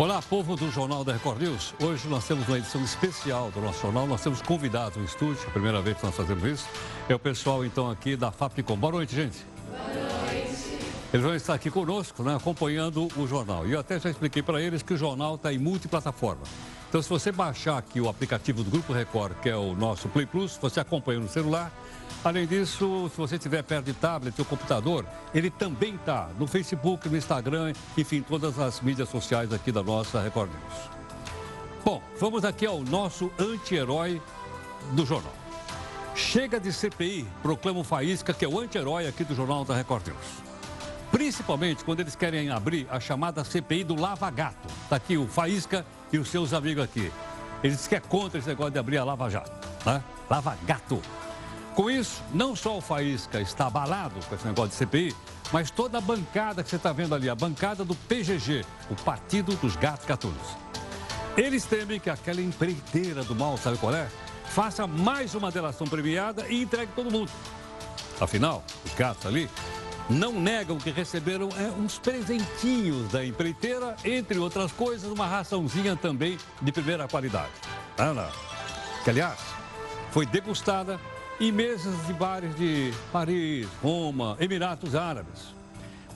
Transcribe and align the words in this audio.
Olá, 0.00 0.22
povo 0.22 0.56
do 0.56 0.70
Jornal 0.70 1.04
da 1.04 1.12
Record 1.12 1.42
News. 1.42 1.74
Hoje 1.78 2.08
nós 2.08 2.26
temos 2.26 2.48
uma 2.48 2.56
edição 2.56 2.82
especial 2.82 3.50
do 3.50 3.60
nosso 3.60 3.82
jornal. 3.82 4.06
Nós 4.06 4.22
temos 4.22 4.40
convidados 4.40 4.96
no 4.96 5.04
estúdio, 5.04 5.46
a 5.46 5.50
primeira 5.50 5.82
vez 5.82 5.98
que 5.98 6.06
nós 6.06 6.16
fazemos 6.16 6.42
isso. 6.42 6.66
É 7.06 7.14
o 7.14 7.18
pessoal, 7.18 7.62
então, 7.66 7.90
aqui 7.90 8.16
da 8.16 8.32
Fapcom. 8.32 8.78
Boa 8.78 8.94
noite, 8.94 9.14
gente. 9.14 9.44
Boa 9.68 10.32
noite. 10.32 10.78
Eles 11.12 11.22
vão 11.22 11.34
estar 11.34 11.52
aqui 11.52 11.70
conosco, 11.70 12.22
né, 12.22 12.34
acompanhando 12.34 13.08
o 13.14 13.26
jornal. 13.26 13.66
E 13.66 13.72
eu 13.72 13.80
até 13.80 14.00
já 14.00 14.08
expliquei 14.08 14.42
para 14.42 14.58
eles 14.62 14.82
que 14.82 14.94
o 14.94 14.96
jornal 14.96 15.34
está 15.34 15.52
em 15.52 15.58
multiplataforma. 15.58 16.44
Então, 16.90 17.00
se 17.00 17.08
você 17.08 17.30
baixar 17.30 17.78
aqui 17.78 18.00
o 18.00 18.08
aplicativo 18.08 18.64
do 18.64 18.70
Grupo 18.72 18.92
Record, 18.92 19.36
que 19.40 19.48
é 19.48 19.54
o 19.54 19.76
nosso 19.76 20.08
Play 20.08 20.26
Plus, 20.26 20.58
você 20.60 20.80
acompanha 20.80 21.20
no 21.20 21.28
celular. 21.28 21.70
Além 22.24 22.48
disso, 22.48 23.08
se 23.10 23.16
você 23.16 23.36
estiver 23.36 23.62
perto 23.62 23.84
de 23.84 23.92
tablet 23.92 24.36
ou 24.36 24.44
computador, 24.44 25.06
ele 25.32 25.50
também 25.50 25.94
está 25.94 26.28
no 26.36 26.48
Facebook, 26.48 27.08
no 27.08 27.16
Instagram, 27.16 27.74
enfim, 27.96 28.22
todas 28.22 28.58
as 28.58 28.80
mídias 28.80 29.08
sociais 29.08 29.52
aqui 29.52 29.70
da 29.70 29.84
nossa 29.84 30.20
Record 30.20 30.50
News. 30.50 30.90
Bom, 31.84 32.02
vamos 32.18 32.44
aqui 32.44 32.66
ao 32.66 32.82
nosso 32.82 33.30
anti-herói 33.38 34.20
do 34.90 35.06
jornal. 35.06 35.32
Chega 36.16 36.58
de 36.58 36.72
CPI, 36.72 37.24
proclama 37.40 37.78
o 37.78 37.84
Faísca, 37.84 38.34
que 38.34 38.44
é 38.44 38.48
o 38.48 38.58
anti-herói 38.58 39.06
aqui 39.06 39.22
do 39.22 39.36
Jornal 39.36 39.64
da 39.64 39.76
Record 39.76 40.08
News. 40.08 40.50
Principalmente 41.12 41.84
quando 41.84 42.00
eles 42.00 42.16
querem 42.16 42.50
abrir 42.50 42.88
a 42.90 42.98
chamada 42.98 43.44
CPI 43.44 43.84
do 43.84 43.94
Lava 43.94 44.28
Gato. 44.28 44.66
Está 44.82 44.96
aqui 44.96 45.16
o 45.16 45.28
Faísca 45.28 45.86
e 46.12 46.18
os 46.18 46.28
seus 46.28 46.52
amigos 46.52 46.84
aqui. 46.84 47.12
Eles 47.62 47.76
dizem 47.76 47.88
que 47.88 47.94
é 47.94 48.00
contra 48.00 48.38
esse 48.38 48.48
negócio 48.48 48.72
de 48.72 48.78
abrir 48.78 48.98
a 48.98 49.04
Lava 49.04 49.28
Jato. 49.28 49.52
Né? 49.84 50.02
Lava 50.28 50.56
Gato. 50.66 51.00
Com 51.74 51.90
isso, 51.90 52.22
não 52.32 52.56
só 52.56 52.78
o 52.78 52.80
Faísca 52.80 53.40
está 53.40 53.66
abalado 53.66 54.14
com 54.28 54.34
esse 54.34 54.46
negócio 54.46 54.70
de 54.70 54.76
CPI, 54.76 55.14
mas 55.52 55.70
toda 55.70 55.98
a 55.98 56.00
bancada 56.00 56.62
que 56.62 56.70
você 56.70 56.76
está 56.76 56.92
vendo 56.92 57.14
ali, 57.14 57.28
a 57.28 57.34
bancada 57.34 57.84
do 57.84 57.94
PGG, 57.94 58.64
o 58.90 58.94
Partido 58.96 59.54
dos 59.56 59.76
Gatos 59.76 60.06
Gatunos. 60.06 60.56
Eles 61.36 61.64
temem 61.64 62.00
que 62.00 62.10
aquela 62.10 62.40
empreiteira 62.40 63.22
do 63.22 63.34
mal, 63.34 63.56
sabe 63.56 63.78
qual 63.78 63.94
é? 63.94 64.08
Faça 64.46 64.86
mais 64.86 65.34
uma 65.34 65.50
delação 65.50 65.86
premiada 65.86 66.46
e 66.48 66.62
entregue 66.62 66.92
todo 66.94 67.10
mundo. 67.10 67.30
Afinal, 68.20 68.62
os 68.84 68.92
gatos 68.94 69.24
ali 69.24 69.48
não 70.10 70.32
negam 70.32 70.76
que 70.76 70.90
receberam 70.90 71.48
é, 71.56 71.70
uns 71.80 71.96
presentinhos 71.98 73.12
da 73.12 73.24
empreiteira, 73.24 73.94
entre 74.04 74.38
outras 74.38 74.72
coisas, 74.72 75.10
uma 75.10 75.26
raçãozinha 75.26 75.94
também 75.94 76.36
de 76.60 76.72
primeira 76.72 77.06
qualidade. 77.06 77.52
Ana, 77.96 78.28
que 79.04 79.10
aliás, 79.10 79.38
foi 80.10 80.26
degustada 80.26 80.98
em 81.38 81.52
mesas 81.52 81.94
de 82.06 82.12
bares 82.12 82.54
de 82.56 82.92
Paris, 83.12 83.68
Roma, 83.80 84.36
Emiratos 84.40 84.96
Árabes. 84.96 85.54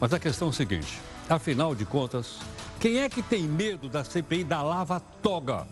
Mas 0.00 0.12
a 0.12 0.18
questão 0.18 0.48
é 0.48 0.50
a 0.50 0.54
seguinte: 0.54 1.00
afinal 1.28 1.72
de 1.72 1.84
contas, 1.84 2.40
quem 2.80 2.98
é 2.98 3.08
que 3.08 3.22
tem 3.22 3.44
medo 3.44 3.88
da 3.88 4.02
CPI 4.02 4.42
da 4.42 4.60
Lava 4.60 5.00
Toga? 5.22 5.68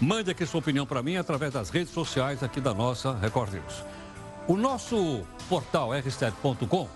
Mande 0.00 0.32
aqui 0.32 0.44
sua 0.44 0.58
opinião 0.58 0.84
para 0.84 1.00
mim 1.00 1.16
através 1.16 1.52
das 1.52 1.70
redes 1.70 1.94
sociais 1.94 2.42
aqui 2.42 2.60
da 2.60 2.74
nossa 2.74 3.14
Record 3.14 3.52
News. 3.52 3.84
O 4.48 4.56
nosso 4.56 5.24
portal 5.48 5.90
r7.com 5.90 6.88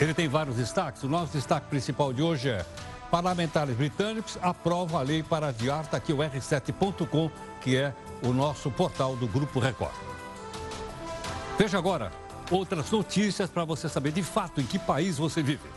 ele 0.00 0.14
tem 0.14 0.28
vários 0.28 0.56
destaques. 0.56 1.02
O 1.02 1.08
nosso 1.08 1.32
destaque 1.32 1.66
principal 1.68 2.12
de 2.12 2.22
hoje 2.22 2.48
é 2.48 2.64
parlamentares 3.10 3.74
britânicos 3.74 4.38
aprovam 4.42 5.00
a 5.00 5.02
lei 5.02 5.22
para 5.22 5.48
adiar, 5.48 5.82
está 5.82 5.96
aqui 5.96 6.12
o 6.12 6.18
r7.com, 6.18 7.30
que 7.60 7.76
é 7.76 7.94
o 8.22 8.32
nosso 8.32 8.70
portal 8.70 9.16
do 9.16 9.26
Grupo 9.26 9.58
Record. 9.58 9.94
Veja 11.58 11.78
agora 11.78 12.12
outras 12.50 12.90
notícias 12.90 13.50
para 13.50 13.64
você 13.64 13.88
saber 13.88 14.12
de 14.12 14.22
fato 14.22 14.60
em 14.60 14.64
que 14.64 14.78
país 14.78 15.18
você 15.18 15.42
vive. 15.42 15.68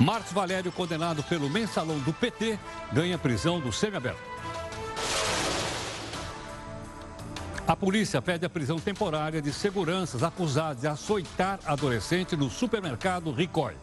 Marcos 0.00 0.32
Valério, 0.32 0.72
condenado 0.72 1.22
pelo 1.22 1.48
mensalão 1.48 1.98
do 2.00 2.12
PT, 2.12 2.58
ganha 2.92 3.16
prisão 3.18 3.60
do 3.60 3.72
semiaberto. 3.72 4.31
A 7.66 7.76
polícia 7.76 8.20
pede 8.20 8.44
a 8.44 8.50
prisão 8.50 8.78
temporária 8.78 9.40
de 9.40 9.52
seguranças 9.52 10.22
acusados 10.22 10.82
de 10.82 10.88
açoitar 10.88 11.60
adolescente 11.64 12.36
no 12.36 12.50
supermercado 12.50 13.30
Ricói. 13.32 13.76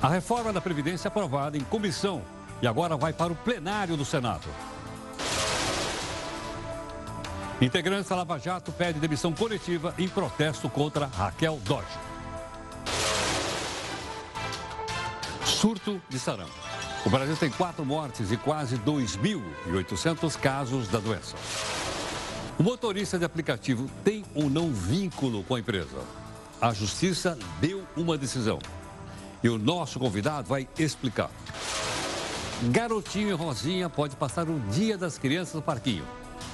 A 0.00 0.08
reforma 0.08 0.52
da 0.52 0.60
Previdência 0.60 1.08
aprovada 1.08 1.58
em 1.58 1.62
comissão 1.62 2.22
e 2.62 2.66
agora 2.66 2.96
vai 2.96 3.12
para 3.12 3.32
o 3.32 3.36
plenário 3.36 3.96
do 3.96 4.04
Senado. 4.04 4.48
Integrantes 7.60 8.08
da 8.08 8.16
Lava 8.16 8.38
Jato 8.38 8.72
pedem 8.72 9.00
demissão 9.00 9.32
coletiva 9.32 9.94
em 9.98 10.08
protesto 10.08 10.68
contra 10.68 11.06
Raquel 11.06 11.60
Dodge. 11.64 11.86
Surto 15.44 16.00
de 16.08 16.18
sarampo. 16.18 16.65
O 17.06 17.08
Brasil 17.08 17.36
tem 17.36 17.48
quatro 17.48 17.84
mortes 17.84 18.32
e 18.32 18.36
quase 18.36 18.76
2.800 18.78 20.36
casos 20.40 20.88
da 20.88 20.98
doença. 20.98 21.36
O 22.58 22.64
motorista 22.64 23.16
de 23.16 23.24
aplicativo 23.24 23.88
tem 24.02 24.24
ou 24.34 24.50
não 24.50 24.72
vínculo 24.72 25.44
com 25.44 25.54
a 25.54 25.60
empresa? 25.60 26.00
A 26.60 26.72
justiça 26.74 27.38
deu 27.60 27.84
uma 27.96 28.18
decisão. 28.18 28.58
E 29.40 29.48
o 29.48 29.56
nosso 29.56 30.00
convidado 30.00 30.48
vai 30.48 30.66
explicar. 30.76 31.30
Garotinho 32.72 33.28
e 33.28 33.34
Rosinha 33.34 33.88
pode 33.88 34.16
passar 34.16 34.48
o 34.48 34.58
dia 34.72 34.98
das 34.98 35.16
crianças 35.16 35.54
no 35.54 35.62
parquinho. 35.62 36.04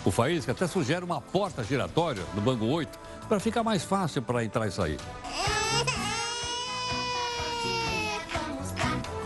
O 0.05 0.11
Faísca 0.11 0.53
até 0.53 0.67
sugere 0.67 1.03
uma 1.03 1.23
porta 1.23 1.65
giratória 1.65 2.23
no 2.35 2.43
banco 2.43 2.67
8 2.67 2.99
para 3.27 3.41
ficar 3.41 3.63
mais 3.63 3.85
fácil 3.85 4.21
para 4.21 4.45
entrar 4.45 4.67
e 4.67 4.71
sair. 4.71 5.01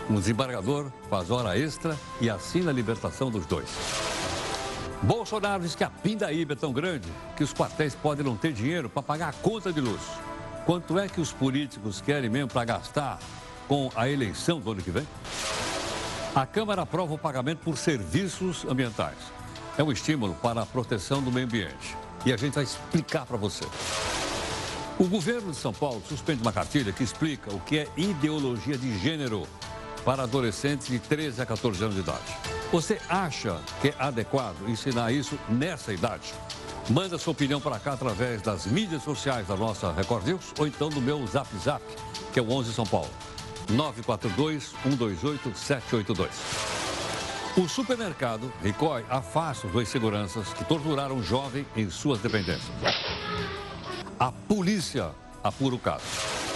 Um 0.09 0.15
desembargador 0.15 0.89
faz 1.09 1.29
hora 1.29 1.57
extra 1.59 1.97
e 2.21 2.29
assina 2.29 2.71
a 2.71 2.73
libertação 2.73 3.29
dos 3.29 3.45
dois. 3.45 3.67
Bolsonaro 5.01 5.63
diz 5.63 5.75
que 5.75 5.83
a 5.83 5.89
pindaíba 5.89 6.53
é 6.53 6.55
tão 6.55 6.71
grande 6.71 7.07
que 7.35 7.43
os 7.43 7.53
quartéis 7.53 7.93
podem 7.93 8.25
não 8.25 8.37
ter 8.37 8.53
dinheiro 8.53 8.89
para 8.89 9.03
pagar 9.03 9.29
a 9.29 9.33
conta 9.33 9.71
de 9.71 9.81
luz. 9.81 10.01
Quanto 10.65 10.97
é 10.97 11.07
que 11.09 11.19
os 11.19 11.31
políticos 11.31 12.01
querem 12.01 12.29
mesmo 12.29 12.49
para 12.49 12.63
gastar 12.63 13.19
com 13.67 13.91
a 13.95 14.09
eleição 14.09 14.59
do 14.61 14.71
ano 14.71 14.81
que 14.81 14.91
vem? 14.91 15.05
A 16.33 16.45
Câmara 16.45 16.83
aprova 16.83 17.13
o 17.13 17.17
pagamento 17.17 17.59
por 17.59 17.77
serviços 17.77 18.65
ambientais. 18.65 19.17
É 19.77 19.83
um 19.83 19.91
estímulo 19.91 20.35
para 20.35 20.61
a 20.61 20.65
proteção 20.65 21.21
do 21.21 21.31
meio 21.31 21.45
ambiente. 21.45 21.97
E 22.25 22.31
a 22.31 22.37
gente 22.37 22.55
vai 22.55 22.63
explicar 22.63 23.25
para 23.25 23.37
você. 23.37 23.65
O 24.97 25.05
governo 25.05 25.51
de 25.51 25.57
São 25.57 25.73
Paulo 25.73 26.01
suspende 26.07 26.41
uma 26.41 26.51
cartilha 26.51 26.91
que 26.91 27.03
explica 27.03 27.53
o 27.53 27.59
que 27.59 27.79
é 27.79 27.87
ideologia 27.95 28.77
de 28.77 28.97
gênero 28.97 29.47
para 30.07 30.23
adolescentes 30.23 30.87
de 30.87 30.97
13 30.99 31.41
a 31.41 31.45
14 31.45 31.83
anos 31.83 31.95
de 31.95 32.01
idade. 32.01 32.23
Você 32.71 32.97
acha 33.09 33.59
que 33.81 33.89
é 33.89 33.95
adequado 33.99 34.55
ensinar 34.65 35.11
isso 35.11 35.37
nessa 35.49 35.91
idade? 35.91 36.33
Manda 36.89 37.17
sua 37.17 37.33
opinião 37.33 37.59
para 37.59 37.77
cá 37.77 37.91
através 37.91 38.41
das 38.41 38.65
mídias 38.65 39.03
sociais 39.03 39.47
da 39.47 39.57
nossa 39.57 39.91
Record 39.91 40.25
News 40.25 40.53
ou 40.57 40.65
então 40.65 40.87
do 40.87 41.01
meu 41.01 41.27
Zap 41.27 41.49
Zap, 41.57 41.83
que 42.31 42.39
é 42.39 42.41
o 42.41 42.49
11 42.49 42.71
São 42.71 42.85
Paulo. 42.85 43.09
942-128-782. 43.69 46.29
O 47.57 47.67
supermercado 47.67 48.49
Ricói 48.63 49.05
afasta 49.09 49.67
os 49.67 49.73
dois 49.73 49.89
seguranças 49.89 50.53
que 50.53 50.63
torturaram 50.63 51.17
um 51.17 51.23
jovem 51.23 51.67
em 51.75 51.89
suas 51.89 52.21
dependências. 52.21 52.71
A 54.17 54.31
polícia 54.31 55.11
apura 55.43 55.75
o 55.75 55.79
caso. 55.79 56.46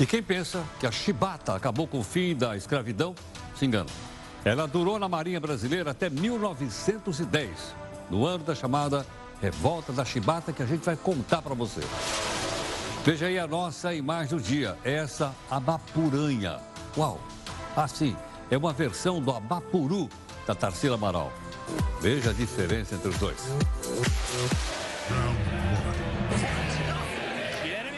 E 0.00 0.06
quem 0.06 0.22
pensa 0.22 0.64
que 0.80 0.86
a 0.86 0.90
chibata 0.90 1.54
acabou 1.54 1.86
com 1.86 1.98
o 1.98 2.02
fim 2.02 2.34
da 2.34 2.56
escravidão, 2.56 3.14
se 3.54 3.66
engana. 3.66 3.90
Ela 4.42 4.66
durou 4.66 4.98
na 4.98 5.06
Marinha 5.10 5.38
Brasileira 5.38 5.90
até 5.90 6.08
1910, 6.08 7.50
no 8.08 8.24
ano 8.24 8.42
da 8.42 8.54
chamada 8.54 9.04
Revolta 9.42 9.92
da 9.92 10.02
Chibata, 10.02 10.54
que 10.54 10.62
a 10.62 10.66
gente 10.66 10.82
vai 10.86 10.96
contar 10.96 11.42
para 11.42 11.54
você. 11.54 11.82
Veja 13.04 13.26
aí 13.26 13.38
a 13.38 13.46
nossa 13.46 13.92
imagem 13.92 14.38
do 14.38 14.42
dia, 14.42 14.78
essa 14.84 15.34
abapuranha. 15.50 16.58
Uau! 16.96 17.20
Assim, 17.76 18.16
é 18.50 18.56
uma 18.56 18.72
versão 18.72 19.20
do 19.20 19.30
abapuru 19.30 20.08
da 20.46 20.54
Tarsila 20.54 20.94
Amaral. 20.94 21.30
Veja 22.00 22.30
a 22.30 22.32
diferença 22.32 22.94
entre 22.94 23.10
os 23.10 23.18
dois. 23.18 23.38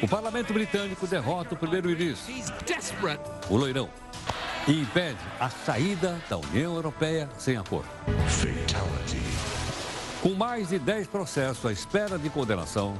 O 0.02 0.08
parlamento 0.08 0.52
britânico 0.52 1.06
derrota 1.06 1.54
o 1.54 1.56
primeiro-ministro, 1.56 2.34
o 3.48 3.56
loirão, 3.56 3.88
e 4.66 4.80
impede 4.80 5.20
a 5.38 5.48
saída 5.48 6.20
da 6.28 6.38
União 6.38 6.74
Europeia 6.74 7.30
sem 7.38 7.56
acordo. 7.56 7.88
Fatality. 8.26 9.22
Com 10.20 10.34
mais 10.34 10.70
de 10.70 10.80
10 10.80 11.06
processos 11.06 11.64
à 11.64 11.70
espera 11.70 12.18
de 12.18 12.28
condenação, 12.28 12.96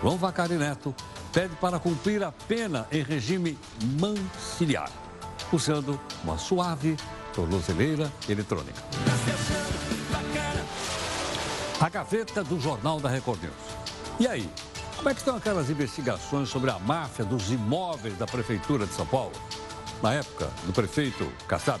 João 0.00 0.16
Vacari 0.16 0.54
Neto 0.54 0.94
pede 1.32 1.56
para 1.56 1.80
cumprir 1.80 2.22
a 2.22 2.30
pena 2.30 2.86
em 2.92 3.02
regime 3.02 3.58
manciliar, 3.98 4.90
usando 5.52 6.00
uma 6.22 6.38
suave 6.38 6.96
tornozeleira 7.34 8.12
eletrônica. 8.28 8.80
A 11.80 11.88
gaveta 11.88 12.44
do 12.44 12.60
Jornal 12.60 13.00
da 13.00 13.08
Record 13.08 13.42
News. 13.42 13.86
E 14.20 14.28
aí, 14.28 14.48
Como 14.96 15.10
é 15.10 15.14
que 15.14 15.20
estão 15.20 15.36
aquelas 15.36 15.68
investigações 15.68 16.48
sobre 16.48 16.70
a 16.70 16.78
máfia 16.78 17.24
dos 17.24 17.50
imóveis 17.50 18.16
da 18.16 18.26
Prefeitura 18.26 18.86
de 18.86 18.94
São 18.94 19.06
Paulo? 19.06 19.32
Na 20.02 20.14
época 20.14 20.50
do 20.64 20.72
prefeito 20.72 21.30
Kassab. 21.46 21.80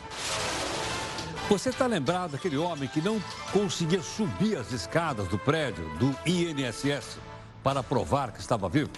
Você 1.48 1.70
está 1.70 1.86
lembrado 1.86 2.32
daquele 2.32 2.56
homem 2.56 2.88
que 2.88 3.00
não 3.00 3.20
conseguia 3.52 4.02
subir 4.02 4.58
as 4.58 4.70
escadas 4.70 5.28
do 5.28 5.38
prédio 5.38 5.88
do 5.98 6.14
INSS 6.28 7.18
para 7.62 7.82
provar 7.82 8.32
que 8.32 8.40
estava 8.40 8.68
vivo? 8.68 8.90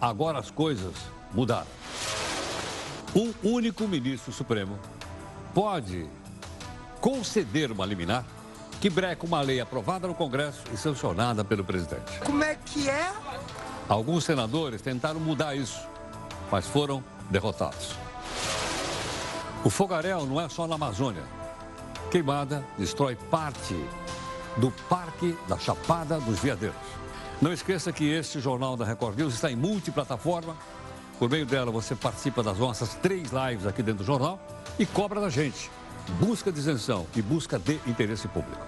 Agora 0.00 0.38
as 0.38 0.50
coisas 0.50 0.94
mudaram. 1.32 1.66
Um 3.14 3.32
único 3.42 3.88
ministro 3.88 4.32
supremo 4.32 4.78
pode 5.52 6.06
conceder 7.00 7.72
uma 7.72 7.84
liminar 7.84 8.24
que 8.80 8.88
breca 8.88 9.26
uma 9.26 9.40
lei 9.40 9.60
aprovada 9.60 10.06
no 10.06 10.14
Congresso 10.14 10.62
e 10.72 10.76
sancionada 10.76 11.44
pelo 11.44 11.64
presidente. 11.64 12.18
Como 12.24 12.42
é 12.44 12.54
que 12.54 12.88
é? 12.88 13.12
Alguns 13.88 14.24
senadores 14.24 14.80
tentaram 14.82 15.18
mudar 15.18 15.54
isso, 15.54 15.80
mas 16.50 16.66
foram 16.66 17.02
derrotados. 17.30 17.96
O 19.64 19.70
fogaréu 19.70 20.24
não 20.26 20.40
é 20.40 20.48
só 20.48 20.66
na 20.66 20.76
Amazônia. 20.76 21.22
Queimada 22.10 22.64
destrói 22.78 23.16
parte 23.16 23.74
do 24.56 24.70
Parque 24.88 25.36
da 25.48 25.58
Chapada 25.58 26.20
dos 26.20 26.38
Veadeiros. 26.38 26.76
Não 27.40 27.52
esqueça 27.52 27.92
que 27.92 28.08
este 28.10 28.40
Jornal 28.40 28.76
da 28.76 28.84
Record 28.84 29.18
News 29.18 29.34
está 29.34 29.50
em 29.50 29.56
multiplataforma. 29.56 30.56
Por 31.18 31.28
meio 31.28 31.44
dela, 31.44 31.70
você 31.70 31.94
participa 31.94 32.42
das 32.42 32.58
nossas 32.58 32.94
três 32.94 33.30
lives 33.32 33.66
aqui 33.66 33.82
dentro 33.82 34.04
do 34.04 34.06
jornal 34.06 34.40
e 34.78 34.86
cobra 34.86 35.20
da 35.20 35.28
gente. 35.28 35.70
Busca 36.16 36.50
de 36.50 36.58
isenção 36.58 37.06
e 37.14 37.20
busca 37.20 37.58
de 37.58 37.78
interesse 37.86 38.26
público. 38.28 38.66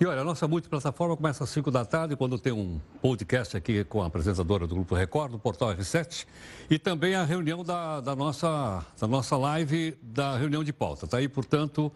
E 0.00 0.06
olha, 0.06 0.20
a 0.20 0.24
nossa 0.24 0.46
multiplataforma 0.46 1.16
começa 1.16 1.42
às 1.42 1.50
5 1.50 1.72
da 1.72 1.84
tarde, 1.84 2.14
quando 2.14 2.38
tem 2.38 2.52
um 2.52 2.80
podcast 3.02 3.56
aqui 3.56 3.82
com 3.82 4.00
a 4.00 4.06
apresentadora 4.06 4.64
do 4.64 4.74
Grupo 4.74 4.94
Record, 4.94 5.32
do 5.32 5.38
Portal 5.40 5.74
R7, 5.74 6.24
e 6.70 6.78
também 6.78 7.16
a 7.16 7.24
reunião 7.24 7.64
da, 7.64 8.00
da 8.00 8.14
nossa, 8.14 8.84
da 9.00 9.08
nossa 9.08 9.36
live 9.36 9.98
da 10.00 10.36
reunião 10.36 10.62
de 10.62 10.72
pauta. 10.72 11.04
Está 11.04 11.16
aí, 11.16 11.28
portanto, 11.28 11.90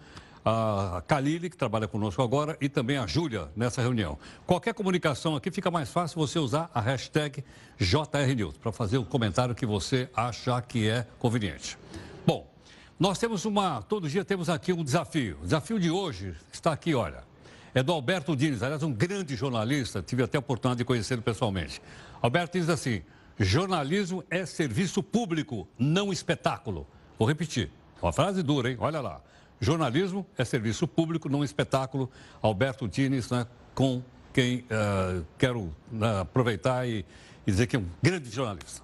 a 0.44 1.02
Kalili, 1.06 1.48
que 1.48 1.56
trabalha 1.56 1.86
conosco 1.86 2.22
agora, 2.22 2.56
e 2.60 2.68
também 2.68 2.98
a 2.98 3.06
Júlia 3.06 3.48
nessa 3.54 3.80
reunião. 3.80 4.18
Qualquer 4.46 4.74
comunicação 4.74 5.36
aqui 5.36 5.50
fica 5.50 5.70
mais 5.70 5.90
fácil 5.90 6.18
você 6.18 6.38
usar 6.38 6.70
a 6.74 6.80
hashtag 6.80 7.44
JRNews 7.78 8.56
para 8.56 8.72
fazer 8.72 8.98
o 8.98 9.04
comentário 9.04 9.54
que 9.54 9.66
você 9.66 10.08
achar 10.14 10.60
que 10.62 10.88
é 10.88 11.06
conveniente. 11.18 11.78
Bom, 12.26 12.50
nós 12.98 13.18
temos 13.18 13.44
uma. 13.44 13.82
Todo 13.82 14.08
dia 14.08 14.24
temos 14.24 14.48
aqui 14.48 14.72
um 14.72 14.82
desafio. 14.82 15.38
O 15.40 15.44
desafio 15.44 15.78
de 15.78 15.90
hoje 15.90 16.34
está 16.52 16.72
aqui, 16.72 16.94
olha 16.94 17.32
é 17.74 17.82
do 17.82 17.92
Alberto 17.92 18.36
Dines, 18.36 18.62
aliás, 18.62 18.82
um 18.82 18.92
grande 18.92 19.34
jornalista, 19.34 20.02
tive 20.02 20.22
até 20.22 20.36
a 20.36 20.40
oportunidade 20.40 20.78
de 20.78 20.84
conhecê-lo 20.84 21.22
pessoalmente. 21.22 21.80
Alberto 22.20 22.58
diz 22.58 22.68
assim: 22.68 23.02
jornalismo 23.38 24.22
é 24.30 24.44
serviço 24.44 25.02
público, 25.02 25.66
não 25.78 26.12
espetáculo. 26.12 26.86
Vou 27.18 27.26
repetir, 27.26 27.70
é 28.00 28.04
uma 28.04 28.12
frase 28.12 28.42
dura, 28.42 28.70
hein? 28.70 28.76
Olha 28.78 29.00
lá. 29.00 29.20
Jornalismo 29.62 30.26
é 30.36 30.44
serviço 30.44 30.88
público, 30.88 31.28
não 31.28 31.44
espetáculo. 31.44 32.10
Alberto 32.42 32.88
Dines, 32.88 33.30
né, 33.30 33.46
com 33.76 34.02
quem 34.34 34.58
uh, 34.62 35.24
quero 35.38 35.60
uh, 35.60 36.20
aproveitar 36.22 36.84
e, 36.88 37.06
e 37.46 37.50
dizer 37.50 37.68
que 37.68 37.76
é 37.76 37.78
um 37.78 37.86
grande 38.02 38.28
jornalista. 38.28 38.82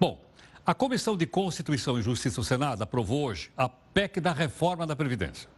Bom, 0.00 0.18
a 0.64 0.72
Comissão 0.72 1.18
de 1.18 1.26
Constituição 1.26 1.98
e 1.98 2.02
Justiça 2.02 2.40
do 2.40 2.44
Senado 2.44 2.80
aprovou 2.80 3.26
hoje 3.26 3.50
a 3.58 3.68
PEC 3.68 4.18
da 4.18 4.32
reforma 4.32 4.86
da 4.86 4.96
Previdência. 4.96 5.50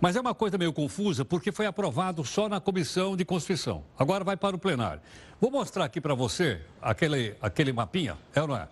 Mas 0.00 0.14
é 0.14 0.20
uma 0.20 0.36
coisa 0.36 0.56
meio 0.56 0.72
confusa 0.72 1.24
porque 1.24 1.50
foi 1.50 1.66
aprovado 1.66 2.24
só 2.24 2.48
na 2.48 2.60
Comissão 2.60 3.16
de 3.16 3.24
Constituição. 3.24 3.82
Agora 3.98 4.22
vai 4.22 4.36
para 4.36 4.54
o 4.54 4.58
plenário. 4.58 5.02
Vou 5.40 5.50
mostrar 5.50 5.84
aqui 5.84 6.00
para 6.00 6.14
você 6.14 6.60
aquele, 6.80 7.34
aquele 7.42 7.72
mapinha, 7.72 8.16
é 8.32 8.40
ou 8.40 8.46
não 8.46 8.56
é? 8.56 8.68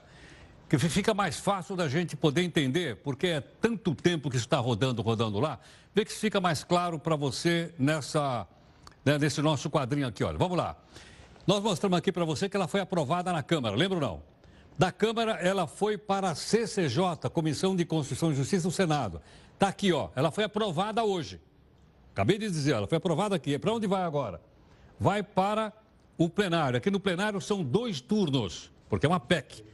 Que 0.69 0.79
fica 0.79 1.15
mais 1.15 1.39
fácil 1.39 1.77
da 1.77 1.89
gente 1.89 2.17
poder 2.17 2.43
entender, 2.43 2.97
porque 2.97 3.29
é 3.29 3.41
tanto 3.41 3.95
tempo 3.95 4.29
que 4.29 4.37
está 4.37 4.59
rodando, 4.59 5.01
rodando 5.01 5.39
lá, 5.39 5.61
vê 5.95 6.05
que 6.05 6.13
fica 6.13 6.41
mais 6.41 6.65
claro 6.65 6.99
para 6.99 7.15
você 7.15 7.73
nessa, 7.79 8.49
né, 9.05 9.17
nesse 9.17 9.41
nosso 9.41 9.71
quadrinho 9.71 10.09
aqui, 10.09 10.25
olha. 10.25 10.37
Vamos 10.37 10.59
lá. 10.59 10.77
Nós 11.47 11.63
mostramos 11.63 11.97
aqui 11.97 12.11
para 12.11 12.25
você 12.25 12.49
que 12.49 12.57
ela 12.57 12.67
foi 12.67 12.81
aprovada 12.81 13.33
na 13.33 13.45
Câmara, 13.45 13.77
lembra 13.77 13.97
ou 13.97 14.01
não? 14.01 14.23
Da 14.77 14.91
Câmara, 14.91 15.33
ela 15.35 15.69
foi 15.69 15.97
para 15.97 16.31
a 16.31 16.35
CCJ, 16.35 17.31
Comissão 17.33 17.77
de 17.77 17.85
Constituição 17.85 18.33
e 18.33 18.35
Justiça 18.35 18.65
do 18.65 18.73
Senado. 18.73 19.23
Está 19.55 19.69
aqui, 19.69 19.93
ó. 19.93 20.11
Ela 20.17 20.33
foi 20.33 20.45
aprovada 20.45 21.03
hoje. 21.05 21.41
Acabei 22.13 22.39
de 22.39 22.51
dizer, 22.51 22.73
ela 22.73 22.87
foi 22.87 22.99
aprovada 22.99 23.37
aqui. 23.37 23.57
Para 23.59 23.73
onde 23.73 23.87
vai 23.87 24.03
agora? 24.03 24.41
Vai 24.99 25.23
para 25.23 25.73
o 26.19 26.29
plenário. 26.29 26.77
Aqui 26.77 26.91
no 26.91 26.99
plenário 26.99 27.41
são 27.41 27.63
dois 27.63 28.01
turnos, 28.01 28.71
porque 28.89 29.07
é 29.07 29.09
uma 29.09 29.21
PEC 29.21 29.65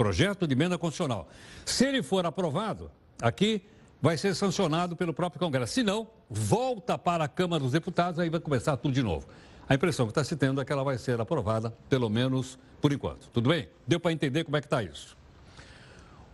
projeto 0.00 0.46
de 0.46 0.54
emenda 0.54 0.78
constitucional. 0.78 1.28
Se 1.66 1.84
ele 1.84 2.02
for 2.02 2.24
aprovado, 2.24 2.90
aqui 3.20 3.66
vai 4.00 4.16
ser 4.16 4.34
sancionado 4.34 4.96
pelo 4.96 5.12
próprio 5.12 5.38
Congresso. 5.38 5.74
Se 5.74 5.82
não, 5.82 6.08
volta 6.30 6.96
para 6.96 7.24
a 7.24 7.28
Câmara 7.28 7.62
dos 7.62 7.72
Deputados, 7.72 8.18
aí 8.18 8.30
vai 8.30 8.40
começar 8.40 8.78
tudo 8.78 8.94
de 8.94 9.02
novo. 9.02 9.28
A 9.68 9.74
impressão 9.74 10.06
que 10.06 10.12
está 10.12 10.24
se 10.24 10.34
tendo 10.36 10.58
é 10.58 10.64
que 10.64 10.72
ela 10.72 10.82
vai 10.82 10.96
ser 10.96 11.20
aprovada, 11.20 11.70
pelo 11.90 12.08
menos 12.08 12.58
por 12.80 12.94
enquanto. 12.94 13.28
Tudo 13.28 13.50
bem? 13.50 13.68
Deu 13.86 14.00
para 14.00 14.10
entender 14.10 14.42
como 14.42 14.56
é 14.56 14.62
que 14.62 14.66
está 14.68 14.82
isso. 14.82 15.18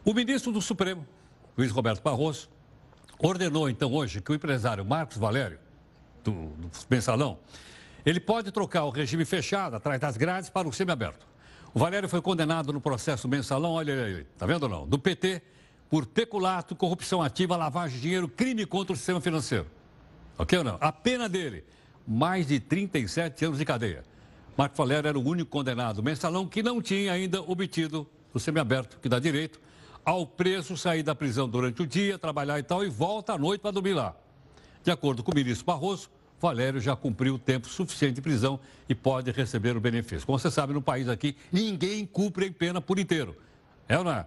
O 0.04 0.14
ministro 0.14 0.52
do 0.52 0.62
Supremo, 0.62 1.04
Luiz 1.58 1.72
Roberto 1.72 2.00
Barroso, 2.04 2.48
ordenou 3.18 3.68
então 3.68 3.92
hoje 3.92 4.20
que 4.20 4.30
o 4.30 4.34
empresário 4.36 4.84
Marcos 4.84 5.16
Valério, 5.16 5.58
do, 6.22 6.30
do 6.30 6.70
mensalão, 6.88 7.36
ele 8.04 8.20
pode 8.20 8.52
trocar 8.52 8.84
o 8.84 8.90
regime 8.90 9.24
fechado, 9.24 9.74
atrás 9.74 10.00
das 10.00 10.16
grades, 10.16 10.48
para 10.48 10.68
o 10.68 10.72
semiaberto. 10.72 11.26
O 11.76 11.78
Valério 11.78 12.08
foi 12.08 12.22
condenado 12.22 12.72
no 12.72 12.80
processo 12.80 13.28
mensalão, 13.28 13.72
olha 13.72 14.02
aí, 14.02 14.24
tá 14.38 14.46
vendo 14.46 14.62
ou 14.62 14.68
não? 14.70 14.86
Do 14.88 14.98
PT, 14.98 15.42
por 15.90 16.06
peculato, 16.06 16.74
corrupção 16.74 17.20
ativa, 17.22 17.54
lavagem 17.54 17.96
de 17.96 18.02
dinheiro, 18.02 18.26
crime 18.26 18.64
contra 18.64 18.94
o 18.94 18.96
sistema 18.96 19.20
financeiro. 19.20 19.66
Ok 20.38 20.56
ou 20.56 20.64
não? 20.64 20.78
A 20.80 20.90
pena 20.90 21.28
dele, 21.28 21.64
mais 22.08 22.46
de 22.46 22.58
37 22.58 23.44
anos 23.44 23.58
de 23.58 23.66
cadeia. 23.66 24.04
Marco 24.56 24.74
Valério 24.74 25.06
era 25.06 25.18
o 25.18 25.22
único 25.22 25.50
condenado 25.50 26.02
mensalão 26.02 26.46
que 26.46 26.62
não 26.62 26.80
tinha 26.80 27.12
ainda 27.12 27.42
obtido 27.42 28.08
o 28.32 28.40
semiaberto, 28.40 28.98
que 28.98 29.06
dá 29.06 29.18
direito 29.18 29.60
ao 30.02 30.26
preso 30.26 30.78
sair 30.78 31.02
da 31.02 31.14
prisão 31.14 31.46
durante 31.46 31.82
o 31.82 31.86
dia, 31.86 32.18
trabalhar 32.18 32.58
e 32.58 32.62
tal, 32.62 32.86
e 32.86 32.88
volta 32.88 33.34
à 33.34 33.38
noite 33.38 33.60
para 33.60 33.72
dormir 33.72 33.92
lá. 33.92 34.16
De 34.82 34.90
acordo 34.90 35.22
com 35.22 35.30
o 35.30 35.34
ministro 35.34 35.66
Barroso, 35.66 36.08
Valério 36.40 36.80
já 36.80 36.94
cumpriu 36.94 37.34
o 37.34 37.38
tempo 37.38 37.68
suficiente 37.68 38.16
de 38.16 38.22
prisão 38.22 38.60
e 38.88 38.94
pode 38.94 39.30
receber 39.30 39.76
o 39.76 39.80
benefício. 39.80 40.26
Como 40.26 40.38
você 40.38 40.50
sabe, 40.50 40.72
no 40.72 40.82
país 40.82 41.08
aqui, 41.08 41.36
ninguém 41.50 42.04
cumpre 42.04 42.50
pena 42.50 42.80
por 42.80 42.98
inteiro. 42.98 43.36
É 43.88 43.98
ou 43.98 44.04
não 44.04 44.12
é? 44.12 44.26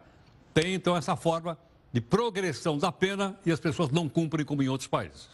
Tem, 0.54 0.74
então, 0.74 0.98
essa 0.98 1.16
forma 1.16 1.58
de 1.94 2.02
progressão 2.02 2.78
da 2.78 2.92
pena 2.92 3.38
e 3.46 3.52
as 3.52 3.60
pessoas 3.60 3.90
não 3.90 4.10
cumprem 4.10 4.46
como 4.46 4.64
em 4.64 4.68
outros 4.68 4.88
países. 4.88 5.30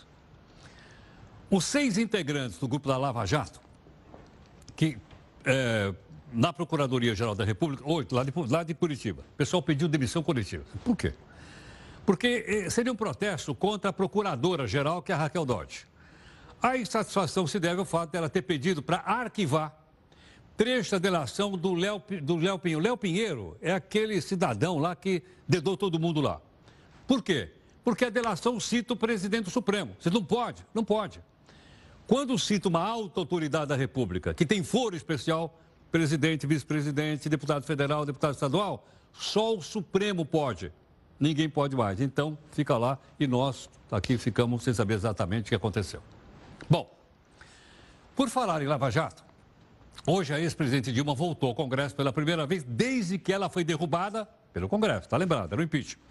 Os 1.50 1.64
seis 1.64 1.98
integrantes 1.98 2.58
do 2.58 2.68
grupo 2.68 2.88
da 2.88 2.98
Lava 2.98 3.26
Jato, 3.26 3.62
que 4.76 4.98
é, 5.46 5.94
na 6.34 6.52
Procuradoria-Geral 6.52 7.36
da 7.36 7.46
República, 7.46 7.84
oito, 7.86 8.14
lá 8.14 8.24
de, 8.24 8.34
lá 8.50 8.64
de 8.64 8.74
Curitiba. 8.74 9.22
O 9.22 9.38
pessoal 9.38 9.62
pediu 9.62 9.88
demissão 9.88 10.22
coletiva. 10.22 10.64
Por 10.84 10.96
quê? 10.96 11.14
Porque 12.06 12.46
eh, 12.48 12.70
seria 12.70 12.92
um 12.92 12.96
protesto 12.96 13.56
contra 13.56 13.90
a 13.90 13.94
Procuradora-Geral, 13.94 15.02
que 15.02 15.12
é 15.12 15.16
a 15.16 15.18
Raquel 15.18 15.46
Dodge. 15.46 15.88
A 16.66 16.76
insatisfação 16.76 17.46
se 17.46 17.60
deve 17.60 17.80
ao 17.80 17.86
fato 17.86 18.10
dela 18.10 18.28
ter 18.28 18.42
pedido 18.42 18.82
para 18.82 18.98
arquivar 18.98 19.72
trecho 20.58 20.90
da 20.94 20.98
delação 20.98 21.52
do 21.52 21.76
Léo, 21.76 22.02
do 22.24 22.38
Léo 22.38 22.58
Pinheiro. 22.58 22.82
Léo 22.82 22.98
Pinheiro 22.98 23.58
é 23.62 23.72
aquele 23.72 24.20
cidadão 24.20 24.80
lá 24.80 24.96
que 24.96 25.22
dedou 25.48 25.78
todo 25.78 26.00
mundo 26.00 26.22
lá. 26.22 26.42
Por 27.06 27.22
quê? 27.22 27.52
Porque 27.84 28.06
a 28.06 28.10
delação 28.10 28.60
cita 28.60 28.94
o 28.94 28.98
presidente 28.98 29.44
do 29.44 29.52
Supremo. 29.52 29.96
Você 30.00 30.10
não 30.10 30.24
pode, 30.24 30.66
não 30.74 30.84
pode. 30.84 31.22
Quando 32.08 32.36
cita 32.40 32.68
uma 32.68 32.82
alta 32.82 33.20
autoridade 33.20 33.68
da 33.68 33.76
República, 33.76 34.34
que 34.34 34.44
tem 34.44 34.64
foro 34.64 34.96
especial, 34.96 35.62
presidente, 35.92 36.48
vice-presidente, 36.48 37.30
deputado 37.30 37.64
federal, 37.64 38.08
deputado 38.08 38.34
estadual, 38.34 38.88
só 39.14 39.56
o 39.56 39.62
Supremo 39.62 40.26
pode. 40.26 40.72
Ninguém 41.20 41.48
pode 41.48 41.76
mais. 41.76 42.02
Então, 42.02 42.36
fica 42.50 42.76
lá 42.76 42.98
e 43.20 43.28
nós 43.28 43.70
aqui 43.92 44.18
ficamos 44.18 44.64
sem 44.64 44.74
saber 44.74 44.96
exatamente 44.96 45.46
o 45.46 45.50
que 45.50 45.56
aconteceu. 45.56 46.02
Bom, 46.70 46.90
por 48.16 48.30
falar 48.30 48.62
em 48.62 48.66
Lava 48.66 48.90
Jato, 48.90 49.24
hoje 50.06 50.34
a 50.34 50.40
ex-presidente 50.40 50.92
Dilma 50.92 51.14
voltou 51.14 51.50
ao 51.50 51.56
Congresso 51.56 51.96
pela 51.96 52.12
primeira 52.12 52.46
vez 52.48 52.64
desde 52.64 53.18
que 53.18 53.32
ela 53.32 53.50
foi 53.50 53.64
derrubada 53.64 54.28
pelo 54.52 54.68
Congresso. 54.68 55.02
Está 55.02 55.18
lembrada, 55.18 55.54
era 55.54 55.62
o 55.62 55.64
impeachment. 55.64 56.02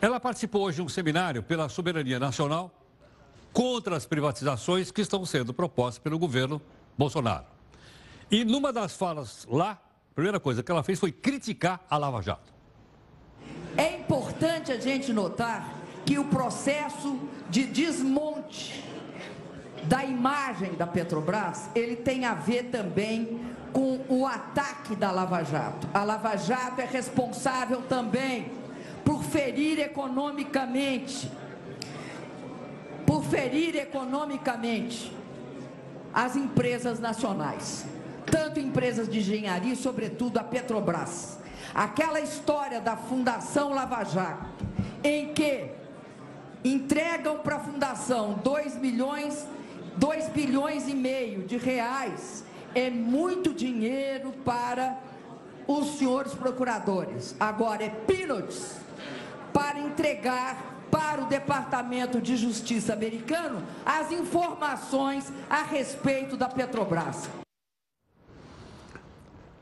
Ela 0.00 0.20
participou 0.20 0.62
hoje 0.62 0.76
de 0.76 0.82
um 0.82 0.88
seminário 0.88 1.42
pela 1.42 1.68
soberania 1.68 2.18
nacional 2.18 2.70
contra 3.52 3.96
as 3.96 4.06
privatizações 4.06 4.90
que 4.90 5.00
estão 5.00 5.24
sendo 5.24 5.52
propostas 5.52 5.98
pelo 5.98 6.18
governo 6.18 6.60
Bolsonaro. 6.96 7.46
E 8.30 8.44
numa 8.44 8.72
das 8.72 8.96
falas 8.96 9.46
lá, 9.50 9.72
a 9.72 10.14
primeira 10.14 10.38
coisa 10.38 10.62
que 10.62 10.70
ela 10.70 10.82
fez 10.82 11.00
foi 11.00 11.10
criticar 11.10 11.84
a 11.88 11.96
Lava 11.96 12.20
Jato. 12.20 12.52
É 13.76 13.96
importante 13.96 14.70
a 14.70 14.78
gente 14.78 15.12
notar 15.12 15.72
que 16.04 16.18
o 16.18 16.24
processo 16.26 17.18
de 17.48 17.64
desmonte 17.64 18.93
da 19.86 20.04
imagem 20.04 20.74
da 20.74 20.86
Petrobras, 20.86 21.68
ele 21.74 21.96
tem 21.96 22.24
a 22.24 22.34
ver 22.34 22.64
também 22.64 23.40
com 23.72 24.00
o 24.08 24.26
ataque 24.26 24.94
da 24.94 25.10
Lava 25.10 25.42
Jato. 25.42 25.88
A 25.92 26.04
Lava 26.04 26.36
Jato 26.36 26.80
é 26.80 26.84
responsável 26.84 27.82
também 27.82 28.50
por 29.04 29.22
ferir 29.22 29.78
economicamente, 29.80 31.30
por 33.04 33.24
ferir 33.24 33.76
economicamente 33.76 35.14
as 36.12 36.36
empresas 36.36 37.00
nacionais, 37.00 37.84
tanto 38.26 38.60
empresas 38.60 39.08
de 39.08 39.18
engenharia 39.18 39.74
sobretudo, 39.74 40.38
a 40.38 40.44
Petrobras. 40.44 41.38
Aquela 41.74 42.20
história 42.20 42.80
da 42.80 42.96
Fundação 42.96 43.74
Lava 43.74 44.04
Jato, 44.04 44.64
em 45.02 45.34
que 45.34 45.68
entregam 46.64 47.38
para 47.38 47.56
a 47.56 47.60
fundação 47.60 48.34
2 48.42 48.76
milhões, 48.76 49.46
2 49.96 50.28
bilhões 50.28 50.88
e 50.88 50.94
meio 50.94 51.42
de 51.44 51.56
reais, 51.56 52.44
é 52.74 52.90
muito 52.90 53.54
dinheiro 53.54 54.32
para 54.44 54.98
os 55.66 55.98
senhores 55.98 56.34
procuradores. 56.34 57.34
Agora 57.38 57.84
é 57.84 57.88
peanuts 57.88 58.76
para 59.52 59.78
entregar 59.78 60.74
para 60.90 61.22
o 61.22 61.26
Departamento 61.26 62.20
de 62.20 62.36
Justiça 62.36 62.92
americano 62.92 63.62
as 63.84 64.12
informações 64.12 65.32
a 65.48 65.62
respeito 65.62 66.36
da 66.36 66.48
Petrobras. 66.48 67.28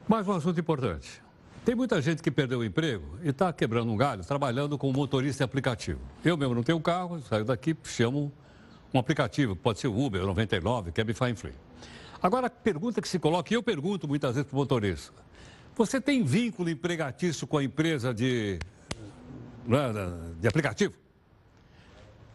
Mais 0.08 0.26
um 0.28 0.32
assunto 0.32 0.58
importante. 0.60 1.22
Tem 1.64 1.74
muita 1.74 2.02
gente 2.02 2.22
que 2.22 2.30
perdeu 2.30 2.58
o 2.58 2.64
emprego 2.64 3.18
e 3.22 3.28
está 3.28 3.52
quebrando 3.52 3.92
um 3.92 3.96
galho 3.96 4.24
trabalhando 4.24 4.76
como 4.76 4.92
motorista 4.92 5.44
aplicativo. 5.44 6.00
Eu 6.24 6.36
mesmo 6.36 6.54
não 6.54 6.62
tenho 6.62 6.80
carro, 6.80 7.20
saio 7.22 7.44
daqui, 7.44 7.76
chamo 7.84 8.32
um 8.92 8.98
aplicativo, 8.98 9.56
pode 9.56 9.78
ser 9.80 9.88
o 9.88 9.98
Uber, 9.98 10.22
99, 10.22 10.92
Cabify 10.92 11.34
Free. 11.34 11.54
Agora, 12.22 12.46
a 12.46 12.50
pergunta 12.50 13.00
que 13.00 13.08
se 13.08 13.18
coloca, 13.18 13.52
e 13.52 13.56
eu 13.56 13.62
pergunto 13.62 14.06
muitas 14.06 14.34
vezes 14.34 14.48
para 14.48 14.56
o 14.56 14.58
motorista, 14.58 15.12
você 15.74 16.00
tem 16.00 16.22
vínculo 16.22 16.68
empregatício 16.68 17.46
com 17.46 17.58
a 17.58 17.64
empresa 17.64 18.12
de, 18.12 18.58
né, 19.66 19.78
de 20.40 20.46
aplicativo? 20.46 20.94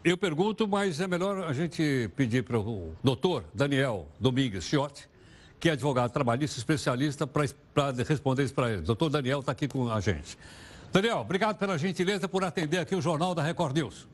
Eu 0.04 0.16
pergunto, 0.16 0.66
mas 0.66 1.00
é 1.00 1.06
melhor 1.06 1.44
a 1.44 1.52
gente 1.52 2.10
pedir 2.16 2.42
para 2.42 2.58
o 2.58 2.94
doutor 3.02 3.44
Daniel 3.54 4.08
Domingues 4.18 4.64
Chiotti, 4.64 5.08
que 5.60 5.68
é 5.68 5.72
advogado 5.72 6.10
trabalhista, 6.10 6.58
especialista, 6.58 7.26
para 7.26 7.44
responder 8.06 8.44
isso 8.44 8.54
para 8.54 8.72
ele. 8.72 8.82
Doutor 8.82 9.10
Daniel 9.10 9.40
está 9.40 9.52
aqui 9.52 9.68
com 9.68 9.90
a 9.90 10.00
gente. 10.00 10.38
Daniel, 10.92 11.18
obrigado 11.18 11.58
pela 11.58 11.76
gentileza 11.76 12.28
por 12.28 12.42
atender 12.42 12.78
aqui 12.78 12.94
o 12.94 13.02
Jornal 13.02 13.34
da 13.34 13.42
Record 13.42 13.76
News. 13.76 14.07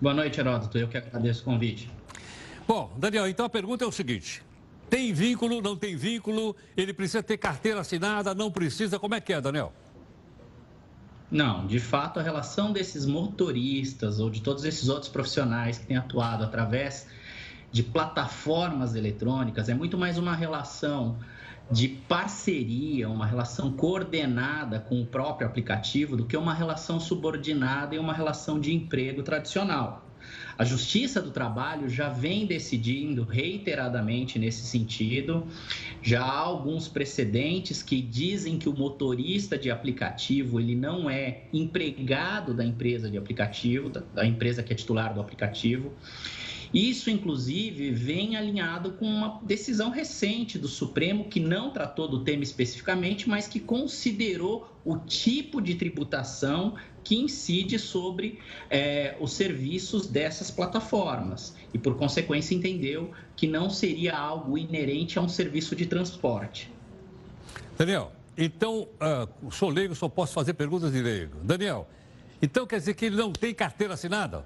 Boa 0.00 0.14
noite, 0.14 0.38
Heródoto. 0.38 0.78
Eu 0.78 0.86
que 0.86 0.96
agradeço 0.96 1.42
o 1.42 1.44
convite. 1.44 1.90
Bom, 2.66 2.92
Daniel, 2.96 3.26
então 3.26 3.44
a 3.44 3.48
pergunta 3.48 3.84
é 3.84 3.86
o 3.86 3.90
seguinte: 3.90 4.42
tem 4.88 5.12
vínculo, 5.12 5.60
não 5.60 5.76
tem 5.76 5.96
vínculo? 5.96 6.54
Ele 6.76 6.92
precisa 6.92 7.20
ter 7.22 7.36
carteira 7.36 7.80
assinada, 7.80 8.32
não 8.32 8.50
precisa? 8.50 8.98
Como 8.98 9.14
é 9.14 9.20
que 9.20 9.32
é, 9.32 9.40
Daniel? 9.40 9.72
Não, 11.30 11.66
de 11.66 11.80
fato, 11.80 12.20
a 12.20 12.22
relação 12.22 12.72
desses 12.72 13.04
motoristas 13.04 14.20
ou 14.20 14.30
de 14.30 14.40
todos 14.40 14.64
esses 14.64 14.88
outros 14.88 15.10
profissionais 15.10 15.78
que 15.78 15.86
têm 15.86 15.96
atuado 15.96 16.44
através 16.44 17.08
de 17.70 17.82
plataformas 17.82 18.94
eletrônicas 18.94 19.68
é 19.68 19.74
muito 19.74 19.98
mais 19.98 20.16
uma 20.16 20.34
relação 20.34 21.18
de 21.70 21.88
parceria, 21.88 23.08
uma 23.08 23.26
relação 23.26 23.72
coordenada 23.72 24.80
com 24.80 25.00
o 25.02 25.06
próprio 25.06 25.46
aplicativo 25.46 26.16
do 26.16 26.24
que 26.24 26.36
uma 26.36 26.54
relação 26.54 26.98
subordinada 26.98 27.94
e 27.94 27.98
uma 27.98 28.12
relação 28.12 28.58
de 28.58 28.74
emprego 28.74 29.22
tradicional. 29.22 30.08
A 30.56 30.64
Justiça 30.64 31.22
do 31.22 31.30
Trabalho 31.30 31.88
já 31.88 32.08
vem 32.08 32.44
decidindo 32.44 33.22
reiteradamente 33.22 34.38
nesse 34.38 34.66
sentido. 34.66 35.46
Já 36.02 36.22
há 36.22 36.38
alguns 36.38 36.88
precedentes 36.88 37.82
que 37.82 38.02
dizem 38.02 38.58
que 38.58 38.68
o 38.68 38.76
motorista 38.76 39.56
de 39.56 39.70
aplicativo 39.70 40.58
ele 40.58 40.74
não 40.74 41.08
é 41.08 41.44
empregado 41.52 42.52
da 42.52 42.64
empresa 42.64 43.08
de 43.08 43.16
aplicativo, 43.16 43.88
da 43.88 44.26
empresa 44.26 44.62
que 44.62 44.72
é 44.72 44.76
titular 44.76 45.14
do 45.14 45.20
aplicativo. 45.20 45.92
Isso, 46.72 47.08
inclusive, 47.10 47.90
vem 47.90 48.36
alinhado 48.36 48.92
com 48.92 49.06
uma 49.06 49.40
decisão 49.42 49.90
recente 49.90 50.58
do 50.58 50.68
Supremo 50.68 51.24
que 51.24 51.40
não 51.40 51.70
tratou 51.70 52.06
do 52.06 52.22
tema 52.22 52.42
especificamente, 52.42 53.28
mas 53.28 53.48
que 53.48 53.58
considerou 53.58 54.70
o 54.84 54.98
tipo 54.98 55.60
de 55.60 55.74
tributação 55.74 56.74
que 57.02 57.16
incide 57.16 57.78
sobre 57.78 58.38
é, 58.68 59.16
os 59.18 59.32
serviços 59.32 60.06
dessas 60.06 60.50
plataformas 60.50 61.56
e, 61.72 61.78
por 61.78 61.96
consequência, 61.96 62.54
entendeu 62.54 63.12
que 63.34 63.46
não 63.46 63.70
seria 63.70 64.16
algo 64.16 64.58
inerente 64.58 65.18
a 65.18 65.22
um 65.22 65.28
serviço 65.28 65.74
de 65.74 65.86
transporte. 65.86 66.70
Daniel, 67.78 68.12
então, 68.36 68.88
uh, 69.00 69.50
sou 69.50 69.70
leigo, 69.70 69.94
só 69.94 70.08
posso 70.08 70.34
fazer 70.34 70.52
perguntas 70.52 70.92
de 70.92 71.00
leigo. 71.00 71.38
Daniel, 71.42 71.88
então 72.42 72.66
quer 72.66 72.78
dizer 72.78 72.94
que 72.94 73.06
ele 73.06 73.16
não 73.16 73.32
tem 73.32 73.54
carteira 73.54 73.94
assinada? 73.94 74.44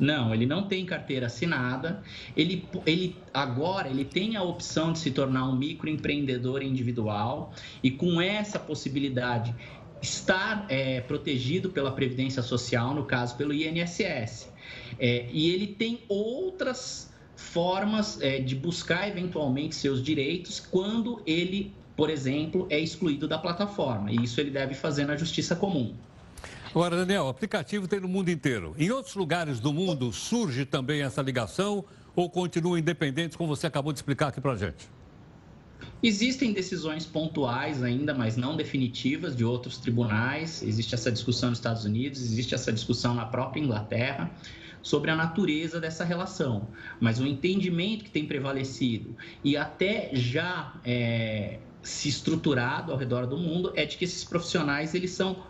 Não, 0.00 0.34
ele 0.34 0.46
não 0.46 0.66
tem 0.66 0.86
carteira 0.86 1.26
assinada. 1.26 2.02
Ele, 2.34 2.66
ele 2.86 3.16
agora 3.34 3.88
ele 3.88 4.04
tem 4.04 4.34
a 4.34 4.42
opção 4.42 4.92
de 4.92 4.98
se 4.98 5.10
tornar 5.10 5.46
um 5.46 5.54
microempreendedor 5.54 6.62
individual 6.62 7.52
e 7.82 7.90
com 7.90 8.18
essa 8.20 8.58
possibilidade 8.58 9.54
estar 10.00 10.64
é, 10.70 11.02
protegido 11.02 11.68
pela 11.68 11.92
Previdência 11.92 12.42
Social, 12.42 12.94
no 12.94 13.04
caso 13.04 13.36
pelo 13.36 13.52
INSS. 13.52 14.50
É, 14.98 15.28
e 15.30 15.50
ele 15.50 15.66
tem 15.66 16.00
outras 16.08 17.12
formas 17.36 18.20
é, 18.22 18.38
de 18.38 18.54
buscar 18.54 19.06
eventualmente 19.06 19.74
seus 19.74 20.02
direitos 20.02 20.60
quando 20.60 21.20
ele, 21.26 21.74
por 21.94 22.08
exemplo, 22.08 22.66
é 22.70 22.78
excluído 22.78 23.28
da 23.28 23.38
plataforma. 23.38 24.10
E 24.10 24.24
isso 24.24 24.40
ele 24.40 24.50
deve 24.50 24.74
fazer 24.74 25.04
na 25.04 25.16
Justiça 25.16 25.54
Comum. 25.54 25.94
Agora, 26.70 26.96
Daniel, 26.96 27.28
aplicativo 27.28 27.88
tem 27.88 27.98
no 27.98 28.06
mundo 28.06 28.30
inteiro. 28.30 28.74
Em 28.78 28.90
outros 28.92 29.16
lugares 29.16 29.58
do 29.58 29.72
mundo 29.72 30.12
surge 30.12 30.64
também 30.64 31.02
essa 31.02 31.20
ligação 31.20 31.84
ou 32.14 32.30
continua 32.30 32.78
independente, 32.78 33.36
como 33.36 33.56
você 33.56 33.66
acabou 33.66 33.92
de 33.92 33.98
explicar 33.98 34.28
aqui 34.28 34.40
para 34.40 34.52
a 34.52 34.56
gente? 34.56 34.88
Existem 36.02 36.52
decisões 36.52 37.04
pontuais 37.04 37.82
ainda, 37.82 38.14
mas 38.14 38.36
não 38.36 38.56
definitivas, 38.56 39.36
de 39.36 39.44
outros 39.44 39.78
tribunais. 39.78 40.62
Existe 40.62 40.94
essa 40.94 41.10
discussão 41.10 41.50
nos 41.50 41.58
Estados 41.58 41.84
Unidos, 41.84 42.22
existe 42.22 42.54
essa 42.54 42.72
discussão 42.72 43.14
na 43.14 43.26
própria 43.26 43.60
Inglaterra 43.60 44.30
sobre 44.80 45.10
a 45.10 45.16
natureza 45.16 45.80
dessa 45.80 46.04
relação. 46.04 46.68
Mas 47.00 47.18
o 47.18 47.26
entendimento 47.26 48.04
que 48.04 48.10
tem 48.10 48.26
prevalecido 48.26 49.16
e 49.42 49.56
até 49.56 50.10
já 50.12 50.74
é, 50.84 51.58
se 51.82 52.08
estruturado 52.08 52.92
ao 52.92 52.98
redor 52.98 53.26
do 53.26 53.36
mundo 53.36 53.72
é 53.74 53.84
de 53.84 53.96
que 53.96 54.04
esses 54.04 54.24
profissionais 54.24 54.94
eles 54.94 55.10
são 55.10 55.49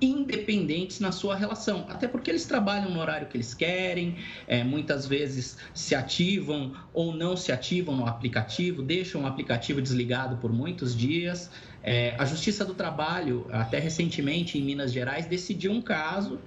independentes 0.00 1.00
na 1.00 1.12
sua 1.12 1.36
relação, 1.36 1.86
até 1.88 2.06
porque 2.08 2.30
eles 2.30 2.44
trabalham 2.46 2.90
no 2.90 3.00
horário 3.00 3.28
que 3.28 3.36
eles 3.36 3.54
querem, 3.54 4.16
é, 4.46 4.64
muitas 4.64 5.06
vezes 5.06 5.56
se 5.72 5.94
ativam 5.94 6.74
ou 6.92 7.14
não 7.14 7.36
se 7.36 7.52
ativam 7.52 7.96
no 7.96 8.06
aplicativo, 8.06 8.82
deixam 8.82 9.22
o 9.22 9.26
aplicativo 9.26 9.80
desligado 9.80 10.36
por 10.36 10.52
muitos 10.52 10.96
dias. 10.96 11.50
É, 11.82 12.14
a 12.18 12.24
Justiça 12.24 12.64
do 12.64 12.74
Trabalho, 12.74 13.46
até 13.50 13.78
recentemente 13.78 14.58
em 14.58 14.62
Minas 14.62 14.92
Gerais, 14.92 15.26
decidiu 15.26 15.72
um 15.72 15.82
caso 15.82 16.40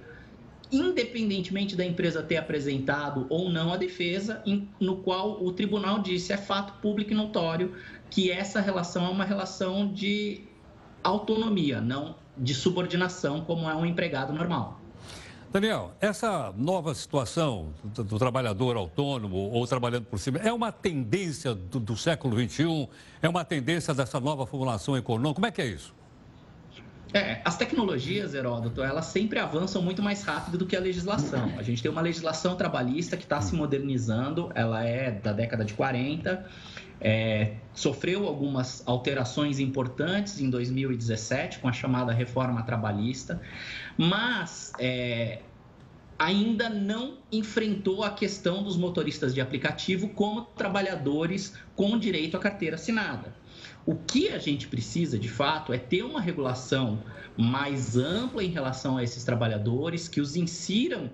independentemente 0.70 1.74
da 1.74 1.84
empresa 1.84 2.22
ter 2.22 2.36
apresentado 2.36 3.26
ou 3.30 3.48
não 3.48 3.72
a 3.72 3.76
defesa, 3.78 4.42
em, 4.44 4.68
no 4.78 4.98
qual 4.98 5.42
o 5.42 5.50
tribunal 5.52 6.02
disse 6.02 6.32
é 6.32 6.36
fato 6.36 6.78
público 6.82 7.12
e 7.12 7.14
notório 7.14 7.74
que 8.10 8.30
essa 8.30 8.60
relação 8.60 9.06
é 9.06 9.08
uma 9.08 9.24
relação 9.24 9.90
de 9.90 10.42
autonomia, 11.02 11.80
não 11.80 12.16
de 12.38 12.54
subordinação, 12.54 13.42
como 13.42 13.68
é 13.68 13.74
um 13.74 13.84
empregado 13.84 14.32
normal. 14.32 14.80
Daniel, 15.50 15.92
essa 15.98 16.52
nova 16.56 16.94
situação 16.94 17.72
do, 17.82 18.04
do, 18.04 18.18
trabalhador 18.18 18.76
autônomo 18.76 19.50
ou 19.50 19.66
trabalhando 19.66 20.04
por 20.04 20.18
cima 20.18 20.38
é 20.38 20.52
uma 20.52 20.70
tendência 20.70 21.54
do, 21.54 21.80
do 21.80 21.96
século 21.96 22.38
XXI? 22.38 22.86
É 23.22 23.28
uma 23.28 23.44
tendência 23.44 23.94
dessa 23.94 24.20
nova 24.20 24.46
formulação 24.46 24.94
econômica? 24.94 25.34
Como 25.36 25.46
é 25.46 25.50
que 25.50 25.62
é 25.62 25.66
isso? 25.66 25.94
É, 27.12 27.40
as 27.44 27.56
tecnologias, 27.56 28.34
Heródoto, 28.34 28.82
elas 28.82 29.06
sempre 29.06 29.38
avançam 29.38 29.80
muito 29.80 30.02
mais 30.02 30.22
rápido 30.22 30.58
do 30.58 30.66
que 30.66 30.76
a 30.76 30.80
legislação. 30.80 31.52
A 31.56 31.62
gente 31.62 31.82
tem 31.82 31.90
uma 31.90 32.02
legislação 32.02 32.54
trabalhista 32.54 33.16
que 33.16 33.22
está 33.22 33.40
se 33.40 33.54
modernizando, 33.54 34.50
ela 34.54 34.84
é 34.84 35.10
da 35.10 35.32
década 35.32 35.64
de 35.64 35.72
40 35.72 36.46
é, 37.00 37.54
sofreu 37.74 38.26
algumas 38.26 38.82
alterações 38.86 39.58
importantes 39.60 40.40
em 40.40 40.50
2017 40.50 41.60
com 41.60 41.68
a 41.68 41.72
chamada 41.72 42.12
reforma 42.12 42.62
trabalhista, 42.62 43.40
mas 43.96 44.72
é, 44.78 45.42
ainda 46.18 46.68
não 46.68 47.18
enfrentou 47.30 48.02
a 48.02 48.10
questão 48.10 48.62
dos 48.62 48.76
motoristas 48.76 49.32
de 49.32 49.40
aplicativo 49.40 50.08
como 50.08 50.42
trabalhadores 50.42 51.54
com 51.76 51.96
direito 51.96 52.36
à 52.36 52.40
carteira 52.40 52.74
assinada. 52.74 53.37
O 53.88 53.94
que 53.94 54.28
a 54.28 54.38
gente 54.38 54.68
precisa, 54.68 55.18
de 55.18 55.30
fato, 55.30 55.72
é 55.72 55.78
ter 55.78 56.02
uma 56.02 56.20
regulação 56.20 57.02
mais 57.38 57.96
ampla 57.96 58.44
em 58.44 58.50
relação 58.50 58.98
a 58.98 59.02
esses 59.02 59.24
trabalhadores, 59.24 60.06
que 60.06 60.20
os 60.20 60.36
insiram, 60.36 61.10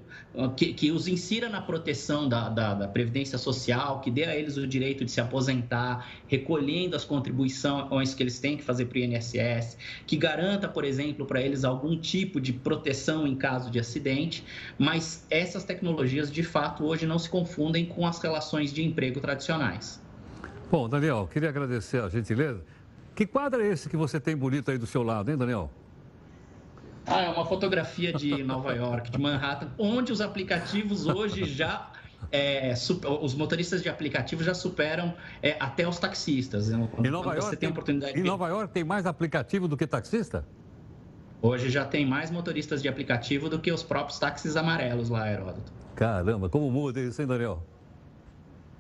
que, 0.57 0.73
que 0.73 0.91
os 0.91 1.07
insira 1.07 1.49
na 1.49 1.63
proteção 1.63 2.29
da, 2.29 2.49
da, 2.49 2.75
da, 2.75 2.89
Previdência 2.89 3.39
Social, 3.39 4.01
que 4.01 4.11
dê 4.11 4.25
a 4.25 4.35
eles 4.35 4.57
o 4.57 4.67
direito 4.67 5.05
de 5.05 5.13
se 5.13 5.21
aposentar, 5.21 6.05
recolhendo 6.27 6.97
as 6.97 7.05
contribuições 7.05 8.13
que 8.13 8.25
eles 8.25 8.41
têm 8.41 8.57
que 8.57 8.65
fazer 8.65 8.87
para 8.87 8.99
o 8.99 9.03
INSS, 9.03 9.79
que 10.05 10.17
garanta, 10.17 10.69
por 10.69 10.85
exemplo, 10.85 11.25
para 11.27 11.41
eles 11.41 11.63
algum 11.63 11.97
tipo 11.97 12.41
de 12.41 12.53
proteção 12.53 13.25
em 13.25 13.37
caso 13.37 13.71
de 13.71 13.79
acidente, 13.79 14.45
mas 14.77 15.25
essas 15.31 15.63
tecnologias, 15.63 16.29
de 16.29 16.43
fato, 16.43 16.85
hoje 16.85 17.07
não 17.07 17.21
se 17.21 17.31
confundem 17.31 17.87
com 17.87 18.05
as 18.05 18.21
relações 18.21 18.73
de 18.73 18.83
emprego 18.83 19.21
tradicionais. 19.21 20.03
Bom, 20.75 20.89
Daniel, 20.89 21.29
queria 21.33 21.51
agradecer 21.51 22.03
a 22.03 22.09
gentileza. 22.09 22.61
Que 23.15 23.25
quadro 23.25 23.63
é 23.63 23.69
esse 23.69 23.89
que 23.89 23.97
você 23.97 24.19
tem 24.19 24.37
bonito 24.37 24.73
aí 24.73 24.77
do 24.77 24.89
seu 24.89 25.05
lado, 25.05 25.31
hein, 25.31 25.37
Daniel? 25.37 25.71
Ah, 27.07 27.23
é 27.23 27.29
uma 27.29 27.47
fotografia 27.47 28.13
de 28.13 28.43
Nova 28.43 28.75
York, 28.75 29.09
de 29.09 29.17
Manhattan, 29.17 29.71
onde 29.79 30.11
os 30.11 30.21
aplicativos 30.21 31.07
hoje 31.07 31.45
já 31.47 31.93
é, 32.33 32.75
os 33.21 33.37
motoristas 33.37 33.85
de 33.85 33.89
aplicativo 33.89 34.43
já 34.43 34.53
superam 34.53 35.15
é, 35.41 35.57
até 35.61 35.87
os 35.87 35.97
taxistas. 36.01 36.69
Né? 36.69 36.89
Em 36.99 37.09
Nova, 37.09 37.37
York, 37.37 37.57
tem, 37.57 37.69
oportunidade 37.69 38.19
em 38.19 38.23
de... 38.25 38.29
Nova 38.29 38.49
York 38.49 38.75
tem 38.75 38.83
mais 38.83 39.07
aplicativo 39.07 39.69
do 39.69 39.77
que 39.77 39.87
taxista? 39.87 40.45
Hoje 41.41 41.71
já 41.71 41.85
tem 41.85 42.05
mais 42.05 42.33
motoristas 42.33 42.83
de 42.83 42.89
aplicativo 42.89 43.49
do 43.49 43.61
que 43.61 43.71
os 43.71 43.85
próprios 43.85 44.19
táxis 44.19 44.57
amarelos 44.57 45.09
lá, 45.09 45.31
Heródoto. 45.31 45.73
Caramba, 45.95 46.49
como 46.49 46.69
muda 46.69 46.99
isso, 46.99 47.23
hein, 47.23 47.29
Daniel? 47.29 47.63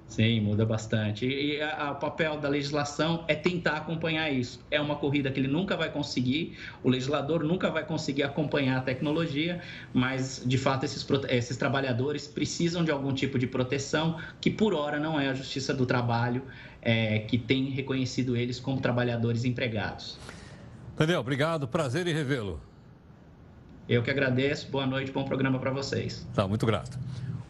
Sim, 0.08 0.40
muda 0.40 0.64
bastante. 0.64 1.26
E 1.26 1.58
o 1.62 1.94
papel 1.96 2.38
da 2.38 2.48
legislação 2.48 3.24
é 3.26 3.34
tentar 3.34 3.78
acompanhar 3.78 4.30
isso. 4.30 4.60
É 4.70 4.80
uma 4.80 4.96
corrida 4.96 5.30
que 5.30 5.40
ele 5.40 5.48
nunca 5.48 5.76
vai 5.76 5.90
conseguir, 5.90 6.56
o 6.82 6.88
legislador 6.88 7.42
nunca 7.42 7.70
vai 7.70 7.84
conseguir 7.84 8.22
acompanhar 8.22 8.78
a 8.78 8.80
tecnologia, 8.80 9.60
mas 9.92 10.42
de 10.44 10.56
fato 10.56 10.84
esses, 10.84 11.04
esses 11.28 11.56
trabalhadores 11.56 12.28
precisam 12.28 12.84
de 12.84 12.90
algum 12.90 13.12
tipo 13.12 13.38
de 13.38 13.46
proteção, 13.46 14.18
que 14.40 14.50
por 14.50 14.72
hora 14.74 15.00
não 15.00 15.18
é 15.18 15.28
a 15.28 15.34
Justiça 15.34 15.74
do 15.74 15.84
Trabalho 15.86 16.42
é, 16.80 17.20
que 17.20 17.38
tem 17.38 17.70
reconhecido 17.70 18.36
eles 18.36 18.60
como 18.60 18.80
trabalhadores 18.80 19.44
empregados. 19.44 20.18
Daniel, 20.96 21.20
obrigado, 21.20 21.66
prazer 21.66 22.06
em 22.06 22.14
revê-lo. 22.14 22.60
Eu 23.88 24.02
que 24.02 24.10
agradeço, 24.10 24.70
boa 24.70 24.86
noite, 24.86 25.10
bom 25.10 25.24
programa 25.24 25.58
para 25.58 25.70
vocês. 25.70 26.26
Tá, 26.34 26.46
muito 26.46 26.64
grato. 26.64 26.98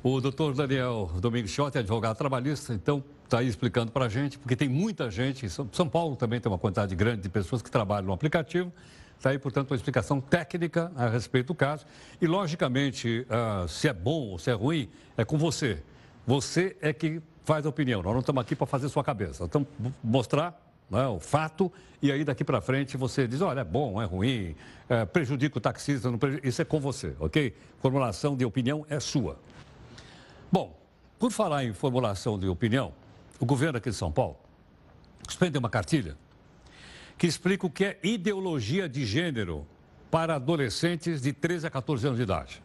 O 0.06 0.20
doutor 0.20 0.52
Daniel 0.52 1.10
Domingos 1.18 1.50
Schotti 1.50 1.78
é 1.78 1.80
advogado 1.80 2.14
trabalhista, 2.14 2.74
então 2.74 3.02
está 3.24 3.38
aí 3.38 3.48
explicando 3.48 3.90
para 3.90 4.04
a 4.04 4.08
gente, 4.10 4.38
porque 4.38 4.54
tem 4.54 4.68
muita 4.68 5.10
gente, 5.10 5.48
São 5.48 5.88
Paulo 5.88 6.14
também 6.14 6.38
tem 6.38 6.52
uma 6.52 6.58
quantidade 6.58 6.94
grande 6.94 7.22
de 7.22 7.30
pessoas 7.30 7.62
que 7.62 7.70
trabalham 7.70 8.08
no 8.08 8.12
aplicativo, 8.12 8.70
está 9.16 9.30
aí, 9.30 9.38
portanto, 9.38 9.70
uma 9.70 9.76
explicação 9.76 10.20
técnica 10.20 10.92
a 10.94 11.08
respeito 11.08 11.46
do 11.46 11.54
caso. 11.54 11.86
E, 12.20 12.26
logicamente, 12.26 13.26
uh, 13.30 13.66
se 13.66 13.88
é 13.88 13.94
bom 13.94 14.28
ou 14.28 14.38
se 14.38 14.50
é 14.50 14.52
ruim, 14.52 14.90
é 15.16 15.24
com 15.24 15.38
você. 15.38 15.82
Você 16.26 16.76
é 16.82 16.92
que 16.92 17.22
faz 17.42 17.64
a 17.64 17.70
opinião, 17.70 18.02
nós 18.02 18.12
não 18.12 18.20
estamos 18.20 18.42
aqui 18.42 18.54
para 18.54 18.66
fazer 18.66 18.90
sua 18.90 19.02
cabeça, 19.02 19.46
estamos 19.46 19.66
mostrar 20.02 20.60
é, 20.92 21.06
o 21.06 21.18
fato, 21.18 21.72
e 22.02 22.12
aí 22.12 22.24
daqui 22.24 22.44
para 22.44 22.60
frente 22.60 22.98
você 22.98 23.26
diz, 23.26 23.40
olha, 23.40 23.60
é 23.60 23.64
bom, 23.64 24.02
é 24.02 24.04
ruim, 24.04 24.54
é, 24.86 25.06
prejudica 25.06 25.56
o 25.56 25.60
taxista, 25.62 26.12
prejudica... 26.12 26.46
isso 26.46 26.60
é 26.60 26.64
com 26.66 26.78
você, 26.78 27.16
ok? 27.18 27.56
Formulação 27.80 28.36
de 28.36 28.44
opinião 28.44 28.84
é 28.90 29.00
sua. 29.00 29.38
Bom, 30.54 30.72
por 31.18 31.32
falar 31.32 31.64
em 31.64 31.72
formulação 31.72 32.38
de 32.38 32.46
opinião, 32.46 32.92
o 33.40 33.44
governo 33.44 33.78
aqui 33.78 33.90
de 33.90 33.96
São 33.96 34.12
Paulo 34.12 34.36
expende 35.28 35.58
uma 35.58 35.68
cartilha 35.68 36.16
que 37.18 37.26
explica 37.26 37.66
o 37.66 37.70
que 37.70 37.84
é 37.84 37.98
ideologia 38.04 38.88
de 38.88 39.04
gênero 39.04 39.66
para 40.12 40.36
adolescentes 40.36 41.20
de 41.20 41.32
13 41.32 41.66
a 41.66 41.70
14 41.70 42.06
anos 42.06 42.18
de 42.18 42.22
idade. 42.22 42.62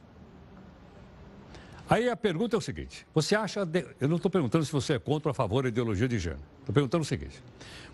Aí 1.90 2.08
a 2.08 2.16
pergunta 2.16 2.56
é 2.56 2.60
o 2.60 2.62
seguinte: 2.62 3.08
você 3.12 3.36
acha. 3.36 3.66
De... 3.66 3.84
Eu 4.00 4.08
não 4.08 4.18
estou 4.18 4.30
perguntando 4.30 4.64
se 4.64 4.72
você 4.72 4.94
é 4.94 5.00
contra 5.00 5.30
ou 5.30 5.32
a 5.32 5.34
favor 5.34 5.64
da 5.64 5.70
ideologia 5.70 6.08
de 6.08 6.20
gênero. 6.20 6.44
Estou 6.60 6.76
perguntando 6.76 7.02
o 7.02 7.08
seguinte: 7.08 7.42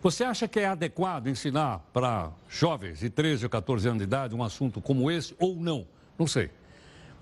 você 0.03 0.25
acha 0.25 0.45
que 0.45 0.60
é 0.60 0.65
adequado 0.65 1.27
ensinar 1.27 1.79
para 1.93 2.34
jovens 2.49 2.99
de 2.99 3.10
13 3.10 3.45
ou 3.45 3.49
14 3.49 3.88
anos 3.88 3.99
de 3.99 4.03
idade 4.03 4.36
um 4.36 4.43
assunto 4.43 4.81
como 4.81 5.10
esse 5.10 5.34
ou 5.39 5.55
não? 5.55 5.88
Não 6.19 6.27
sei. 6.27 6.51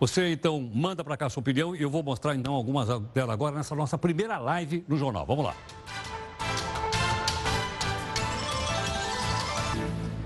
Você 0.03 0.33
então 0.33 0.59
manda 0.59 1.01
para 1.01 1.15
cá 1.15 1.27
a 1.27 1.29
sua 1.29 1.39
opinião 1.39 1.73
e 1.73 1.81
eu 1.81 1.89
vou 1.89 2.03
mostrar 2.03 2.35
então 2.35 2.53
algumas 2.53 2.89
delas 3.13 3.29
agora 3.29 3.55
nessa 3.55 3.73
nossa 3.73 3.97
primeira 3.97 4.37
live 4.37 4.83
no 4.85 4.97
jornal. 4.97 5.25
Vamos 5.25 5.45
lá. 5.45 5.55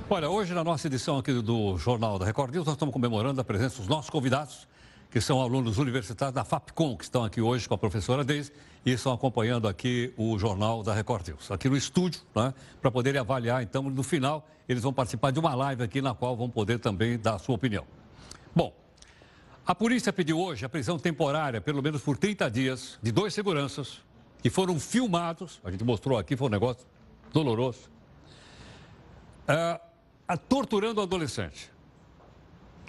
Olha, 0.09 0.31
hoje 0.31 0.55
na 0.55 0.63
nossa 0.63 0.87
edição 0.87 1.19
aqui 1.19 1.31
do 1.43 1.77
Jornal 1.77 2.17
da 2.17 2.25
Record 2.25 2.55
News, 2.55 2.65
nós 2.65 2.73
estamos 2.73 2.91
comemorando 2.91 3.39
a 3.39 3.43
presença 3.43 3.77
dos 3.77 3.87
nossos 3.87 4.09
convidados, 4.09 4.67
que 5.11 5.21
são 5.21 5.39
alunos 5.39 5.77
universitários 5.77 6.33
da 6.33 6.43
FAPCOM, 6.43 6.97
que 6.97 7.03
estão 7.03 7.23
aqui 7.23 7.39
hoje 7.39 7.67
com 7.67 7.75
a 7.75 7.77
professora 7.77 8.23
Deise 8.23 8.51
e 8.83 8.93
estão 8.93 9.13
acompanhando 9.13 9.67
aqui 9.67 10.11
o 10.17 10.39
Jornal 10.39 10.81
da 10.81 10.91
Record 10.91 11.27
News, 11.27 11.51
aqui 11.51 11.69
no 11.69 11.77
estúdio, 11.77 12.21
né, 12.35 12.51
para 12.81 12.89
poderem 12.89 13.21
avaliar. 13.21 13.61
Então, 13.61 13.83
no 13.83 14.01
final, 14.01 14.49
eles 14.67 14.81
vão 14.81 14.91
participar 14.91 15.29
de 15.29 15.39
uma 15.39 15.53
live 15.53 15.83
aqui 15.83 16.01
na 16.01 16.15
qual 16.15 16.35
vão 16.35 16.49
poder 16.49 16.79
também 16.79 17.19
dar 17.19 17.35
a 17.35 17.37
sua 17.37 17.53
opinião. 17.53 17.85
Bom, 18.55 18.73
a 19.67 19.75
polícia 19.75 20.13
pediu 20.13 20.39
hoje 20.39 20.63
a 20.63 20.69
prisão 20.69 20.97
temporária, 20.97 21.59
pelo 21.59 21.83
menos 21.83 22.01
por 22.01 22.17
30 22.17 22.49
dias, 22.49 22.97
de 23.03 23.11
dois 23.11 23.33
seguranças 23.33 24.01
que 24.41 24.49
foram 24.49 24.79
filmados. 24.79 25.59
A 25.61 25.69
gente 25.69 25.83
mostrou 25.83 26.17
aqui, 26.17 26.37
foi 26.37 26.47
um 26.47 26.51
negócio 26.51 26.87
doloroso. 27.33 27.89
Uh, 29.43 30.37
torturando 30.47 31.01
o 31.01 31.03
adolescente. 31.03 31.69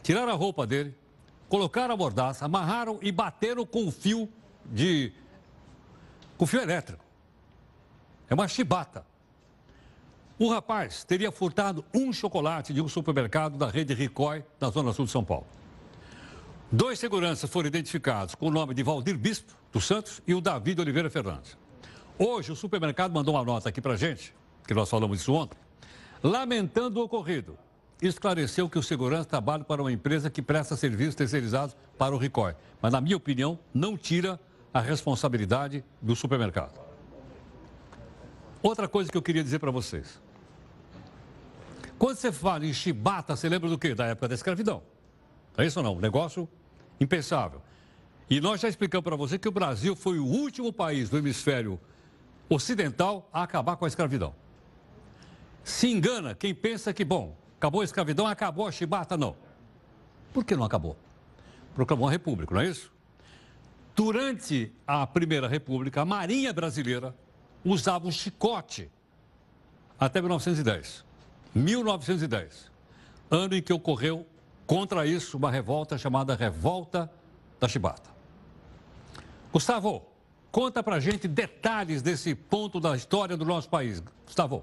Tiraram 0.04 0.30
a 0.30 0.36
roupa 0.36 0.64
dele, 0.68 0.94
colocaram 1.48 1.94
a 1.94 1.96
mordaça, 1.96 2.44
amarraram 2.44 3.00
e 3.02 3.10
bateram 3.10 3.66
com 3.66 3.90
fio 3.90 4.28
de. 4.64 5.12
com 6.36 6.46
fio 6.46 6.60
elétrico. 6.60 7.04
É 8.30 8.34
uma 8.34 8.46
chibata. 8.46 9.04
O 10.38 10.48
rapaz 10.48 11.02
teria 11.02 11.32
furtado 11.32 11.84
um 11.92 12.12
chocolate 12.12 12.72
de 12.72 12.80
um 12.80 12.88
supermercado 12.88 13.58
da 13.58 13.68
rede 13.68 13.94
Ricói, 13.94 14.44
na 14.60 14.70
Zona 14.70 14.92
Sul 14.92 15.06
de 15.06 15.10
São 15.10 15.24
Paulo. 15.24 15.57
Dois 16.70 16.98
seguranças 16.98 17.48
foram 17.48 17.66
identificados 17.66 18.34
com 18.34 18.48
o 18.48 18.50
nome 18.50 18.74
de 18.74 18.82
Valdir 18.82 19.16
Bispo 19.16 19.54
dos 19.72 19.86
Santos 19.86 20.20
e 20.26 20.34
o 20.34 20.40
David 20.40 20.78
Oliveira 20.78 21.08
Fernandes. 21.08 21.56
Hoje, 22.18 22.52
o 22.52 22.56
supermercado 22.56 23.10
mandou 23.10 23.36
uma 23.36 23.42
nota 23.42 23.70
aqui 23.70 23.80
para 23.80 23.96
gente, 23.96 24.34
que 24.66 24.74
nós 24.74 24.90
falamos 24.90 25.16
disso 25.16 25.32
ontem, 25.32 25.56
lamentando 26.22 27.00
o 27.00 27.04
ocorrido. 27.04 27.56
Esclareceu 28.02 28.68
que 28.68 28.78
o 28.78 28.82
segurança 28.82 29.24
trabalha 29.24 29.64
para 29.64 29.80
uma 29.80 29.90
empresa 29.90 30.28
que 30.28 30.42
presta 30.42 30.76
serviços 30.76 31.14
terceirizados 31.14 31.74
para 31.96 32.14
o 32.14 32.18
RICOI. 32.18 32.54
Mas, 32.82 32.92
na 32.92 33.00
minha 33.00 33.16
opinião, 33.16 33.58
não 33.72 33.96
tira 33.96 34.38
a 34.72 34.78
responsabilidade 34.78 35.82
do 36.02 36.14
supermercado. 36.14 36.78
Outra 38.62 38.86
coisa 38.86 39.10
que 39.10 39.16
eu 39.16 39.22
queria 39.22 39.42
dizer 39.42 39.58
para 39.58 39.70
vocês. 39.70 40.20
Quando 41.98 42.16
você 42.16 42.30
fala 42.30 42.66
em 42.66 42.74
chibata, 42.74 43.34
você 43.34 43.48
lembra 43.48 43.70
do 43.70 43.78
quê? 43.78 43.94
Da 43.94 44.04
época 44.04 44.28
da 44.28 44.34
escravidão. 44.34 44.82
É 45.56 45.64
isso 45.64 45.80
ou 45.80 45.84
não? 45.84 45.96
Um 45.96 46.00
negócio 46.00 46.48
impensável. 47.00 47.62
E 48.30 48.40
nós 48.40 48.60
já 48.60 48.68
explicamos 48.68 49.04
para 49.04 49.16
você 49.16 49.38
que 49.38 49.48
o 49.48 49.52
Brasil 49.52 49.96
foi 49.96 50.18
o 50.18 50.24
último 50.24 50.72
país 50.72 51.08
do 51.08 51.16
hemisfério 51.16 51.80
ocidental 52.48 53.28
a 53.32 53.42
acabar 53.42 53.76
com 53.76 53.84
a 53.84 53.88
escravidão. 53.88 54.34
Se 55.64 55.88
engana 55.88 56.34
quem 56.34 56.54
pensa 56.54 56.92
que, 56.92 57.04
bom, 57.04 57.36
acabou 57.56 57.80
a 57.80 57.84
escravidão, 57.84 58.26
acabou 58.26 58.66
a 58.66 58.72
chibata, 58.72 59.16
não. 59.16 59.36
Por 60.32 60.44
que 60.44 60.56
não 60.56 60.64
acabou? 60.64 60.96
Proclamou 61.74 62.08
a 62.08 62.10
República, 62.10 62.54
não 62.54 62.60
é 62.60 62.66
isso? 62.66 62.92
Durante 63.94 64.72
a 64.86 65.06
Primeira 65.06 65.48
República, 65.48 66.02
a 66.02 66.04
Marinha 66.04 66.52
Brasileira 66.52 67.14
usava 67.64 68.06
um 68.06 68.12
chicote 68.12 68.90
até 69.98 70.20
1910. 70.20 71.04
1910, 71.54 72.70
ano 73.30 73.56
em 73.56 73.62
que 73.62 73.72
ocorreu 73.72 74.26
Contra 74.68 75.06
isso, 75.06 75.38
uma 75.38 75.50
revolta 75.50 75.96
chamada 75.96 76.34
Revolta 76.34 77.10
da 77.58 77.66
Chibata. 77.66 78.10
Gustavo, 79.50 80.02
conta 80.52 80.82
pra 80.82 81.00
gente 81.00 81.26
detalhes 81.26 82.02
desse 82.02 82.34
ponto 82.34 82.78
da 82.78 82.94
história 82.94 83.34
do 83.34 83.46
nosso 83.46 83.66
país. 83.70 84.02
Gustavo. 84.26 84.62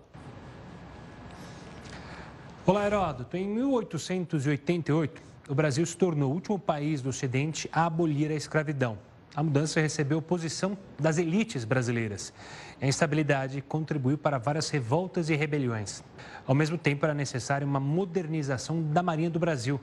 Olá, 2.68 2.86
Heródoto. 2.86 3.36
Em 3.36 3.48
1888, 3.48 5.24
o 5.50 5.56
Brasil 5.56 5.84
se 5.84 5.98
tornou 5.98 6.30
o 6.30 6.36
último 6.36 6.60
país 6.60 7.02
do 7.02 7.10
Ocidente 7.10 7.68
a 7.74 7.88
abolir 7.88 8.30
a 8.30 8.36
escravidão. 8.36 9.00
A 9.36 9.42
mudança 9.42 9.82
recebeu 9.82 10.20
oposição 10.20 10.78
das 11.00 11.18
elites 11.18 11.66
brasileiras. 11.66 12.32
A 12.82 12.88
instabilidade 12.88 13.62
contribuiu 13.62 14.18
para 14.18 14.38
várias 14.38 14.70
revoltas 14.70 15.30
e 15.30 15.36
rebeliões. 15.36 16.04
Ao 16.46 16.54
mesmo 16.54 16.78
tempo, 16.78 17.06
era 17.06 17.14
necessária 17.14 17.66
uma 17.66 17.80
modernização 17.80 18.82
da 18.82 19.02
Marinha 19.02 19.30
do 19.30 19.40
Brasil. 19.40 19.80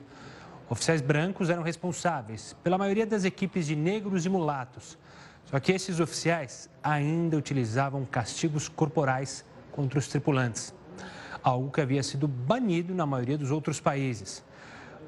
Oficiais 0.69 1.01
brancos 1.01 1.49
eram 1.49 1.63
responsáveis 1.63 2.55
pela 2.63 2.77
maioria 2.77 3.05
das 3.05 3.25
equipes 3.25 3.65
de 3.67 3.75
negros 3.75 4.25
e 4.25 4.29
mulatos. 4.29 4.97
Só 5.45 5.59
que 5.59 5.71
esses 5.71 5.99
oficiais 5.99 6.69
ainda 6.81 7.35
utilizavam 7.35 8.05
castigos 8.05 8.69
corporais 8.69 9.43
contra 9.71 9.99
os 9.99 10.07
tripulantes, 10.07 10.73
algo 11.43 11.71
que 11.71 11.81
havia 11.81 12.01
sido 12.01 12.27
banido 12.27 12.93
na 12.93 13.05
maioria 13.05 13.37
dos 13.37 13.51
outros 13.51 13.79
países. 13.79 14.43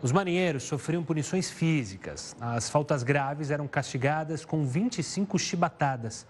Os 0.02 0.12
marinheiros 0.12 0.64
sofriam 0.64 1.04
punições 1.04 1.50
físicas. 1.50 2.36
As 2.42 2.70
faltas 2.70 3.02
graves 3.02 3.50
eram 3.50 3.68
castigadas 3.68 4.44
com 4.44 4.66
25 4.66 5.40
chibatadas. 5.40 6.28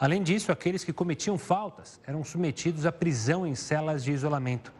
Além 0.00 0.22
disso, 0.22 0.52
aqueles 0.52 0.84
que 0.84 0.92
cometiam 0.92 1.36
faltas 1.36 2.00
eram 2.06 2.22
submetidos 2.22 2.86
à 2.86 2.92
prisão 2.92 3.44
em 3.44 3.56
celas 3.56 4.04
de 4.04 4.12
isolamento. 4.12 4.72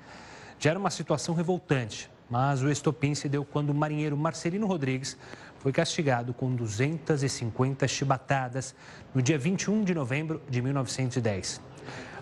Já 0.61 0.71
era 0.71 0.79
uma 0.79 0.91
situação 0.91 1.35
revoltante, 1.35 2.09
mas 2.31 2.63
o 2.63 2.71
estopim 2.71 3.17
se 3.17 3.29
deu 3.29 3.45
quando 3.45 3.71
o 3.71 3.75
marinheiro 3.75 4.17
Marcelino 4.17 4.67
Rodrigues 4.67 5.17
foi 5.59 5.73
castigado 5.73 6.33
com 6.33 6.55
250 6.55 7.89
chibatadas 7.89 8.77
no 9.13 9.21
dia 9.21 9.37
21 9.37 9.83
de 9.83 9.93
novembro 9.93 10.41
de 10.49 10.63
1910. 10.63 11.61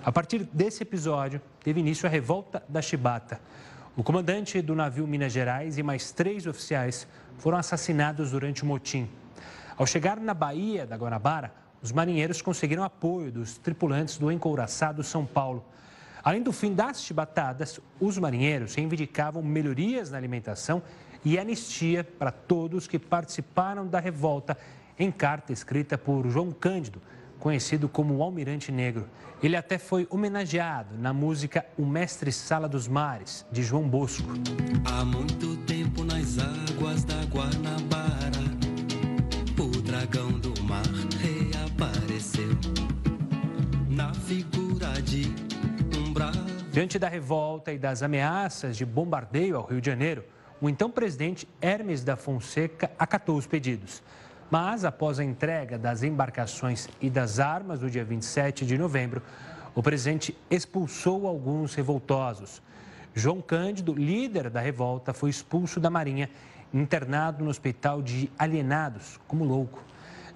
A 0.03 0.11
partir 0.11 0.49
desse 0.53 0.83
episódio, 0.83 1.41
teve 1.63 1.81
início 1.81 2.07
a 2.07 2.11
revolta 2.11 2.63
da 2.67 2.81
chibata. 2.81 3.41
O 3.95 4.03
comandante 4.03 4.63
do 4.63 4.75
navio 4.75 5.07
Minas 5.07 5.33
Gerais 5.33 5.77
e 5.77 5.83
mais 5.83 6.13
três 6.13 6.47
oficiais 6.47 7.07
foram 7.37 7.59
assassinados 7.59 8.31
durante 8.31 8.63
o 8.63 8.67
motim. 8.67 9.07
Ao 9.77 9.87
chegar 9.87 10.19
na 10.19 10.33
Baía 10.33 10.87
da 10.87 10.97
Guanabara, 10.97 11.66
os 11.87 11.93
marinheiros 11.93 12.43
conseguiram 12.43 12.83
apoio 12.83 13.31
dos 13.31 13.59
tripulantes 13.59 14.19
do 14.19 14.33
encouraçado 14.33 15.05
São 15.05 15.25
Paulo. 15.25 15.65
Além 16.21 16.43
do 16.43 16.53
fim 16.53 16.75
das 16.75 17.01
chibatadas, 17.01 17.79
os 18.01 18.19
marinheiros 18.19 18.75
reivindicavam 18.75 19.41
melhorias 19.41 20.11
na 20.11 20.19
alimentação 20.19 20.83
e 21.25 21.39
anistia 21.39 22.03
para 22.03 22.33
todos 22.33 22.89
que 22.89 22.99
participaram 22.99 23.87
da 23.87 24.01
revolta, 24.01 24.59
em 24.99 25.13
carta 25.13 25.53
escrita 25.53 25.97
por 25.97 26.29
João 26.29 26.51
Cândido, 26.51 27.01
conhecido 27.39 27.89
como 27.89 28.21
Almirante 28.21 28.73
Negro. 28.73 29.09
Ele 29.41 29.55
até 29.55 29.79
foi 29.79 30.09
homenageado 30.11 30.99
na 30.99 31.13
música 31.13 31.65
O 31.79 31.87
Mestre 31.87 32.33
Sala 32.33 32.69
dos 32.69 32.89
Mares, 32.89 33.47
de 33.53 33.63
João 33.63 33.89
Bosco. 33.89 34.29
Há 34.85 35.05
muito 35.05 35.57
tempo 35.59 36.03
nas 36.03 36.37
águas 36.37 37.05
da 37.05 37.23
Guanabara, 37.27 38.45
o 39.57 39.83
dragão 39.83 40.33
do 40.33 40.61
mar 40.65 40.83
na 43.89 44.13
figura 44.13 45.01
de 45.03 45.27
um 45.99 46.13
bravo. 46.13 46.39
Diante 46.71 46.99
da 46.99 47.09
revolta 47.09 47.73
e 47.73 47.79
das 47.79 48.03
ameaças 48.03 48.77
de 48.77 48.85
bombardeio 48.85 49.57
ao 49.57 49.65
Rio 49.65 49.81
de 49.81 49.87
Janeiro, 49.87 50.23
o 50.61 50.69
então 50.69 50.91
presidente 50.91 51.49
Hermes 51.63 52.05
da 52.05 52.15
Fonseca 52.15 52.91
acatou 52.99 53.39
os 53.39 53.47
pedidos. 53.47 54.03
Mas, 54.51 54.85
após 54.85 55.19
a 55.19 55.25
entrega 55.25 55.79
das 55.79 56.03
embarcações 56.03 56.89
e 57.01 57.09
das 57.09 57.41
armas 57.41 57.81
no 57.81 57.91
dia 57.91 58.05
27 58.05 58.67
de 58.67 58.77
novembro, 58.77 59.23
o 59.75 59.83
presidente 59.83 60.37
expulsou 60.51 61.27
alguns 61.27 61.75
revoltosos. 61.75 62.63
João 63.15 63.41
Cândido, 63.41 63.95
líder 63.95 64.51
da 64.51 64.61
revolta, 64.61 65.15
foi 65.15 65.31
expulso 65.31 65.81
da 65.81 65.89
Marinha, 65.89 66.29
internado 66.73 67.43
no 67.43 67.51
hospital 67.51 68.03
de 68.03 68.31
alienados, 68.39 69.19
como 69.27 69.43
louco. 69.43 69.83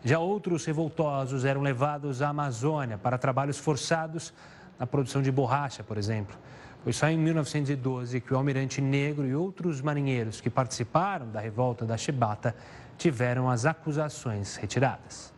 Já 0.05 0.19
outros 0.19 0.65
revoltosos 0.65 1.45
eram 1.45 1.61
levados 1.61 2.23
à 2.23 2.29
Amazônia 2.29 2.97
para 2.97 3.19
trabalhos 3.19 3.59
forçados 3.59 4.33
na 4.79 4.87
produção 4.87 5.21
de 5.21 5.31
borracha, 5.31 5.83
por 5.83 5.99
exemplo. 5.99 6.37
Foi 6.83 6.93
só 6.93 7.09
em 7.09 7.19
1912 7.19 8.21
que 8.21 8.33
o 8.33 8.37
almirante 8.37 8.81
negro 8.81 9.27
e 9.27 9.35
outros 9.35 9.83
marinheiros 9.83 10.41
que 10.41 10.49
participaram 10.49 11.31
da 11.31 11.39
revolta 11.39 11.85
da 11.85 11.99
Chibata 11.99 12.57
tiveram 12.97 13.51
as 13.51 13.67
acusações 13.67 14.57
retiradas. 14.57 15.33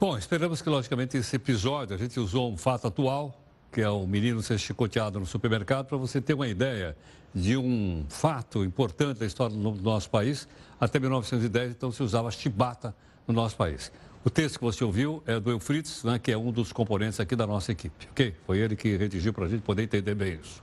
Bom, 0.00 0.16
esperamos 0.16 0.62
que, 0.62 0.68
logicamente, 0.68 1.18
esse 1.18 1.36
episódio, 1.36 1.94
a 1.94 1.98
gente 1.98 2.18
usou 2.18 2.50
um 2.50 2.56
fato 2.56 2.86
atual, 2.86 3.43
que 3.74 3.82
é 3.82 3.90
o 3.90 4.06
menino 4.06 4.40
ser 4.40 4.56
chicoteado 4.56 5.18
no 5.18 5.26
supermercado, 5.26 5.86
para 5.86 5.98
você 5.98 6.20
ter 6.20 6.32
uma 6.32 6.46
ideia 6.46 6.96
de 7.34 7.56
um 7.56 8.06
fato 8.08 8.62
importante 8.64 9.18
da 9.18 9.26
história 9.26 9.56
do 9.56 9.72
nosso 9.82 10.08
país. 10.08 10.46
Até 10.80 11.00
1910, 11.00 11.72
então, 11.72 11.90
se 11.90 12.00
usava 12.00 12.30
chibata 12.30 12.94
no 13.26 13.34
nosso 13.34 13.56
país. 13.56 13.90
O 14.24 14.30
texto 14.30 14.58
que 14.58 14.64
você 14.64 14.84
ouviu 14.84 15.24
é 15.26 15.40
do 15.40 15.50
Eufrides, 15.50 16.04
né, 16.04 16.20
que 16.20 16.30
é 16.30 16.38
um 16.38 16.52
dos 16.52 16.72
componentes 16.72 17.18
aqui 17.18 17.34
da 17.34 17.48
nossa 17.48 17.72
equipe, 17.72 18.06
ok? 18.12 18.36
Foi 18.46 18.58
ele 18.58 18.76
que 18.76 18.96
redigiu 18.96 19.32
para 19.32 19.46
a 19.46 19.48
gente 19.48 19.62
poder 19.62 19.82
entender 19.82 20.14
bem 20.14 20.38
isso. 20.40 20.62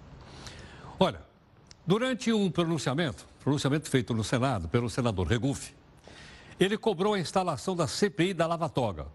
Olha, 0.98 1.20
durante 1.86 2.32
um 2.32 2.50
pronunciamento, 2.50 3.28
pronunciamento 3.44 3.90
feito 3.90 4.14
no 4.14 4.24
Senado 4.24 4.70
pelo 4.70 4.90
senador 4.90 5.28
Regufe, 5.28 5.76
ele 6.58 6.78
cobrou 6.78 7.16
a 7.16 7.20
instalação 7.20 7.76
da 7.76 7.88
CPI 7.88 8.34
da 8.34 8.48
Lava 8.48 8.70
Toga, 8.70 9.08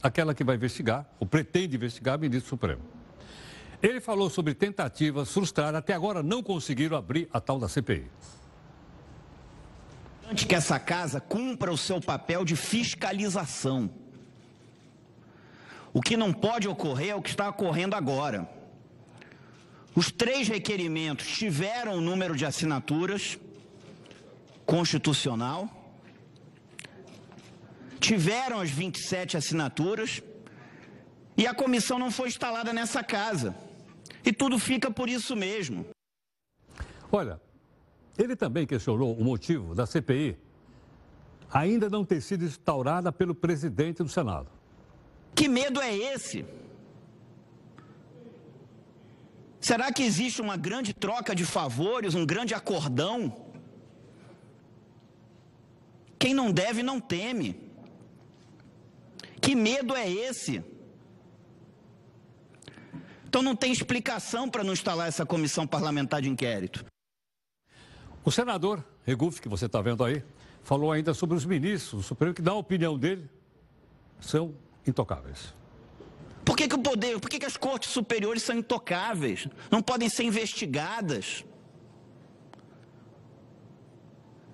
aquela 0.00 0.34
que 0.34 0.44
vai 0.44 0.54
investigar, 0.54 1.04
ou 1.18 1.26
pretende 1.26 1.74
investigar, 1.74 2.16
o 2.16 2.20
ministro 2.20 2.48
Supremo. 2.48 2.91
Ele 3.82 4.00
falou 4.00 4.30
sobre 4.30 4.54
tentativas 4.54 5.32
frustradas, 5.32 5.78
até 5.78 5.92
agora 5.92 6.22
não 6.22 6.42
conseguiram 6.42 6.96
abrir 6.96 7.28
a 7.32 7.40
tal 7.40 7.58
da 7.58 7.68
CPI 7.68 8.08
que 10.34 10.54
essa 10.54 10.78
casa 10.78 11.20
cumpra 11.20 11.72
o 11.72 11.76
seu 11.76 12.00
papel 12.00 12.44
de 12.44 12.56
fiscalização. 12.56 13.90
O 15.92 16.00
que 16.00 16.16
não 16.16 16.32
pode 16.32 16.66
ocorrer 16.66 17.10
é 17.10 17.14
o 17.14 17.20
que 17.20 17.28
está 17.28 17.48
ocorrendo 17.48 17.94
agora. 17.94 18.48
Os 19.94 20.10
três 20.10 20.48
requerimentos 20.48 21.26
tiveram 21.26 21.96
o 21.96 22.00
número 22.00 22.34
de 22.34 22.46
assinaturas 22.46 23.38
constitucional, 24.64 25.68
tiveram 28.00 28.60
as 28.60 28.70
27 28.70 29.36
assinaturas 29.36 30.22
e 31.36 31.46
a 31.46 31.52
comissão 31.52 31.98
não 31.98 32.10
foi 32.10 32.28
instalada 32.28 32.72
nessa 32.72 33.02
casa. 33.04 33.54
E 34.24 34.32
tudo 34.32 34.58
fica 34.58 34.90
por 34.90 35.08
isso 35.08 35.34
mesmo. 35.34 35.86
Olha, 37.10 37.40
ele 38.16 38.36
também 38.36 38.66
questionou 38.66 39.14
o 39.14 39.24
motivo 39.24 39.74
da 39.74 39.86
CPI 39.86 40.38
ainda 41.52 41.90
não 41.90 42.04
ter 42.04 42.20
sido 42.20 42.44
instaurada 42.44 43.12
pelo 43.12 43.34
presidente 43.34 44.02
do 44.02 44.08
Senado. 44.08 44.48
Que 45.34 45.48
medo 45.48 45.80
é 45.80 45.94
esse? 45.94 46.44
Será 49.60 49.92
que 49.92 50.02
existe 50.02 50.40
uma 50.40 50.56
grande 50.56 50.92
troca 50.92 51.34
de 51.34 51.44
favores, 51.44 52.14
um 52.14 52.26
grande 52.26 52.54
acordão? 52.54 53.52
Quem 56.18 56.34
não 56.34 56.50
deve 56.50 56.82
não 56.82 57.00
teme. 57.00 57.60
Que 59.40 59.54
medo 59.54 59.94
é 59.94 60.10
esse? 60.10 60.64
Então 63.32 63.40
não 63.40 63.56
tem 63.56 63.72
explicação 63.72 64.46
para 64.46 64.62
não 64.62 64.74
instalar 64.74 65.08
essa 65.08 65.24
comissão 65.24 65.66
parlamentar 65.66 66.20
de 66.20 66.28
inquérito. 66.28 66.84
O 68.22 68.30
senador 68.30 68.84
Regufe, 69.06 69.40
que 69.40 69.48
você 69.48 69.64
está 69.64 69.80
vendo 69.80 70.04
aí, 70.04 70.22
falou 70.62 70.92
ainda 70.92 71.14
sobre 71.14 71.34
os 71.34 71.46
ministros 71.46 72.02
do 72.02 72.06
Supremo, 72.06 72.34
que, 72.34 72.42
na 72.42 72.52
opinião 72.52 72.98
dele, 72.98 73.30
são 74.20 74.54
intocáveis. 74.86 75.54
Por 76.44 76.58
que, 76.58 76.68
que 76.68 76.74
o 76.74 76.78
poder, 76.78 77.18
por 77.20 77.30
que, 77.30 77.38
que 77.38 77.46
as 77.46 77.56
cortes 77.56 77.90
superiores 77.90 78.42
são 78.42 78.54
intocáveis? 78.54 79.48
Não 79.70 79.80
podem 79.80 80.10
ser 80.10 80.24
investigadas? 80.24 81.42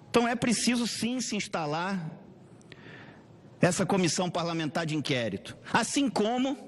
Então 0.08 0.28
é 0.28 0.36
preciso 0.36 0.86
sim 0.86 1.20
se 1.20 1.34
instalar 1.34 2.12
essa 3.60 3.84
comissão 3.84 4.30
parlamentar 4.30 4.86
de 4.86 4.94
inquérito. 4.94 5.56
Assim 5.72 6.08
como 6.08 6.67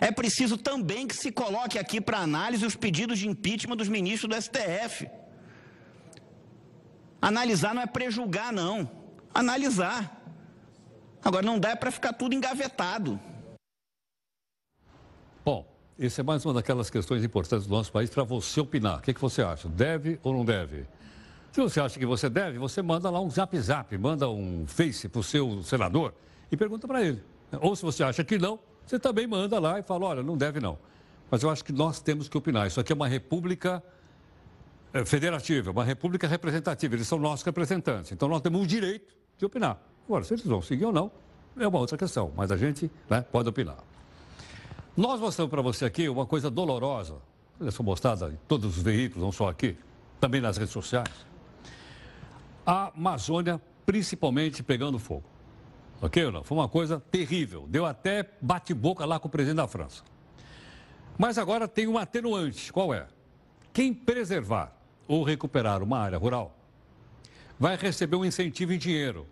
é 0.00 0.10
preciso 0.10 0.56
também 0.56 1.06
que 1.06 1.16
se 1.16 1.32
coloque 1.32 1.78
aqui 1.78 2.00
para 2.00 2.18
análise 2.18 2.66
os 2.66 2.76
pedidos 2.76 3.18
de 3.18 3.28
impeachment 3.28 3.76
dos 3.76 3.88
ministros 3.88 4.28
do 4.28 4.42
STF. 4.42 5.08
Analisar 7.20 7.74
não 7.74 7.82
é 7.82 7.86
prejulgar, 7.86 8.52
não. 8.52 8.90
Analisar. 9.32 10.22
Agora, 11.24 11.44
não 11.44 11.58
dá 11.58 11.74
para 11.74 11.90
ficar 11.90 12.12
tudo 12.12 12.34
engavetado. 12.34 13.18
Bom, 15.44 15.66
isso 15.98 16.20
é 16.20 16.24
mais 16.24 16.44
uma 16.44 16.54
daquelas 16.54 16.90
questões 16.90 17.24
importantes 17.24 17.66
do 17.66 17.74
nosso 17.74 17.90
país 17.90 18.10
para 18.10 18.22
você 18.22 18.60
opinar. 18.60 18.98
O 18.98 19.02
que, 19.02 19.14
que 19.14 19.20
você 19.20 19.42
acha? 19.42 19.68
Deve 19.68 20.20
ou 20.22 20.32
não 20.32 20.44
deve? 20.44 20.86
Se 21.52 21.60
você 21.60 21.80
acha 21.80 21.98
que 21.98 22.04
você 22.04 22.28
deve, 22.28 22.58
você 22.58 22.82
manda 22.82 23.08
lá 23.08 23.18
um 23.18 23.30
zap 23.30 23.58
zap, 23.58 23.96
manda 23.96 24.28
um 24.28 24.66
face 24.66 25.08
para 25.08 25.20
o 25.20 25.22
seu 25.24 25.62
senador 25.62 26.12
e 26.52 26.56
pergunta 26.56 26.86
para 26.86 27.02
ele. 27.02 27.24
Ou 27.60 27.74
se 27.74 27.82
você 27.82 28.04
acha 28.04 28.22
que 28.22 28.36
não, 28.36 28.58
você 28.86 28.98
também 28.98 29.26
manda 29.26 29.58
lá 29.58 29.78
e 29.78 29.82
fala, 29.82 30.06
olha, 30.06 30.22
não 30.22 30.36
deve 30.36 30.60
não. 30.60 30.78
Mas 31.30 31.42
eu 31.42 31.50
acho 31.50 31.64
que 31.64 31.72
nós 31.72 32.00
temos 32.00 32.28
que 32.28 32.38
opinar. 32.38 32.66
Isso 32.66 32.78
aqui 32.78 32.92
é 32.92 32.94
uma 32.94 33.08
república 33.08 33.82
é, 34.92 35.04
federativa, 35.04 35.72
uma 35.72 35.84
república 35.84 36.28
representativa, 36.28 36.94
eles 36.94 37.08
são 37.08 37.18
nossos 37.18 37.44
representantes. 37.44 38.12
Então 38.12 38.28
nós 38.28 38.40
temos 38.40 38.62
o 38.62 38.66
direito 38.66 39.14
de 39.36 39.44
opinar. 39.44 39.78
Agora, 40.06 40.24
se 40.24 40.34
eles 40.34 40.44
vão 40.44 40.62
seguir 40.62 40.84
ou 40.84 40.92
não, 40.92 41.10
é 41.58 41.66
uma 41.66 41.78
outra 41.78 41.98
questão, 41.98 42.32
mas 42.36 42.52
a 42.52 42.56
gente 42.56 42.90
né, 43.10 43.22
pode 43.22 43.48
opinar. 43.48 43.78
Nós 44.96 45.20
mostramos 45.20 45.50
para 45.50 45.60
você 45.60 45.84
aqui 45.84 46.08
uma 46.08 46.24
coisa 46.24 46.50
dolorosa, 46.50 47.16
ela 47.60 47.72
foi 47.72 47.84
mostrada 47.84 48.28
em 48.28 48.38
todos 48.46 48.76
os 48.76 48.82
veículos, 48.82 49.22
não 49.22 49.32
só 49.32 49.48
aqui, 49.48 49.76
também 50.20 50.40
nas 50.40 50.56
redes 50.56 50.72
sociais. 50.72 51.10
A 52.64 52.92
Amazônia, 52.94 53.60
principalmente, 53.84 54.62
pegando 54.62 54.98
fogo. 54.98 55.35
Ok 56.00 56.30
não? 56.30 56.44
Foi 56.44 56.56
uma 56.56 56.68
coisa 56.68 57.00
terrível. 57.00 57.66
Deu 57.68 57.86
até 57.86 58.28
bate-boca 58.40 59.04
lá 59.04 59.18
com 59.18 59.28
o 59.28 59.30
presidente 59.30 59.56
da 59.56 59.68
França. 59.68 60.02
Mas 61.18 61.38
agora 61.38 61.66
tem 61.66 61.86
um 61.86 61.96
atenuante. 61.96 62.72
Qual 62.72 62.92
é? 62.92 63.06
Quem 63.72 63.92
preservar 63.92 64.72
ou 65.08 65.22
recuperar 65.22 65.82
uma 65.82 65.98
área 65.98 66.18
rural 66.18 66.56
vai 67.58 67.76
receber 67.76 68.16
um 68.16 68.24
incentivo 68.24 68.72
em 68.72 68.78
dinheiro. 68.78 69.26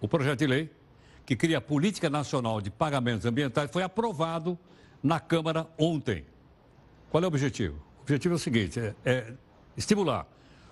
O 0.00 0.08
projeto 0.08 0.40
de 0.40 0.46
lei, 0.46 0.70
que 1.24 1.36
cria 1.36 1.58
a 1.58 1.60
Política 1.60 2.08
Nacional 2.08 2.60
de 2.60 2.70
Pagamentos 2.70 3.26
Ambientais, 3.26 3.70
foi 3.70 3.82
aprovado 3.82 4.58
na 5.02 5.20
Câmara 5.20 5.68
ontem. 5.78 6.24
Qual 7.10 7.22
é 7.22 7.26
o 7.26 7.28
objetivo? 7.28 7.76
O 7.98 8.02
objetivo 8.02 8.34
é 8.34 8.36
o 8.36 8.38
seguinte: 8.38 8.80
é, 8.80 8.94
é 9.04 9.34
estimular 9.76 10.26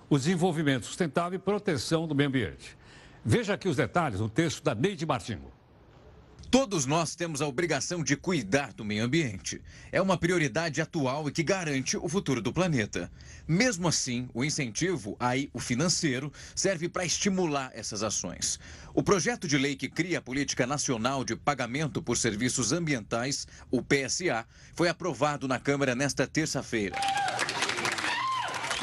o 0.09 0.17
desenvolvimento 0.17 0.85
sustentável 0.85 1.37
e 1.37 1.39
proteção 1.39 2.07
do 2.07 2.15
meio 2.15 2.29
ambiente. 2.29 2.77
Veja 3.23 3.53
aqui 3.53 3.69
os 3.69 3.75
detalhes 3.75 4.19
no 4.19 4.27
texto 4.27 4.63
da 4.63 4.73
Neide 4.73 5.05
Martinho. 5.05 5.51
Todos 6.49 6.85
nós 6.85 7.15
temos 7.15 7.41
a 7.41 7.47
obrigação 7.47 8.03
de 8.03 8.17
cuidar 8.17 8.73
do 8.73 8.83
meio 8.83 9.05
ambiente. 9.05 9.61
É 9.89 10.01
uma 10.01 10.17
prioridade 10.17 10.81
atual 10.81 11.29
e 11.29 11.31
que 11.31 11.43
garante 11.43 11.95
o 11.95 12.09
futuro 12.09 12.41
do 12.41 12.51
planeta. 12.51 13.09
Mesmo 13.47 13.87
assim, 13.87 14.27
o 14.33 14.43
incentivo, 14.43 15.15
aí 15.19 15.49
o 15.53 15.59
financeiro, 15.59 16.33
serve 16.53 16.89
para 16.89 17.05
estimular 17.05 17.71
essas 17.73 18.03
ações. 18.03 18.59
O 18.93 19.01
projeto 19.01 19.47
de 19.47 19.57
lei 19.57 19.77
que 19.77 19.87
cria 19.87 20.17
a 20.17 20.21
Política 20.21 20.67
Nacional 20.67 21.23
de 21.23 21.37
Pagamento 21.37 22.01
por 22.01 22.17
Serviços 22.17 22.73
Ambientais, 22.73 23.47
o 23.69 23.81
PSA, 23.81 24.45
foi 24.73 24.89
aprovado 24.89 25.47
na 25.47 25.59
Câmara 25.59 25.95
nesta 25.95 26.27
terça-feira. 26.27 26.97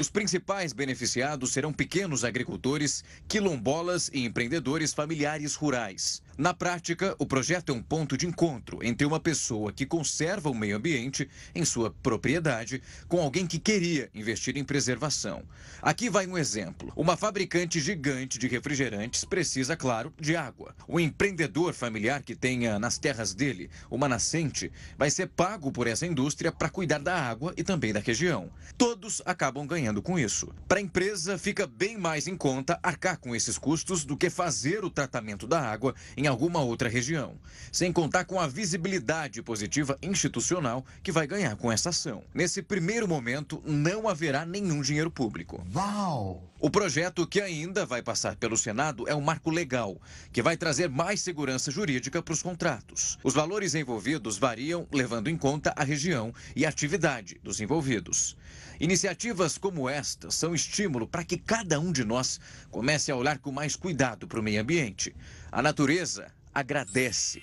Os 0.01 0.09
principais 0.09 0.73
beneficiados 0.73 1.51
serão 1.53 1.73
pequenos 1.73 2.23
agricultores, 2.23 3.03
quilombolas 3.27 4.09
e 4.15 4.25
empreendedores 4.25 4.95
familiares 4.95 5.57
rurais. 5.57 6.23
Na 6.39 6.55
prática, 6.55 7.17
o 7.19 7.27
projeto 7.27 7.73
é 7.73 7.75
um 7.75 7.83
ponto 7.83 8.17
de 8.17 8.25
encontro 8.25 8.79
entre 8.81 9.05
uma 9.05 9.19
pessoa 9.19 9.73
que 9.73 9.85
conserva 9.85 10.49
o 10.49 10.55
meio 10.55 10.77
ambiente 10.77 11.29
em 11.53 11.65
sua 11.65 11.91
propriedade 11.91 12.81
com 13.09 13.21
alguém 13.21 13.45
que 13.45 13.59
queria 13.59 14.09
investir 14.15 14.57
em 14.57 14.63
preservação. 14.63 15.43
Aqui 15.83 16.09
vai 16.09 16.29
um 16.29 16.39
exemplo. 16.39 16.93
Uma 16.95 17.17
fabricante 17.17 17.81
gigante 17.81 18.39
de 18.39 18.47
refrigerantes 18.47 19.25
precisa, 19.25 19.77
claro, 19.77 20.15
de 20.17 20.37
água. 20.37 20.77
O 20.87 21.01
empreendedor 21.01 21.75
familiar 21.75 22.23
que 22.23 22.37
tenha 22.37 22.79
nas 22.79 22.99
terras 22.99 23.35
dele 23.35 23.69
uma 23.91 24.09
nascente 24.09 24.71
vai 24.97 25.11
ser 25.11 25.27
pago 25.27 25.73
por 25.73 25.89
essa 25.89 26.07
indústria 26.07 26.53
para 26.53 26.71
cuidar 26.71 26.99
da 26.99 27.21
água 27.21 27.53
e 27.57 27.65
também 27.65 27.93
da 27.93 27.99
região. 27.99 28.49
Todos 28.77 29.21
acabam 29.27 29.67
ganhando 29.67 30.01
com 30.01 30.17
isso. 30.17 30.55
Para 30.69 30.79
a 30.79 30.83
empresa, 30.83 31.37
fica 31.37 31.67
bem 31.67 31.99
mais 31.99 32.29
em 32.29 32.37
conta 32.37 32.79
arcar 32.81 33.19
com 33.19 33.35
esses 33.35 33.59
custos 33.59 34.05
do 34.05 34.17
que 34.17 34.31
fazer 34.31 34.85
o 34.85 34.91
tratamento 34.91 35.45
da 35.45 35.61
água 35.61 35.97
em 36.17 36.28
alguma 36.29 36.61
outra 36.61 36.89
região, 36.89 37.35
sem 37.73 37.93
contar 37.93 38.25
com 38.25 38.39
a 38.39 38.47
visibilidade 38.47 39.43
positiva 39.43 39.99
institucional 40.03 40.85
que 41.03 41.13
vai 41.13 41.27
ganhar 41.27 41.57
com 41.57 41.73
essa 41.73 41.91
ação. 41.91 42.23
Nesse 42.33 42.63
primeiro 42.63 43.09
momento, 43.09 43.63
não 43.67 44.09
haverá 44.09 44.47
nenhum 44.47 44.81
dinheiro 44.81 45.11
público. 45.11 45.67
Uau! 45.75 46.49
O 46.61 46.69
projeto 46.69 47.25
que 47.25 47.41
ainda 47.41 47.87
vai 47.87 48.03
passar 48.03 48.35
pelo 48.35 48.57
Senado 48.57 49.09
é 49.09 49.15
um 49.15 49.21
marco 49.21 49.49
legal, 49.49 49.97
que 50.33 50.43
vai 50.43 50.57
trazer 50.57 50.89
mais 50.89 51.21
segurança 51.21 51.71
jurídica 51.71 52.21
para 52.21 52.35
os 52.35 52.43
contratos. 52.43 53.17
Os 53.23 53.33
valores 53.33 53.77
envolvidos 53.77 54.39
variam 54.39 54.87
levando 54.93 55.29
em 55.29 55.37
conta 55.37 55.73
a 55.77 55.85
região 55.85 56.35
e 56.57 56.67
a 56.67 56.69
atividade 56.69 57.39
dos 57.45 57.61
envolvidos. 57.61 58.37
Iniciativas 58.81 59.57
como 59.57 59.89
esta 59.89 60.31
são 60.31 60.55
estímulo 60.55 61.07
para 61.07 61.25
que 61.25 61.37
cada 61.37 61.79
um 61.79 61.93
de 61.93 62.05
nós 62.05 62.41
comece 62.71 63.11
a 63.11 63.17
olhar 63.17 63.39
com 63.39 63.53
mais 63.53 63.77
cuidado 63.77 64.27
para 64.27 64.41
o 64.41 64.43
meio 64.43 64.61
ambiente. 64.61 65.15
A 65.51 65.63
natureza 65.63 66.31
agradece. 66.55 67.43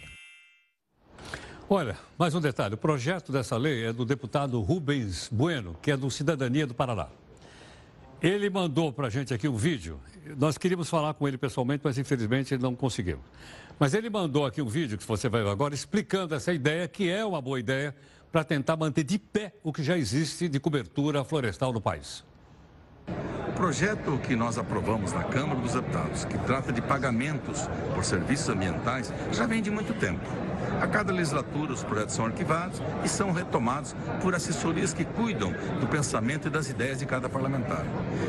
Olha, 1.67 1.97
mais 2.19 2.35
um 2.35 2.39
detalhe: 2.39 2.75
o 2.75 2.77
projeto 2.77 3.31
dessa 3.31 3.57
lei 3.57 3.85
é 3.85 3.91
do 3.91 4.05
deputado 4.05 4.61
Rubens 4.61 5.27
Bueno, 5.31 5.75
que 5.81 5.89
é 5.89 5.97
do 5.97 6.11
Cidadania 6.11 6.67
do 6.67 6.75
Paraná. 6.75 7.07
Ele 8.21 8.47
mandou 8.49 8.93
para 8.93 9.07
a 9.07 9.09
gente 9.09 9.33
aqui 9.33 9.47
um 9.47 9.55
vídeo. 9.55 9.99
Nós 10.37 10.55
queríamos 10.55 10.87
falar 10.87 11.15
com 11.15 11.27
ele 11.27 11.37
pessoalmente, 11.37 11.81
mas 11.83 11.97
infelizmente 11.97 12.55
não 12.57 12.75
conseguimos. 12.75 13.25
Mas 13.79 13.95
ele 13.95 14.09
mandou 14.09 14.45
aqui 14.45 14.61
um 14.61 14.67
vídeo 14.67 14.99
que 14.99 15.05
você 15.05 15.27
vai 15.27 15.43
ver 15.43 15.49
agora 15.49 15.73
explicando 15.73 16.35
essa 16.35 16.53
ideia, 16.53 16.87
que 16.87 17.09
é 17.09 17.25
uma 17.25 17.41
boa 17.41 17.59
ideia 17.59 17.95
para 18.31 18.43
tentar 18.43 18.77
manter 18.77 19.03
de 19.03 19.17
pé 19.17 19.51
o 19.63 19.73
que 19.73 19.83
já 19.83 19.97
existe 19.97 20.47
de 20.47 20.59
cobertura 20.59 21.23
florestal 21.23 21.73
no 21.73 21.81
país. 21.81 22.23
O 23.07 23.51
projeto 23.53 24.19
que 24.23 24.35
nós 24.35 24.57
aprovamos 24.57 25.13
na 25.13 25.23
Câmara 25.23 25.59
dos 25.59 25.73
Deputados, 25.73 26.25
que 26.25 26.37
trata 26.39 26.73
de 26.73 26.81
pagamentos 26.81 27.69
por 27.93 28.03
serviços 28.03 28.49
ambientais, 28.49 29.13
já 29.31 29.45
vem 29.45 29.61
de 29.61 29.71
muito 29.71 29.93
tempo. 29.93 30.25
A 30.81 30.87
cada 30.87 31.11
legislatura, 31.11 31.73
os 31.73 31.83
projetos 31.83 32.15
são 32.15 32.25
arquivados 32.25 32.81
e 33.03 33.07
são 33.07 33.31
retomados 33.31 33.95
por 34.21 34.35
assessorias 34.35 34.93
que 34.93 35.05
cuidam 35.05 35.53
do 35.79 35.87
pensamento 35.87 36.47
e 36.47 36.51
das 36.51 36.69
ideias 36.69 36.99
de 36.99 37.05
cada 37.05 37.29
parlamentar. 37.29 37.83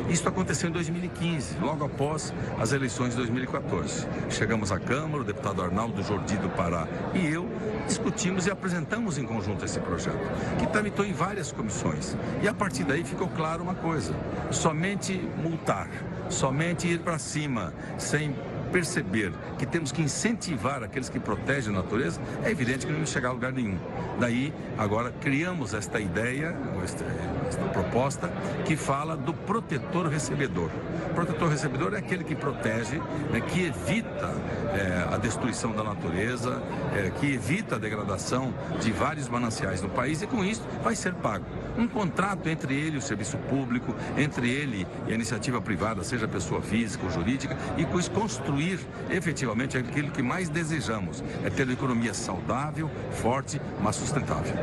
Isso 0.09 0.27
aconteceu 0.27 0.69
em 0.69 0.73
2015, 0.73 1.57
logo 1.59 1.85
após 1.85 2.33
as 2.59 2.71
eleições 2.71 3.11
de 3.11 3.17
2014. 3.17 4.07
Chegamos 4.29 4.71
à 4.71 4.79
Câmara, 4.79 5.21
o 5.21 5.25
deputado 5.25 5.61
Arnaldo 5.61 6.01
Jordi 6.03 6.37
do 6.37 6.49
Pará 6.49 6.87
e 7.13 7.25
eu 7.25 7.47
discutimos 7.87 8.45
e 8.45 8.51
apresentamos 8.51 9.17
em 9.17 9.25
conjunto 9.25 9.63
esse 9.63 9.79
projeto, 9.79 10.19
que 10.59 10.67
tramitou 10.67 11.05
em 11.05 11.13
várias 11.13 11.51
comissões. 11.51 12.15
E 12.41 12.47
a 12.47 12.53
partir 12.53 12.83
daí 12.83 13.03
ficou 13.03 13.27
claro 13.29 13.63
uma 13.63 13.75
coisa: 13.75 14.13
somente 14.51 15.13
multar, 15.41 15.87
somente 16.29 16.87
ir 16.87 16.99
para 16.99 17.17
cima, 17.17 17.73
sem 17.97 18.35
perceber 18.67 19.31
que 19.57 19.65
temos 19.65 19.91
que 19.91 20.01
incentivar 20.01 20.83
aqueles 20.83 21.09
que 21.09 21.19
protegem 21.19 21.73
a 21.73 21.77
natureza, 21.77 22.21
é 22.43 22.51
evidente 22.51 22.79
que 22.79 22.87
não 22.87 22.99
vamos 22.99 23.09
chegar 23.09 23.29
a 23.29 23.31
lugar 23.31 23.51
nenhum. 23.51 23.77
Daí, 24.19 24.53
agora, 24.77 25.11
criamos 25.21 25.73
esta 25.73 25.99
ideia, 25.99 26.55
esta, 26.83 27.05
esta 27.47 27.63
proposta, 27.69 28.29
que 28.65 28.75
fala 28.75 29.15
do 29.15 29.33
protetor 29.33 30.07
recebedor. 30.07 30.69
O 31.11 31.13
protetor 31.13 31.49
recebedor 31.49 31.93
é 31.93 31.97
aquele 31.97 32.23
que 32.23 32.35
protege, 32.35 32.99
né, 33.31 33.41
que 33.41 33.65
evita 33.65 34.33
é, 34.73 35.13
a 35.13 35.17
destruição 35.17 35.71
da 35.71 35.83
natureza, 35.83 36.61
é, 36.95 37.09
que 37.19 37.33
evita 37.33 37.75
a 37.75 37.79
degradação 37.79 38.53
de 38.79 38.91
vários 38.91 39.27
mananciais 39.27 39.81
no 39.81 39.89
país 39.89 40.21
e, 40.21 40.27
com 40.27 40.43
isso, 40.43 40.65
vai 40.83 40.95
ser 40.95 41.13
pago. 41.13 41.45
Um 41.77 41.87
contrato 41.87 42.47
entre 42.49 42.73
ele 42.73 42.95
e 42.95 42.97
o 42.97 43.01
serviço 43.01 43.37
público, 43.37 43.95
entre 44.17 44.49
ele 44.49 44.87
e 45.07 45.11
a 45.11 45.15
iniciativa 45.15 45.61
privada, 45.61 46.03
seja 46.03 46.27
pessoa 46.27 46.61
física 46.61 47.05
ou 47.05 47.11
jurídica, 47.11 47.55
e 47.77 47.85
isso 47.85 48.09
construir 48.09 48.79
efetivamente 49.09 49.77
aquilo 49.77 50.11
que 50.11 50.23
mais 50.23 50.49
desejamos, 50.49 51.23
é 51.43 51.49
ter 51.49 51.63
uma 51.63 51.73
economia 51.73 52.13
saudável, 52.13 52.89
forte, 53.11 53.61
mas 53.81 53.95
sustentável. 53.95 54.55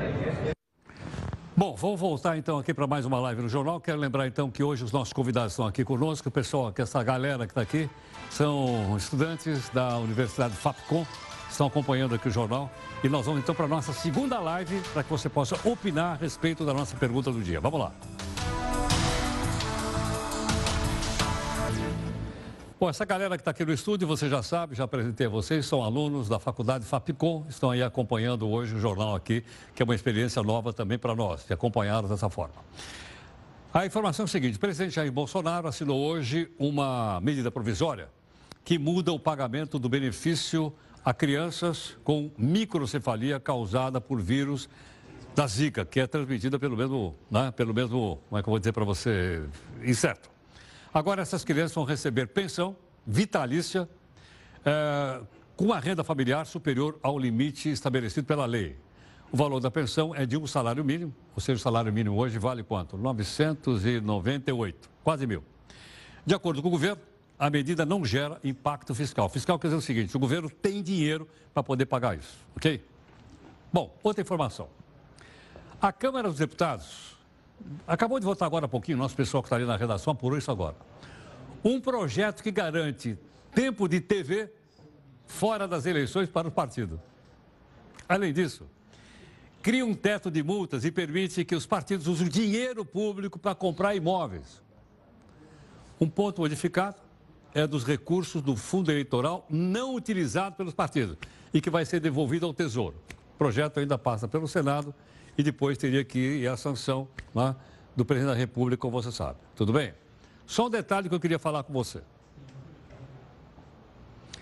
Bom, 1.56 1.76
vamos 1.76 2.00
voltar 2.00 2.36
então 2.36 2.58
aqui 2.58 2.74
para 2.74 2.84
mais 2.84 3.06
uma 3.06 3.20
live 3.20 3.42
no 3.42 3.48
jornal. 3.48 3.80
Quero 3.80 3.98
lembrar 3.98 4.26
então 4.26 4.50
que 4.50 4.60
hoje 4.60 4.82
os 4.82 4.90
nossos 4.90 5.12
convidados 5.12 5.52
estão 5.52 5.68
aqui 5.68 5.84
conosco. 5.84 6.28
Pessoal, 6.28 6.72
que 6.72 6.82
essa 6.82 7.00
galera 7.04 7.46
que 7.46 7.52
está 7.52 7.60
aqui, 7.60 7.88
são 8.28 8.96
estudantes 8.96 9.68
da 9.68 9.98
Universidade 9.98 10.52
FAPCOM, 10.56 11.06
estão 11.54 11.66
acompanhando 11.66 12.14
aqui 12.14 12.28
o 12.28 12.30
jornal. 12.30 12.70
E 13.02 13.08
nós 13.08 13.24
vamos 13.24 13.40
então 13.40 13.54
para 13.54 13.64
a 13.64 13.68
nossa 13.68 13.92
segunda 13.92 14.38
live 14.40 14.80
para 14.92 15.02
que 15.02 15.10
você 15.10 15.28
possa 15.28 15.56
opinar 15.66 16.12
a 16.12 16.16
respeito 16.16 16.64
da 16.64 16.74
nossa 16.74 16.96
pergunta 16.96 17.32
do 17.32 17.40
dia. 17.40 17.60
Vamos 17.60 17.80
lá. 17.80 17.92
Bom, 22.78 22.90
essa 22.90 23.04
galera 23.04 23.36
que 23.36 23.40
está 23.40 23.52
aqui 23.52 23.64
no 23.64 23.72
estúdio, 23.72 24.06
você 24.06 24.28
já 24.28 24.42
sabe, 24.42 24.74
já 24.74 24.84
apresentei 24.84 25.26
a 25.26 25.30
vocês, 25.30 25.64
são 25.64 25.82
alunos 25.82 26.28
da 26.28 26.38
Faculdade 26.38 26.84
FAPCOM, 26.84 27.46
estão 27.48 27.70
aí 27.70 27.82
acompanhando 27.82 28.46
hoje 28.48 28.74
o 28.74 28.80
jornal 28.80 29.14
aqui, 29.14 29.42
que 29.74 29.82
é 29.82 29.84
uma 29.84 29.94
experiência 29.94 30.42
nova 30.42 30.72
também 30.72 30.98
para 30.98 31.14
nós, 31.14 31.46
de 31.46 31.52
acompanhá-los 31.54 32.10
dessa 32.10 32.28
forma. 32.28 32.56
A 33.72 33.86
informação 33.86 34.24
é 34.24 34.26
a 34.26 34.28
seguinte: 34.28 34.56
o 34.56 34.60
presidente 34.60 34.96
Jair 34.96 35.10
Bolsonaro 35.10 35.66
assinou 35.68 35.98
hoje 36.04 36.50
uma 36.58 37.20
medida 37.22 37.50
provisória 37.50 38.08
que 38.64 38.78
muda 38.78 39.12
o 39.12 39.18
pagamento 39.18 39.78
do 39.78 39.88
benefício 39.88 40.72
a 41.04 41.12
crianças 41.12 41.96
com 42.02 42.30
microcefalia 42.38 43.38
causada 43.38 44.00
por 44.00 44.22
vírus 44.22 44.68
da 45.34 45.46
Zika, 45.46 45.84
que 45.84 46.00
é 46.00 46.06
transmitida 46.06 46.58
pelo 46.58 46.76
mesmo, 46.76 47.14
né, 47.30 47.50
pelo 47.50 47.74
mesmo, 47.74 48.18
como 48.28 48.38
é 48.38 48.42
que 48.42 48.48
eu 48.48 48.52
vou 48.52 48.58
dizer 48.58 48.72
para 48.72 48.84
você, 48.84 49.42
inseto. 49.82 50.30
Agora, 50.92 51.20
essas 51.20 51.44
crianças 51.44 51.74
vão 51.74 51.84
receber 51.84 52.28
pensão 52.28 52.74
vitalícia 53.06 53.86
é, 54.64 55.20
com 55.56 55.72
a 55.72 55.78
renda 55.78 56.02
familiar 56.02 56.46
superior 56.46 56.98
ao 57.02 57.18
limite 57.18 57.68
estabelecido 57.68 58.26
pela 58.26 58.46
lei. 58.46 58.78
O 59.30 59.36
valor 59.36 59.60
da 59.60 59.70
pensão 59.70 60.14
é 60.14 60.24
de 60.24 60.38
um 60.38 60.46
salário 60.46 60.84
mínimo, 60.84 61.12
ou 61.34 61.40
seja, 61.42 61.56
o 61.56 61.62
salário 61.62 61.92
mínimo 61.92 62.16
hoje 62.16 62.38
vale 62.38 62.62
quanto? 62.62 62.96
998, 62.96 64.88
quase 65.02 65.26
mil. 65.26 65.44
De 66.24 66.34
acordo 66.34 66.62
com 66.62 66.68
o 66.68 66.70
governo, 66.70 67.02
a 67.44 67.50
medida 67.50 67.84
não 67.84 68.04
gera 68.04 68.40
impacto 68.42 68.94
fiscal. 68.94 69.28
Fiscal 69.28 69.58
quer 69.58 69.66
dizer 69.66 69.76
o 69.76 69.82
seguinte: 69.82 70.16
o 70.16 70.18
governo 70.18 70.48
tem 70.48 70.82
dinheiro 70.82 71.28
para 71.52 71.62
poder 71.62 71.84
pagar 71.84 72.16
isso, 72.16 72.38
ok? 72.56 72.82
Bom, 73.70 73.94
outra 74.02 74.22
informação. 74.22 74.68
A 75.80 75.92
Câmara 75.92 76.28
dos 76.28 76.38
Deputados 76.38 77.14
Acabou 77.86 78.18
de 78.18 78.26
votar 78.26 78.46
agora 78.46 78.66
há 78.66 78.68
pouquinho, 78.68 78.98
nosso 78.98 79.14
pessoal 79.14 79.42
que 79.42 79.46
está 79.46 79.56
ali 79.56 79.64
na 79.64 79.76
redação 79.76 80.12
apurou 80.12 80.38
isso 80.38 80.50
agora. 80.50 80.76
Um 81.64 81.80
projeto 81.80 82.42
que 82.42 82.50
garante 82.50 83.18
tempo 83.54 83.88
de 83.88 84.00
TV 84.00 84.52
fora 85.26 85.66
das 85.66 85.86
eleições 85.86 86.28
para 86.28 86.48
o 86.48 86.50
partido. 86.50 87.00
Além 88.08 88.32
disso, 88.32 88.66
cria 89.62 89.84
um 89.84 89.94
teto 89.94 90.30
de 90.30 90.42
multas 90.42 90.84
e 90.84 90.90
permite 90.90 91.44
que 91.44 91.54
os 91.54 91.64
partidos 91.64 92.06
usem 92.06 92.28
dinheiro 92.28 92.84
público 92.84 93.38
para 93.38 93.54
comprar 93.54 93.94
imóveis. 93.94 94.62
Um 96.00 96.08
ponto 96.08 96.42
modificado 96.42 96.96
é 97.54 97.66
dos 97.66 97.84
recursos 97.84 98.42
do 98.42 98.56
fundo 98.56 98.90
eleitoral 98.90 99.46
não 99.48 99.94
utilizado 99.94 100.56
pelos 100.56 100.74
partidos 100.74 101.16
e 101.52 101.60
que 101.60 101.70
vai 101.70 101.86
ser 101.86 102.00
devolvido 102.00 102.44
ao 102.44 102.52
Tesouro. 102.52 102.96
O 103.34 103.38
projeto 103.38 103.78
ainda 103.78 103.96
passa 103.96 104.26
pelo 104.26 104.48
Senado 104.48 104.92
e 105.38 105.42
depois 105.42 105.78
teria 105.78 106.04
que 106.04 106.18
ir 106.18 106.48
à 106.48 106.56
sanção 106.56 107.08
né, 107.32 107.54
do 107.94 108.04
presidente 108.04 108.32
da 108.32 108.38
República, 108.38 108.80
como 108.80 109.00
você 109.00 109.12
sabe. 109.12 109.38
Tudo 109.54 109.72
bem? 109.72 109.94
Só 110.46 110.66
um 110.66 110.70
detalhe 110.70 111.08
que 111.08 111.14
eu 111.14 111.20
queria 111.20 111.38
falar 111.38 111.62
com 111.62 111.72
você. 111.72 111.98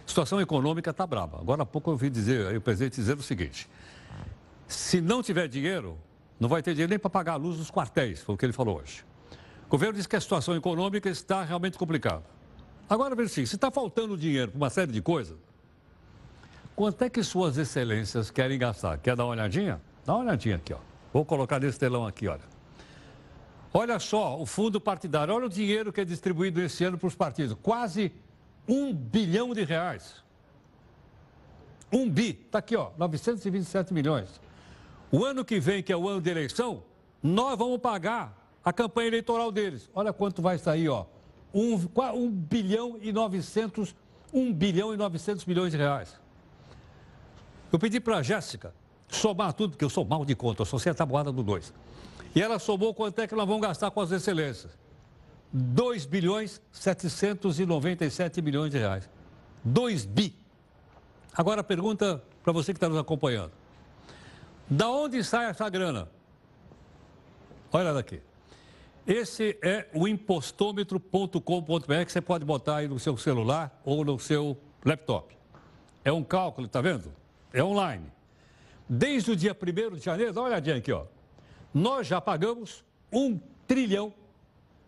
A 0.04 0.08
situação 0.08 0.40
econômica 0.40 0.90
está 0.90 1.06
braba. 1.06 1.38
Agora 1.38 1.62
há 1.62 1.66
pouco 1.66 1.90
eu 1.90 1.92
ouvi 1.92 2.10
dizer, 2.10 2.56
o 2.56 2.60
presidente 2.60 2.96
dizer 2.96 3.16
o 3.16 3.22
seguinte: 3.22 3.68
se 4.66 5.00
não 5.00 5.22
tiver 5.22 5.48
dinheiro, 5.48 5.98
não 6.40 6.48
vai 6.48 6.62
ter 6.62 6.72
dinheiro 6.72 6.90
nem 6.90 6.98
para 6.98 7.10
pagar 7.10 7.34
a 7.34 7.36
luz 7.36 7.56
dos 7.56 7.70
quartéis, 7.70 8.20
foi 8.20 8.34
o 8.34 8.38
que 8.38 8.44
ele 8.44 8.52
falou 8.52 8.80
hoje. 8.80 9.04
O 9.66 9.70
governo 9.70 9.94
diz 9.94 10.06
que 10.06 10.16
a 10.16 10.20
situação 10.20 10.56
econômica 10.56 11.08
está 11.08 11.42
realmente 11.44 11.78
complicada. 11.78 12.24
Agora, 12.92 13.14
veja 13.14 13.30
se 13.30 13.40
está 13.40 13.70
faltando 13.70 14.18
dinheiro 14.18 14.50
para 14.50 14.58
uma 14.58 14.68
série 14.68 14.92
de 14.92 15.00
coisas, 15.00 15.38
quanto 16.76 17.02
é 17.02 17.08
que 17.08 17.22
suas 17.22 17.56
excelências 17.56 18.30
querem 18.30 18.58
gastar? 18.58 18.98
Quer 18.98 19.16
dar 19.16 19.24
uma 19.24 19.30
olhadinha? 19.30 19.80
Dá 20.04 20.12
uma 20.12 20.24
olhadinha 20.24 20.56
aqui, 20.56 20.74
ó. 20.74 20.78
Vou 21.10 21.24
colocar 21.24 21.58
nesse 21.58 21.78
telão 21.78 22.06
aqui, 22.06 22.28
olha. 22.28 22.42
Olha 23.72 23.98
só, 23.98 24.38
o 24.38 24.44
fundo 24.44 24.78
partidário, 24.78 25.32
olha 25.32 25.46
o 25.46 25.48
dinheiro 25.48 25.90
que 25.90 26.02
é 26.02 26.04
distribuído 26.04 26.60
esse 26.60 26.84
ano 26.84 26.98
para 26.98 27.06
os 27.06 27.14
partidos. 27.14 27.56
Quase 27.62 28.12
um 28.68 28.92
bilhão 28.92 29.54
de 29.54 29.64
reais. 29.64 30.22
Um 31.90 32.10
bi, 32.10 32.42
está 32.44 32.58
aqui, 32.58 32.76
ó, 32.76 32.90
927 32.98 33.94
milhões. 33.94 34.38
O 35.10 35.24
ano 35.24 35.46
que 35.46 35.58
vem, 35.58 35.82
que 35.82 35.94
é 35.94 35.96
o 35.96 36.06
ano 36.06 36.20
de 36.20 36.28
eleição, 36.28 36.82
nós 37.22 37.56
vamos 37.56 37.80
pagar 37.80 38.36
a 38.62 38.70
campanha 38.70 39.08
eleitoral 39.08 39.50
deles. 39.50 39.88
Olha 39.94 40.12
quanto 40.12 40.42
vai 40.42 40.58
sair, 40.58 40.90
ó. 40.90 41.06
Um, 41.54 41.74
um 42.14 42.30
bilhão 42.30 42.98
e 43.00 43.12
900, 43.12 43.94
um 44.32 44.52
bilhão 44.52 44.94
e 44.94 44.96
900 44.96 45.44
milhões 45.44 45.72
de 45.72 45.78
reais. 45.78 46.18
Eu 47.70 47.78
pedi 47.78 48.00
para 48.00 48.18
a 48.18 48.22
Jéssica 48.22 48.74
somar 49.08 49.52
tudo, 49.52 49.70
porque 49.72 49.84
eu 49.84 49.90
sou 49.90 50.04
mal 50.04 50.24
de 50.24 50.34
conta, 50.34 50.62
eu 50.62 50.66
sou 50.66 50.78
sem 50.78 50.90
a 50.90 50.94
tabuada 50.94 51.30
do 51.30 51.42
2. 51.42 51.72
E 52.34 52.40
ela 52.40 52.58
somou 52.58 52.94
quanto 52.94 53.18
é 53.20 53.26
que 53.26 53.34
nós 53.34 53.46
vamos 53.46 53.62
gastar 53.62 53.90
com 53.90 54.00
as 54.00 54.10
excelências. 54.10 54.72
2 55.52 56.06
bilhões 56.06 56.62
797 56.72 58.40
milhões 58.40 58.70
de 58.70 58.78
reais. 58.78 59.08
2 59.64 60.06
bi. 60.06 60.34
Agora 61.34 61.60
a 61.60 61.64
pergunta 61.64 62.22
para 62.42 62.52
você 62.52 62.72
que 62.72 62.78
está 62.78 62.88
nos 62.88 62.98
acompanhando. 62.98 63.52
Da 64.68 64.88
onde 64.88 65.22
sai 65.22 65.46
essa 65.50 65.68
grana? 65.68 66.08
Olha 67.70 67.92
daqui. 67.92 68.20
Esse 69.06 69.58
é 69.62 69.88
o 69.92 70.06
impostômetro.com.br 70.06 72.04
que 72.06 72.12
você 72.12 72.20
pode 72.20 72.44
botar 72.44 72.76
aí 72.76 72.88
no 72.88 72.98
seu 72.98 73.16
celular 73.16 73.80
ou 73.84 74.04
no 74.04 74.18
seu 74.18 74.56
laptop. 74.84 75.36
É 76.04 76.12
um 76.12 76.22
cálculo, 76.22 76.66
está 76.66 76.80
vendo? 76.80 77.12
É 77.52 77.62
online. 77.62 78.06
Desde 78.88 79.32
o 79.32 79.36
dia 79.36 79.56
1 79.56 79.96
de 79.96 80.04
janeiro, 80.04 80.32
dá 80.32 80.40
uma 80.40 80.48
olhadinha 80.48 80.76
aqui, 80.76 80.92
ó. 80.92 81.06
Nós 81.74 82.06
já 82.06 82.20
pagamos 82.20 82.84
1 83.12 83.40
trilhão 83.66 84.12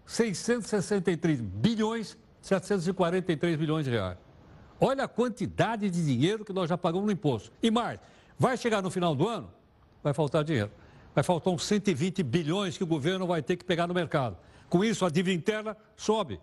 663 0.07 1.41
bilhões 1.41 2.17
743 2.45 3.57
milhões 3.57 3.87
de 3.87 3.91
reais. 3.91 4.19
Olha 4.79 5.05
a 5.05 5.09
quantidade 5.09 5.89
de 5.89 6.05
dinheiro 6.05 6.45
que 6.45 6.53
nós 6.53 6.69
já 6.69 6.77
pagamos 6.77 7.07
no 7.07 7.13
imposto. 7.13 7.51
E 7.63 7.71
mais, 7.71 7.99
vai 8.39 8.57
chegar 8.57 8.83
no 8.83 8.91
final 8.91 9.15
do 9.15 9.27
ano, 9.27 9.51
vai 10.03 10.13
faltar 10.13 10.45
dinheiro. 10.45 10.71
Vai 11.15 11.23
faltar 11.23 11.53
uns 11.53 11.65
120 11.65 12.23
bilhões 12.23 12.77
que 12.77 12.83
o 12.83 12.87
governo 12.87 13.27
vai 13.27 13.43
ter 13.43 13.57
que 13.57 13.65
pegar 13.65 13.87
no 13.87 13.95
mercado. 13.95 14.37
Com 14.69 14.85
isso, 14.85 15.05
a 15.05 15.11
dívida 15.11 15.37
interna 15.37 15.77
sobe. 15.97 16.41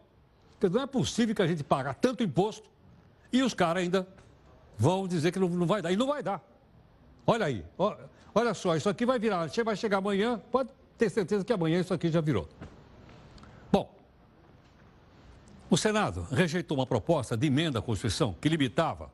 Não 0.62 0.82
é 0.82 0.88
possível 0.88 1.36
que 1.36 1.42
a 1.42 1.48
gente 1.48 1.64
pague 1.64 1.94
tanto 2.00 2.24
imposto 2.24 2.70
e 3.34 3.42
os 3.42 3.54
caras 3.54 3.84
ainda 3.84 4.08
vão 4.78 5.08
dizer 5.08 5.32
que 5.32 5.40
não, 5.40 5.50
não 5.50 5.66
vai 5.66 5.82
dar. 5.82 5.92
E 5.92 5.98
não 5.98 6.08
vai 6.08 6.24
dar. 6.24 6.42
Olha 7.26 7.46
aí, 7.46 7.66
olha 8.34 8.54
só, 8.54 8.76
isso 8.76 8.88
aqui 8.88 9.06
vai 9.06 9.20
virar. 9.20 9.50
Vai 9.64 9.76
chegar 9.76 9.98
amanhã, 9.98 10.42
pode 10.52 10.70
ter 10.98 11.10
certeza 11.10 11.44
que 11.44 11.52
amanhã 11.52 11.80
isso 11.80 11.94
aqui 11.94 12.10
já 12.10 12.22
virou. 12.22 12.48
Bom, 13.72 13.94
o 15.70 15.78
Senado 15.78 16.28
rejeitou 16.32 16.78
uma 16.78 16.86
proposta 16.86 17.36
de 17.36 17.48
emenda 17.48 17.80
à 17.80 17.82
Constituição 17.82 18.36
que 18.40 18.48
limitava 18.48 19.12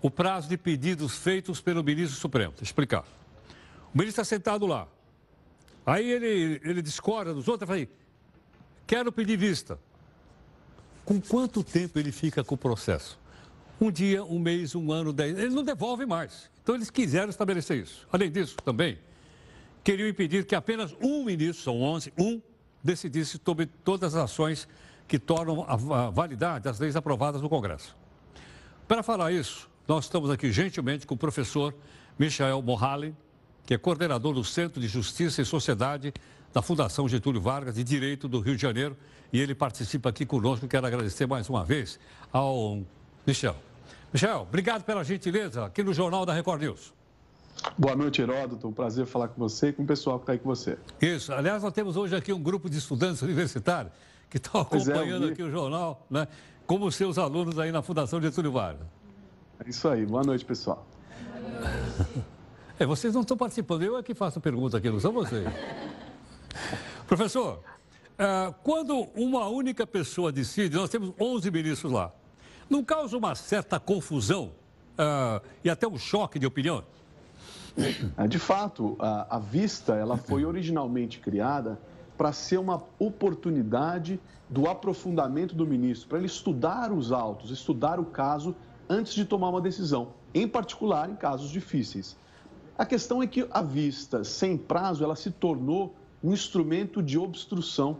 o 0.00 0.10
prazo 0.10 0.48
de 0.48 0.56
pedidos 0.56 1.16
feitos 1.16 1.60
pelo 1.60 1.82
ministro 1.82 2.18
Supremo. 2.18 2.54
Explicar. 2.62 3.04
O 3.94 3.98
ministro 3.98 4.22
está 4.22 4.24
sentado 4.24 4.66
lá. 4.66 4.86
Aí 5.84 6.10
ele, 6.10 6.60
ele 6.64 6.82
discorda 6.82 7.32
dos 7.32 7.48
outros 7.48 7.68
e 7.68 7.72
fala: 7.72 7.88
quero 8.86 9.10
pedir 9.10 9.36
vista. 9.36 9.78
Com 11.04 11.20
quanto 11.20 11.64
tempo 11.64 11.98
ele 11.98 12.12
fica 12.12 12.44
com 12.44 12.54
o 12.54 12.58
processo? 12.58 13.18
Um 13.80 13.90
dia, 13.90 14.22
um 14.22 14.38
mês, 14.38 14.74
um 14.74 14.92
ano, 14.92 15.12
dez. 15.12 15.38
Ele 15.38 15.54
não 15.54 15.64
devolve 15.64 16.04
mais. 16.04 16.50
Então 16.62 16.74
eles 16.74 16.90
quiseram 16.90 17.30
estabelecer 17.30 17.82
isso. 17.82 18.06
Além 18.12 18.30
disso, 18.30 18.56
também, 18.56 18.98
queriam 19.82 20.06
impedir 20.06 20.44
que 20.44 20.54
apenas 20.54 20.94
um 21.00 21.24
ministro, 21.24 21.64
são 21.64 21.80
11, 21.80 22.12
um, 22.18 22.42
decidisse 22.84 23.40
sobre 23.42 23.64
todas 23.64 24.14
as 24.14 24.24
ações 24.24 24.68
que 25.06 25.18
tornam 25.18 25.64
a 25.66 26.10
validade 26.10 26.64
das 26.64 26.78
leis 26.78 26.94
aprovadas 26.94 27.40
no 27.40 27.48
Congresso. 27.48 27.96
Para 28.86 29.02
falar 29.02 29.32
isso, 29.32 29.70
nós 29.86 30.04
estamos 30.04 30.28
aqui 30.28 30.52
gentilmente 30.52 31.06
com 31.06 31.14
o 31.14 31.18
professor 31.18 31.74
Michael 32.18 32.60
Mohali, 32.60 33.16
que 33.68 33.74
é 33.74 33.76
coordenador 33.76 34.32
do 34.32 34.42
Centro 34.42 34.80
de 34.80 34.88
Justiça 34.88 35.42
e 35.42 35.44
Sociedade 35.44 36.14
da 36.54 36.62
Fundação 36.62 37.06
Getúlio 37.06 37.38
Vargas 37.38 37.74
de 37.74 37.84
Direito 37.84 38.26
do 38.26 38.40
Rio 38.40 38.56
de 38.56 38.62
Janeiro, 38.62 38.96
e 39.30 39.38
ele 39.38 39.54
participa 39.54 40.08
aqui 40.08 40.24
conosco. 40.24 40.66
Quero 40.66 40.86
agradecer 40.86 41.26
mais 41.26 41.50
uma 41.50 41.62
vez 41.66 42.00
ao 42.32 42.82
Michel. 43.26 43.54
Michel, 44.10 44.46
obrigado 44.48 44.84
pela 44.84 45.04
gentileza 45.04 45.66
aqui 45.66 45.82
no 45.82 45.92
Jornal 45.92 46.24
da 46.24 46.32
Record 46.32 46.62
News. 46.62 46.94
Boa 47.76 47.94
noite, 47.94 48.22
Heródoto. 48.22 48.66
Um 48.66 48.72
prazer 48.72 49.04
falar 49.04 49.28
com 49.28 49.38
você 49.38 49.68
e 49.68 49.72
com 49.74 49.82
o 49.82 49.86
pessoal 49.86 50.18
que 50.18 50.22
está 50.22 50.32
aí 50.32 50.38
com 50.38 50.48
você. 50.48 50.78
Isso. 50.98 51.30
Aliás, 51.34 51.62
nós 51.62 51.74
temos 51.74 51.94
hoje 51.94 52.16
aqui 52.16 52.32
um 52.32 52.42
grupo 52.42 52.70
de 52.70 52.78
estudantes 52.78 53.20
universitários 53.20 53.92
que 54.30 54.38
estão 54.38 54.62
é, 54.62 54.64
acompanhando 54.64 55.28
é, 55.28 55.32
aqui 55.32 55.42
o 55.42 55.50
jornal, 55.50 56.06
né? 56.08 56.26
Como 56.66 56.90
seus 56.90 57.18
alunos 57.18 57.58
aí 57.58 57.70
na 57.70 57.82
Fundação 57.82 58.18
Getúlio 58.18 58.50
Vargas. 58.50 58.86
É 59.62 59.68
isso 59.68 59.86
aí. 59.86 60.06
Boa 60.06 60.22
noite, 60.22 60.42
pessoal. 60.42 60.86
É, 62.78 62.86
vocês 62.86 63.12
não 63.12 63.22
estão 63.22 63.36
participando, 63.36 63.82
eu 63.82 63.98
é 63.98 64.02
que 64.04 64.14
faço 64.14 64.40
pergunta 64.40 64.76
aqui, 64.76 64.88
não 64.88 65.00
são 65.00 65.12
vocês. 65.12 65.44
Professor, 67.08 67.58
uh, 67.58 68.54
quando 68.62 69.08
uma 69.16 69.48
única 69.48 69.84
pessoa 69.84 70.30
decide, 70.30 70.76
nós 70.76 70.88
temos 70.88 71.12
11 71.20 71.50
ministros 71.50 71.90
lá, 71.90 72.12
não 72.70 72.84
causa 72.84 73.16
uma 73.16 73.34
certa 73.34 73.80
confusão 73.80 74.52
uh, 74.92 75.44
e 75.64 75.68
até 75.68 75.88
um 75.88 75.98
choque 75.98 76.38
de 76.38 76.46
opinião? 76.46 76.84
É, 78.16 78.28
de 78.28 78.38
fato, 78.38 78.96
a, 79.00 79.36
a 79.36 79.38
vista 79.40 79.94
ela 79.94 80.16
foi 80.16 80.44
originalmente 80.44 81.18
criada 81.18 81.80
para 82.16 82.32
ser 82.32 82.58
uma 82.58 82.82
oportunidade 82.98 84.20
do 84.48 84.68
aprofundamento 84.68 85.54
do 85.54 85.66
ministro, 85.66 86.08
para 86.08 86.18
ele 86.18 86.26
estudar 86.26 86.92
os 86.92 87.10
autos, 87.10 87.50
estudar 87.50 87.98
o 87.98 88.04
caso 88.04 88.54
antes 88.88 89.14
de 89.14 89.24
tomar 89.24 89.48
uma 89.50 89.60
decisão, 89.60 90.08
em 90.32 90.46
particular 90.46 91.10
em 91.10 91.16
casos 91.16 91.50
difíceis. 91.50 92.16
A 92.78 92.86
questão 92.86 93.20
é 93.20 93.26
que 93.26 93.44
a 93.50 93.60
vista 93.60 94.22
sem 94.22 94.56
prazo, 94.56 95.02
ela 95.02 95.16
se 95.16 95.32
tornou 95.32 95.96
um 96.22 96.32
instrumento 96.32 97.02
de 97.02 97.18
obstrução. 97.18 97.96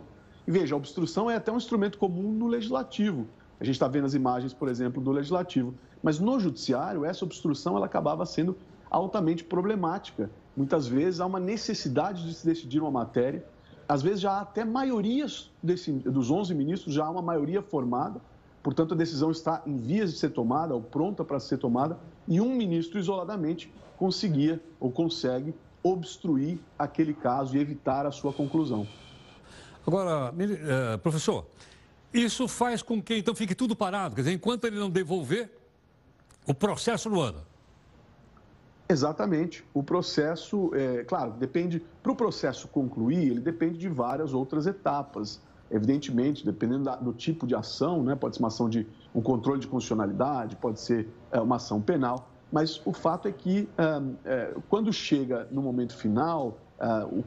E 0.47 0.51
veja, 0.51 0.73
a 0.73 0.77
obstrução 0.77 1.29
é 1.29 1.35
até 1.35 1.51
um 1.51 1.57
instrumento 1.57 1.97
comum 1.97 2.31
no 2.31 2.47
legislativo. 2.47 3.27
A 3.59 3.65
gente 3.65 3.75
está 3.75 3.89
vendo 3.89 4.05
as 4.05 4.13
imagens, 4.13 4.53
por 4.53 4.69
exemplo, 4.69 5.03
do 5.03 5.11
legislativo. 5.11 5.73
Mas 6.01 6.17
no 6.17 6.39
judiciário, 6.39 7.03
essa 7.03 7.25
obstrução 7.25 7.75
ela 7.75 7.87
acabava 7.87 8.25
sendo 8.25 8.55
altamente 8.89 9.43
problemática. 9.43 10.31
Muitas 10.55 10.87
vezes 10.87 11.19
há 11.19 11.25
uma 11.25 11.41
necessidade 11.41 12.25
de 12.25 12.33
se 12.33 12.45
decidir 12.45 12.79
uma 12.79 12.89
matéria. 12.89 13.43
Às 13.85 14.01
vezes 14.01 14.21
já 14.21 14.31
há 14.31 14.41
até 14.41 14.63
maiorias 14.63 15.51
desse, 15.61 15.91
dos 15.91 16.31
11 16.31 16.55
ministros, 16.55 16.93
já 16.93 17.03
há 17.03 17.09
uma 17.09 17.21
maioria 17.21 17.61
formada. 17.61 18.21
Portanto, 18.63 18.93
a 18.93 18.97
decisão 18.97 19.29
está 19.29 19.61
em 19.67 19.75
vias 19.75 20.13
de 20.13 20.19
ser 20.19 20.29
tomada 20.29 20.73
ou 20.73 20.81
pronta 20.81 21.25
para 21.25 21.37
ser 21.37 21.57
tomada. 21.57 21.99
E 22.25 22.39
um 22.39 22.55
ministro 22.55 22.97
isoladamente 22.97 23.69
conseguia 23.99 24.61
ou 24.79 24.89
consegue 24.89 25.53
obstruir 25.83 26.57
aquele 26.77 27.13
caso 27.13 27.57
e 27.57 27.59
evitar 27.59 28.05
a 28.05 28.11
sua 28.11 28.31
conclusão. 28.31 28.87
Agora, 29.85 30.33
eh, 30.39 30.97
professor, 30.97 31.45
isso 32.13 32.47
faz 32.47 32.81
com 32.81 33.01
que 33.01 33.17
então 33.17 33.35
fique 33.35 33.53
tudo 33.53 33.75
parado, 33.75 34.15
quer 34.15 34.21
dizer, 34.21 34.33
enquanto 34.33 34.65
ele 34.65 34.79
não 34.79 34.89
devolver, 34.89 35.51
o 36.47 36.53
processo 36.53 37.09
não 37.09 37.21
anda. 37.21 37.43
Exatamente. 38.87 39.63
O 39.73 39.83
processo, 39.83 40.71
é, 40.73 41.03
claro, 41.03 41.33
depende, 41.33 41.83
para 42.01 42.11
o 42.11 42.15
processo 42.15 42.67
concluir, 42.67 43.29
ele 43.29 43.39
depende 43.39 43.77
de 43.77 43.87
várias 43.87 44.33
outras 44.33 44.65
etapas. 44.65 45.39
Evidentemente, 45.69 46.43
dependendo 46.43 46.85
da, 46.85 46.95
do 46.95 47.13
tipo 47.13 47.45
de 47.45 47.53
ação, 47.53 48.01
né, 48.01 48.15
pode 48.15 48.35
ser 48.35 48.41
uma 48.41 48.47
ação 48.47 48.67
de 48.67 48.87
um 49.13 49.21
controle 49.21 49.59
de 49.59 49.67
constitucionalidade, 49.67 50.55
pode 50.55 50.79
ser 50.79 51.07
é, 51.31 51.39
uma 51.39 51.57
ação 51.57 51.79
penal. 51.79 52.28
Mas 52.51 52.81
o 52.85 52.93
fato 52.93 53.27
é 53.27 53.31
que 53.31 53.67
é, 54.25 54.53
quando 54.69 54.91
chega 54.91 55.47
no 55.51 55.61
momento 55.61 55.95
final, 55.95 56.57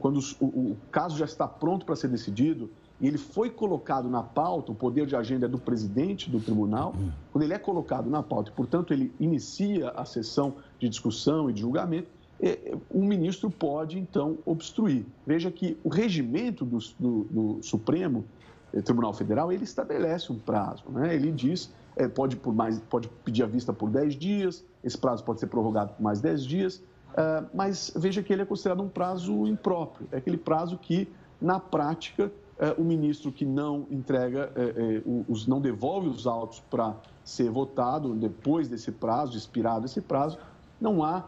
quando 0.01 0.19
o 0.41 0.77
caso 0.91 1.17
já 1.17 1.25
está 1.25 1.47
pronto 1.47 1.85
para 1.85 1.95
ser 1.95 2.09
decidido, 2.09 2.71
e 3.01 3.07
ele 3.07 3.19
foi 3.19 3.51
colocado 3.51 4.09
na 4.09 4.23
pauta, 4.23 4.71
o 4.71 4.75
poder 4.75 5.07
de 5.07 5.17
agenda 5.17 5.47
é 5.47 5.49
do 5.49 5.59
presidente 5.59 6.31
do 6.31 6.41
tribunal, 6.41 6.95
quando 7.33 7.43
ele 7.43 7.53
é 7.53 7.59
colocado 7.59 8.09
na 8.09 8.23
pauta 8.23 8.51
e, 8.51 8.55
portanto, 8.55 8.93
ele 8.93 9.13
inicia 9.19 9.91
a 9.91 10.05
sessão 10.05 10.55
de 10.79 10.89
discussão 10.89 11.51
e 11.51 11.53
de 11.53 11.61
julgamento, 11.61 12.09
é, 12.41 12.77
o 12.91 13.03
ministro 13.03 13.51
pode, 13.51 13.99
então, 13.99 14.39
obstruir. 14.45 15.05
Veja 15.25 15.51
que 15.51 15.77
o 15.85 15.89
regimento 15.89 16.65
do, 16.65 16.79
do, 16.99 17.25
do 17.25 17.63
Supremo 17.63 18.25
eh, 18.73 18.83
Tribunal 18.83 19.13
Federal, 19.13 19.53
ele 19.53 19.63
estabelece 19.63 20.33
um 20.33 20.39
prazo, 20.39 20.83
né? 20.89 21.15
ele 21.15 21.31
diz, 21.31 21.73
é, 21.95 22.09
pode, 22.09 22.35
por 22.35 22.53
mais, 22.53 22.81
pode 22.81 23.09
pedir 23.25 23.45
a 23.45 23.47
vista 23.47 23.73
por 23.73 23.89
10 23.91 24.17
dias, 24.17 24.65
esse 24.83 24.99
prazo 24.99 25.25
pode 25.25 25.41
ser 25.41 25.47
prorrogado 25.47 25.95
por 25.95 26.03
mais 26.03 26.21
10 26.21 26.45
dias, 26.45 26.77
uh, 26.77 27.47
mas 27.55 27.93
veja 27.97 28.23
que 28.23 28.33
ele 28.33 28.43
é 28.43 28.45
considerado 28.45 28.83
um 28.83 28.89
prazo 28.89 29.47
impróprio, 29.47 30.09
é 30.13 30.17
aquele 30.17 30.37
prazo 30.37 30.79
que, 30.79 31.09
na 31.41 31.59
prática, 31.59 32.31
é, 32.59 32.75
o 32.79 32.85
ministro 32.85 33.33
que 33.33 33.45
não 33.45 33.89
entrega, 33.91 34.53
é, 34.55 35.03
os, 35.29 35.49
não 35.49 35.61
devolve 35.61 36.09
os 36.09 36.29
autos 36.29 36.61
para 36.71 36.95
ser 37.25 37.51
votado 37.51 38.15
depois 38.15 38.69
desse 38.69 38.93
prazo, 38.93 39.37
expirado 39.37 39.87
esse 39.87 40.01
prazo, 40.01 40.39
não 40.81 41.03
há, 41.03 41.25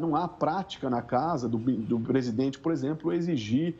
não 0.00 0.14
há 0.14 0.28
prática 0.28 0.90
na 0.90 1.00
casa 1.00 1.48
do, 1.48 1.58
do 1.58 1.98
presidente, 2.00 2.58
por 2.58 2.72
exemplo, 2.72 3.12
exigir, 3.12 3.76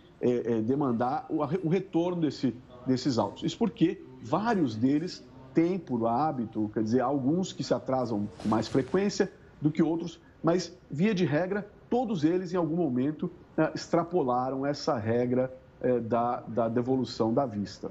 demandar 0.65 1.27
o, 1.29 1.39
o 1.67 1.69
retorno 1.69 2.23
desse, 2.23 2.55
desses 2.87 3.19
autos. 3.19 3.43
Isso 3.43 3.59
porque 3.59 4.01
vários 4.23 4.75
deles 4.75 5.25
têm 5.59 5.77
por 5.77 6.07
hábito, 6.07 6.71
quer 6.73 6.85
dizer, 6.85 7.01
alguns 7.01 7.53
que 7.53 7.65
se 7.65 7.75
atrasam 7.75 8.29
com 8.41 8.49
mais 8.49 8.69
frequência 8.69 9.33
do 9.61 9.73
que 9.73 9.83
outros, 9.83 10.21
mas, 10.41 10.73
via 10.89 11.13
de 11.13 11.25
regra, 11.25 11.69
todos 11.91 12.23
eles, 12.23 12.53
em 12.53 12.57
algum 12.57 12.77
momento, 12.77 13.29
extrapolaram 13.75 14.65
essa 14.65 14.97
regra 14.97 15.53
é, 15.81 15.99
da, 15.99 16.43
da 16.47 16.69
devolução 16.69 17.35
da 17.35 17.45
vista. 17.45 17.91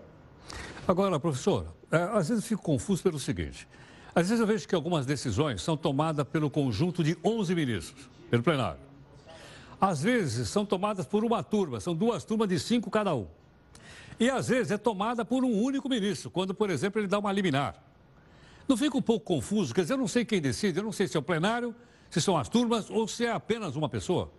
Agora, 0.88 1.20
professor, 1.20 1.66
é, 1.92 1.98
às 1.98 2.30
vezes 2.30 2.42
eu 2.46 2.48
fico 2.48 2.64
confuso 2.64 3.04
pelo 3.04 3.20
seguinte. 3.20 3.68
Às 4.16 4.30
vezes 4.30 4.40
eu 4.40 4.48
vejo 4.48 4.66
que 4.66 4.74
algumas 4.74 5.06
decisões 5.06 5.62
são 5.62 5.76
tomadas 5.76 6.26
pelo 6.26 6.50
conjunto 6.50 7.04
de 7.04 7.18
11 7.22 7.54
ministros, 7.54 8.10
pelo 8.30 8.44
plenário. 8.44 8.80
Às 9.80 10.02
vezes 10.02 10.48
são 10.48 10.66
tomadas 10.66 11.06
por 11.06 11.26
uma 11.26 11.44
turma, 11.44 11.82
são 11.82 11.94
duas 11.94 12.24
turmas 12.24 12.48
de 12.48 12.62
cinco 12.62 12.90
cada 12.90 13.14
um. 13.14 13.28
E 14.20 14.30
às 14.30 14.48
vezes 14.48 14.72
é 14.72 14.78
tomada 14.78 15.24
por 15.24 15.44
um 15.44 15.62
único 15.62 15.88
ministro, 15.88 16.32
quando, 16.32 16.54
por 16.54 16.70
exemplo, 16.70 17.00
ele 17.00 17.08
dá 17.08 17.20
uma 17.20 17.32
liminar. 17.32 17.76
Não 18.68 18.76
fica 18.76 18.98
um 18.98 19.02
pouco 19.02 19.26
confuso? 19.26 19.74
Quer 19.74 19.82
dizer, 19.82 19.94
eu 19.94 19.98
não 19.98 20.08
sei 20.08 20.26
quem 20.26 20.42
decide, 20.42 20.80
eu 20.80 20.84
não 20.84 20.92
sei 20.92 21.08
se 21.08 21.16
é 21.16 21.20
o 21.20 21.24
plenário, 21.24 21.74
se 22.10 22.20
são 22.20 22.38
as 22.38 22.50
turmas 22.50 22.90
ou 22.90 23.08
se 23.08 23.26
é 23.26 23.32
apenas 23.32 23.76
uma 23.76 23.88
pessoa. 23.88 24.30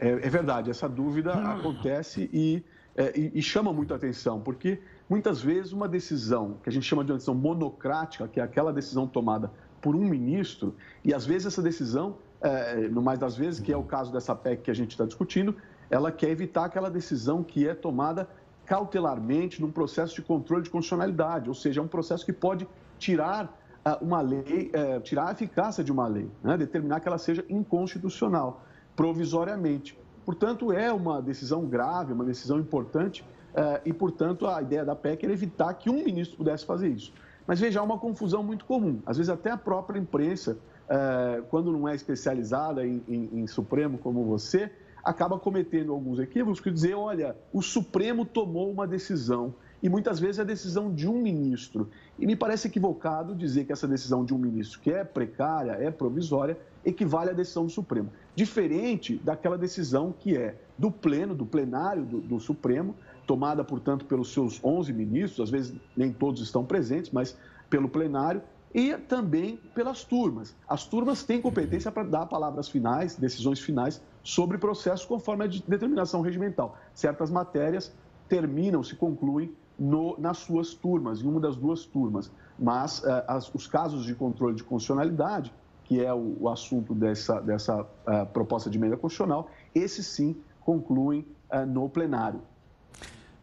É, 0.00 0.08
é 0.08 0.30
verdade, 0.30 0.70
essa 0.70 0.88
dúvida 0.88 1.32
acontece 1.32 2.30
e, 2.32 2.62
é, 2.96 3.18
e, 3.18 3.38
e 3.38 3.42
chama 3.42 3.72
muita 3.72 3.94
atenção, 3.94 4.40
porque 4.40 4.80
muitas 5.08 5.40
vezes 5.40 5.72
uma 5.72 5.88
decisão 5.88 6.58
que 6.62 6.68
a 6.68 6.72
gente 6.72 6.86
chama 6.86 7.04
de 7.04 7.10
uma 7.12 7.18
decisão 7.18 7.34
monocrática, 7.34 8.26
que 8.28 8.40
é 8.40 8.42
aquela 8.42 8.72
decisão 8.72 9.06
tomada 9.06 9.50
por 9.80 9.94
um 9.94 10.04
ministro, 10.04 10.74
e 11.04 11.12
às 11.12 11.26
vezes 11.26 11.46
essa 11.46 11.62
decisão, 11.62 12.16
é, 12.40 12.88
no 12.88 13.02
mais 13.02 13.18
das 13.18 13.36
vezes, 13.36 13.60
que 13.60 13.72
é 13.72 13.76
o 13.76 13.82
caso 13.82 14.12
dessa 14.12 14.34
PEC 14.34 14.62
que 14.62 14.70
a 14.70 14.74
gente 14.74 14.90
está 14.92 15.04
discutindo, 15.04 15.54
ela 15.90 16.12
quer 16.12 16.30
evitar 16.30 16.64
aquela 16.64 16.90
decisão 16.90 17.42
que 17.42 17.66
é 17.66 17.74
tomada 17.74 18.28
cautelarmente 18.66 19.60
num 19.60 19.70
processo 19.70 20.14
de 20.14 20.22
controle 20.22 20.62
de 20.62 20.70
constitucionalidade, 20.70 21.48
ou 21.48 21.54
seja, 21.54 21.80
é 21.80 21.82
um 21.82 21.88
processo 21.88 22.24
que 22.24 22.32
pode 22.32 22.68
tirar 22.98 23.46
uh, 23.46 24.04
uma 24.04 24.20
lei, 24.20 24.70
uh, 24.74 25.00
tirar 25.00 25.28
a 25.28 25.32
eficácia 25.32 25.82
de 25.82 25.90
uma 25.90 26.06
lei, 26.06 26.30
né? 26.42 26.56
determinar 26.56 27.00
que 27.00 27.08
ela 27.08 27.18
seja 27.18 27.44
inconstitucional 27.48 28.62
provisoriamente. 28.94 29.98
Portanto, 30.26 30.72
é 30.72 30.92
uma 30.92 31.22
decisão 31.22 31.64
grave, 31.64 32.12
uma 32.12 32.24
decisão 32.24 32.58
importante 32.58 33.24
eh, 33.54 33.80
e, 33.86 33.92
portanto, 33.92 34.46
a 34.46 34.60
ideia 34.60 34.84
da 34.84 34.94
PEC 34.94 35.24
era 35.24 35.32
evitar 35.32 35.72
que 35.74 35.88
um 35.88 36.04
ministro 36.04 36.36
pudesse 36.36 36.66
fazer 36.66 36.88
isso. 36.88 37.12
Mas 37.46 37.58
veja, 37.58 37.80
há 37.80 37.82
uma 37.82 37.98
confusão 37.98 38.42
muito 38.42 38.64
comum. 38.64 39.00
Às 39.06 39.16
vezes, 39.16 39.30
até 39.30 39.50
a 39.50 39.56
própria 39.56 39.98
imprensa, 39.98 40.58
eh, 40.88 41.42
quando 41.48 41.72
não 41.72 41.88
é 41.88 41.94
especializada 41.94 42.86
em, 42.86 43.02
em, 43.08 43.40
em 43.40 43.46
Supremo 43.46 43.98
como 43.98 44.24
você, 44.24 44.70
acaba 45.02 45.38
cometendo 45.38 45.92
alguns 45.92 46.18
equívocos 46.18 46.60
que 46.60 46.70
dizer, 46.70 46.94
olha, 46.94 47.36
o 47.52 47.62
Supremo 47.62 48.24
tomou 48.24 48.70
uma 48.70 48.86
decisão 48.86 49.54
e 49.82 49.88
muitas 49.88 50.18
vezes 50.18 50.38
é 50.38 50.42
a 50.42 50.44
decisão 50.44 50.92
de 50.92 51.08
um 51.08 51.20
ministro. 51.20 51.88
E 52.18 52.26
me 52.26 52.34
parece 52.34 52.66
equivocado 52.66 53.34
dizer 53.34 53.64
que 53.64 53.72
essa 53.72 53.86
decisão 53.86 54.24
de 54.24 54.34
um 54.34 54.38
ministro, 54.38 54.80
que 54.80 54.90
é 54.90 55.04
precária, 55.04 55.72
é 55.72 55.90
provisória, 55.90 56.58
equivale 56.84 57.30
à 57.30 57.32
decisão 57.32 57.64
do 57.64 57.70
Supremo. 57.70 58.10
Diferente 58.34 59.16
daquela 59.22 59.56
decisão 59.56 60.12
que 60.12 60.36
é 60.36 60.56
do 60.76 60.90
pleno, 60.90 61.34
do 61.34 61.46
plenário 61.46 62.04
do, 62.04 62.20
do 62.20 62.40
Supremo, 62.40 62.94
tomada, 63.26 63.62
portanto, 63.62 64.04
pelos 64.04 64.32
seus 64.32 64.62
11 64.64 64.92
ministros, 64.92 65.40
às 65.40 65.50
vezes 65.50 65.74
nem 65.96 66.12
todos 66.12 66.42
estão 66.42 66.64
presentes, 66.64 67.10
mas 67.12 67.36
pelo 67.70 67.88
plenário, 67.88 68.42
e 68.74 68.96
também 68.96 69.58
pelas 69.74 70.04
turmas. 70.04 70.54
As 70.68 70.84
turmas 70.84 71.22
têm 71.22 71.40
competência 71.40 71.90
para 71.90 72.02
dar 72.02 72.26
palavras 72.26 72.68
finais, 72.68 73.16
decisões 73.16 73.60
finais 73.60 74.00
sobre 74.28 74.58
processos 74.58 75.06
conforme 75.06 75.46
a 75.46 75.46
determinação 75.46 76.20
regimental. 76.20 76.76
Certas 76.92 77.30
matérias 77.30 77.94
terminam, 78.28 78.82
se 78.82 78.94
concluem 78.94 79.50
no, 79.78 80.16
nas 80.18 80.36
suas 80.36 80.74
turmas, 80.74 81.22
em 81.22 81.26
uma 81.26 81.40
das 81.40 81.56
duas 81.56 81.86
turmas. 81.86 82.30
Mas 82.58 82.98
uh, 82.98 83.24
as, 83.26 83.54
os 83.54 83.66
casos 83.66 84.04
de 84.04 84.14
controle 84.14 84.54
de 84.54 84.62
constitucionalidade, 84.62 85.50
que 85.82 86.04
é 86.04 86.12
o, 86.12 86.36
o 86.40 86.48
assunto 86.50 86.94
dessa, 86.94 87.40
dessa 87.40 87.80
uh, 87.80 88.26
proposta 88.30 88.68
de 88.68 88.76
emenda 88.76 88.98
constitucional, 88.98 89.50
esses 89.74 90.06
sim 90.06 90.36
concluem 90.60 91.26
uh, 91.50 91.64
no 91.64 91.88
plenário. 91.88 92.42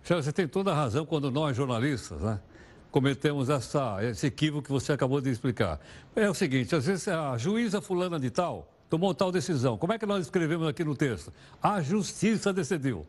Você 0.03 0.31
tem 0.31 0.47
toda 0.47 0.71
a 0.71 0.75
razão 0.75 1.03
quando 1.03 1.31
nós, 1.31 1.57
jornalistas, 1.57 2.21
né, 2.21 2.39
cometemos 2.91 3.49
essa, 3.49 4.03
esse 4.03 4.27
equívoco 4.27 4.61
que 4.61 4.71
você 4.71 4.93
acabou 4.93 5.19
de 5.19 5.31
explicar. 5.31 5.79
É 6.15 6.29
o 6.29 6.33
seguinte, 6.35 6.75
às 6.75 6.85
vezes 6.85 7.07
a 7.07 7.35
juíza 7.39 7.81
fulana 7.81 8.19
de 8.19 8.29
tal 8.29 8.74
tomou 8.89 9.13
tal 9.13 9.31
decisão. 9.31 9.77
Como 9.77 9.93
é 9.93 9.99
que 9.99 10.05
nós 10.05 10.25
escrevemos 10.25 10.67
aqui 10.67 10.83
no 10.83 10.95
texto? 10.95 11.31
A 11.61 11.81
justiça 11.81 12.53
decidiu. 12.53 13.05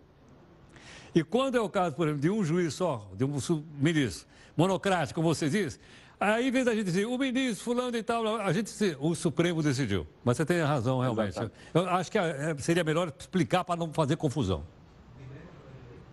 E 1.14 1.22
quando 1.24 1.56
é 1.56 1.60
o 1.60 1.68
caso, 1.68 1.96
por 1.96 2.06
exemplo, 2.06 2.22
de 2.22 2.30
um 2.30 2.44
juiz 2.44 2.74
só, 2.74 3.08
de 3.14 3.24
um 3.24 3.38
ministro 3.78 4.26
monocrático, 4.56 5.20
como 5.20 5.34
você 5.34 5.48
diz, 5.48 5.80
aí 6.20 6.48
em 6.48 6.50
vez 6.50 6.64
da 6.64 6.74
gente 6.74 6.84
dizer 6.84 7.06
o 7.06 7.16
ministro 7.16 7.64
fulano 7.64 7.96
e 7.96 8.02
tal, 8.02 8.36
a 8.36 8.52
gente 8.52 8.66
diz, 8.66 8.96
o 9.00 9.14
Supremo 9.14 9.62
decidiu. 9.62 10.06
Mas 10.24 10.36
você 10.36 10.44
tem 10.44 10.60
razão, 10.60 11.00
realmente. 11.00 11.38
Eu 11.72 11.88
acho 11.88 12.10
que 12.10 12.18
é, 12.18 12.54
seria 12.58 12.84
melhor 12.84 13.12
explicar 13.18 13.64
para 13.64 13.76
não 13.76 13.92
fazer 13.92 14.16
confusão. 14.16 14.62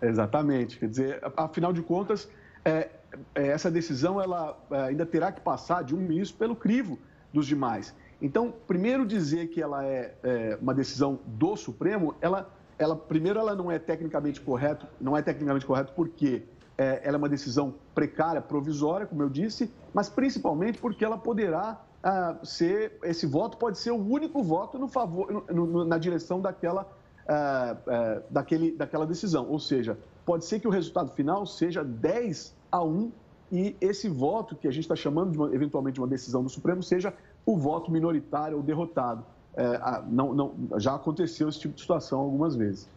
Exatamente. 0.00 0.78
Quer 0.78 0.88
dizer, 0.88 1.20
afinal 1.36 1.72
de 1.72 1.82
contas, 1.82 2.28
é, 2.64 2.88
é, 3.34 3.48
essa 3.48 3.70
decisão 3.70 4.20
ela 4.20 4.58
é, 4.70 4.82
ainda 4.84 5.06
terá 5.06 5.30
que 5.30 5.40
passar 5.40 5.84
de 5.84 5.94
um 5.94 5.98
ministro 5.98 6.38
pelo 6.38 6.56
crivo 6.56 6.98
dos 7.32 7.46
demais. 7.46 7.94
Então, 8.24 8.54
primeiro 8.66 9.04
dizer 9.04 9.48
que 9.48 9.60
ela 9.60 9.84
é, 9.84 10.14
é 10.22 10.58
uma 10.58 10.72
decisão 10.72 11.20
do 11.26 11.54
Supremo, 11.56 12.14
ela 12.22 12.50
ela 12.78 12.96
primeiro 12.96 13.38
ela 13.38 13.54
não 13.54 13.70
é 13.70 13.78
tecnicamente 13.78 14.40
correto, 14.40 14.86
não 14.98 15.14
é 15.14 15.20
tecnicamente 15.20 15.66
correto 15.66 15.92
porque 15.94 16.42
é, 16.78 17.02
ela 17.04 17.16
é 17.16 17.18
uma 17.18 17.28
decisão 17.28 17.74
precária, 17.94 18.40
provisória, 18.40 19.06
como 19.06 19.22
eu 19.22 19.28
disse, 19.28 19.70
mas 19.92 20.08
principalmente 20.08 20.78
porque 20.78 21.04
ela 21.04 21.18
poderá 21.18 21.84
ah, 22.02 22.36
ser 22.42 22.98
esse 23.02 23.26
voto 23.26 23.58
pode 23.58 23.78
ser 23.78 23.90
o 23.90 24.02
único 24.02 24.42
voto 24.42 24.78
no 24.78 24.88
favor 24.88 25.44
no, 25.52 25.66
no, 25.66 25.84
na 25.84 25.98
direção 25.98 26.40
daquela 26.40 26.90
ah, 27.28 27.76
ah, 27.86 28.22
daquele, 28.30 28.72
daquela 28.72 29.06
decisão, 29.06 29.46
ou 29.50 29.60
seja, 29.60 29.98
pode 30.24 30.46
ser 30.46 30.60
que 30.60 30.66
o 30.66 30.70
resultado 30.70 31.10
final 31.10 31.44
seja 31.44 31.84
10 31.84 32.56
a 32.72 32.82
1 32.82 33.12
e 33.52 33.76
esse 33.80 34.08
voto 34.08 34.56
que 34.56 34.66
a 34.66 34.70
gente 34.70 34.84
está 34.84 34.96
chamando 34.96 35.32
de 35.32 35.38
uma, 35.38 35.54
eventualmente 35.54 35.94
de 35.94 36.00
uma 36.00 36.08
decisão 36.08 36.42
do 36.42 36.48
Supremo 36.48 36.82
seja 36.82 37.14
o 37.46 37.56
voto 37.56 37.90
minoritário 37.90 38.56
ou 38.56 38.62
derrotado 38.62 39.24
é, 39.56 40.02
não, 40.08 40.34
não, 40.34 40.54
já 40.78 40.94
aconteceu 40.94 41.48
esse 41.48 41.60
tipo 41.60 41.74
de 41.74 41.80
situação 41.80 42.20
algumas 42.20 42.56
vezes. 42.56 42.88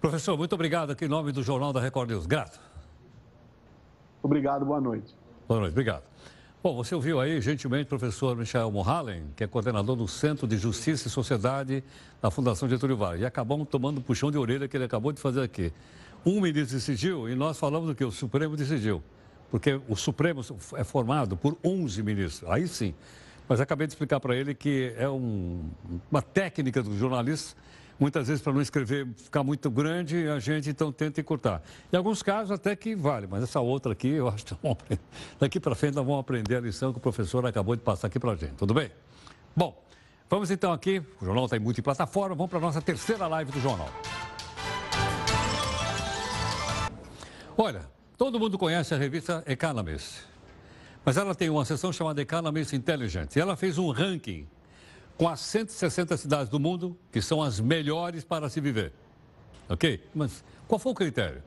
Professor, 0.00 0.36
muito 0.36 0.52
obrigado 0.52 0.90
aqui 0.90 1.04
em 1.04 1.08
nome 1.08 1.32
do 1.32 1.42
Jornal 1.42 1.72
da 1.72 1.80
Record 1.80 2.10
News. 2.10 2.26
Grato. 2.26 2.60
Obrigado, 4.22 4.64
boa 4.64 4.80
noite. 4.80 5.14
Boa 5.46 5.60
noite, 5.60 5.72
obrigado. 5.72 6.02
Bom, 6.62 6.74
você 6.74 6.94
ouviu 6.94 7.20
aí, 7.20 7.40
gentilmente, 7.40 7.84
o 7.84 7.88
professor 7.88 8.34
Michel 8.34 8.70
Mohalen, 8.70 9.24
que 9.36 9.44
é 9.44 9.46
coordenador 9.46 9.94
do 9.96 10.08
Centro 10.08 10.46
de 10.46 10.56
Justiça 10.56 11.08
e 11.08 11.10
Sociedade 11.10 11.84
da 12.22 12.30
Fundação 12.30 12.68
Getúlio 12.68 12.96
Vargas. 12.96 13.20
E 13.20 13.26
acabamos 13.26 13.68
tomando 13.68 13.98
o 13.98 14.00
puxão 14.00 14.30
de 14.30 14.38
orelha 14.38 14.66
que 14.66 14.76
ele 14.76 14.84
acabou 14.84 15.12
de 15.12 15.20
fazer 15.20 15.42
aqui. 15.42 15.72
Um 16.24 16.40
ministro 16.40 16.74
decidiu 16.74 17.28
e 17.28 17.34
nós 17.34 17.58
falamos 17.58 17.88
do 17.88 17.94
que? 17.94 18.02
O 18.02 18.10
Supremo 18.10 18.56
decidiu. 18.56 19.02
Porque 19.50 19.78
o 19.88 19.94
Supremo 19.94 20.40
é 20.74 20.82
formado 20.82 21.36
por 21.36 21.56
11 21.62 22.02
ministros. 22.02 22.50
Aí 22.50 22.66
sim. 22.66 22.94
Mas 23.48 23.60
acabei 23.60 23.86
de 23.86 23.92
explicar 23.92 24.20
para 24.20 24.34
ele 24.34 24.54
que 24.54 24.94
é 24.96 25.08
um, 25.08 25.70
uma 26.10 26.22
técnica 26.22 26.82
do 26.82 26.96
jornalista, 26.96 27.56
muitas 27.98 28.26
vezes 28.28 28.42
para 28.42 28.52
não 28.52 28.60
escrever 28.60 29.06
ficar 29.16 29.42
muito 29.42 29.70
grande, 29.70 30.28
a 30.28 30.38
gente 30.38 30.70
então 30.70 30.90
tenta 30.90 31.20
encurtar. 31.20 31.62
Em 31.92 31.96
alguns 31.96 32.22
casos 32.22 32.50
até 32.50 32.74
que 32.74 32.94
vale, 32.94 33.26
mas 33.26 33.42
essa 33.42 33.60
outra 33.60 33.92
aqui, 33.92 34.08
eu 34.08 34.28
acho 34.28 34.46
que 34.46 34.56
daqui 35.38 35.60
para 35.60 35.74
frente 35.74 35.94
nós 35.94 36.04
vamos 36.04 36.20
aprender 36.20 36.56
a 36.56 36.60
lição 36.60 36.92
que 36.92 36.98
o 36.98 37.02
professor 37.02 37.44
acabou 37.46 37.76
de 37.76 37.82
passar 37.82 38.06
aqui 38.06 38.18
para 38.18 38.32
a 38.32 38.36
gente. 38.36 38.54
Tudo 38.54 38.72
bem? 38.72 38.90
Bom, 39.54 39.78
vamos 40.28 40.50
então 40.50 40.72
aqui, 40.72 41.02
o 41.20 41.24
jornal 41.24 41.44
está 41.44 41.56
em 41.56 41.60
multiplataforma, 41.60 42.34
vamos 42.34 42.50
para 42.50 42.58
a 42.58 42.62
nossa 42.62 42.80
terceira 42.80 43.26
live 43.26 43.52
do 43.52 43.60
jornal. 43.60 43.88
Olha, 47.56 47.82
todo 48.16 48.40
mundo 48.40 48.58
conhece 48.58 48.94
a 48.94 48.96
revista 48.96 49.44
Economist. 49.46 50.33
Mas 51.04 51.16
ela 51.16 51.34
tem 51.34 51.50
uma 51.50 51.64
seção 51.64 51.92
chamada 51.92 52.22
Economist 52.22 52.74
Intelligence. 52.74 53.38
E 53.38 53.42
ela 53.42 53.56
fez 53.56 53.76
um 53.76 53.90
ranking 53.90 54.46
com 55.16 55.28
as 55.28 55.40
160 55.40 56.16
cidades 56.16 56.48
do 56.48 56.58
mundo 56.58 56.96
que 57.12 57.20
são 57.20 57.42
as 57.42 57.60
melhores 57.60 58.24
para 58.24 58.48
se 58.48 58.60
viver. 58.60 58.92
Ok? 59.68 60.02
Mas 60.14 60.42
qual 60.66 60.78
foi 60.78 60.92
o 60.92 60.94
critério? 60.94 61.42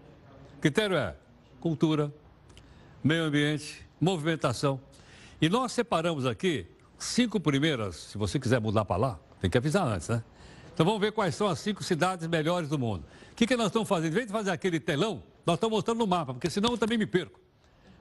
O 0.58 0.62
critério 0.62 0.96
é 0.96 1.16
cultura, 1.60 2.14
meio 3.04 3.24
ambiente, 3.24 3.86
movimentação. 4.00 4.80
E 5.42 5.50
nós 5.50 5.72
separamos 5.72 6.26
aqui 6.26 6.68
cinco 6.98 7.40
primeiras, 7.40 7.96
se 7.96 8.18
você 8.18 8.40
quiser 8.40 8.60
mudar 8.60 8.86
para 8.86 8.98
lá, 8.98 9.20
tem 9.40 9.50
que 9.50 9.58
avisar 9.58 9.88
antes, 9.88 10.10
né? 10.10 10.24
Então 10.74 10.86
vamos 10.86 11.02
ver 11.02 11.12
quais 11.12 11.34
são 11.34 11.48
as 11.48 11.60
cinco 11.60 11.84
cidades 11.84 12.28
melhores 12.28 12.70
do 12.70 12.78
mundo. 12.78 13.04
O 13.32 13.36
que, 13.36 13.48
que 13.48 13.56
nós 13.56 13.68
estamos 13.68 13.88
fazendo? 13.88 14.12
Em 14.12 14.16
vez 14.16 14.28
de 14.28 14.32
fazer 14.32 14.52
aquele 14.52 14.80
telão, 14.80 15.24
nós 15.46 15.56
estamos 15.56 15.76
mostrando 15.76 15.98
no 15.98 16.08
mapa, 16.08 16.34
porque 16.34 16.50
senão 16.50 16.72
eu 16.72 16.78
também 16.78 16.98
me 16.98 17.06
perco. 17.06 17.40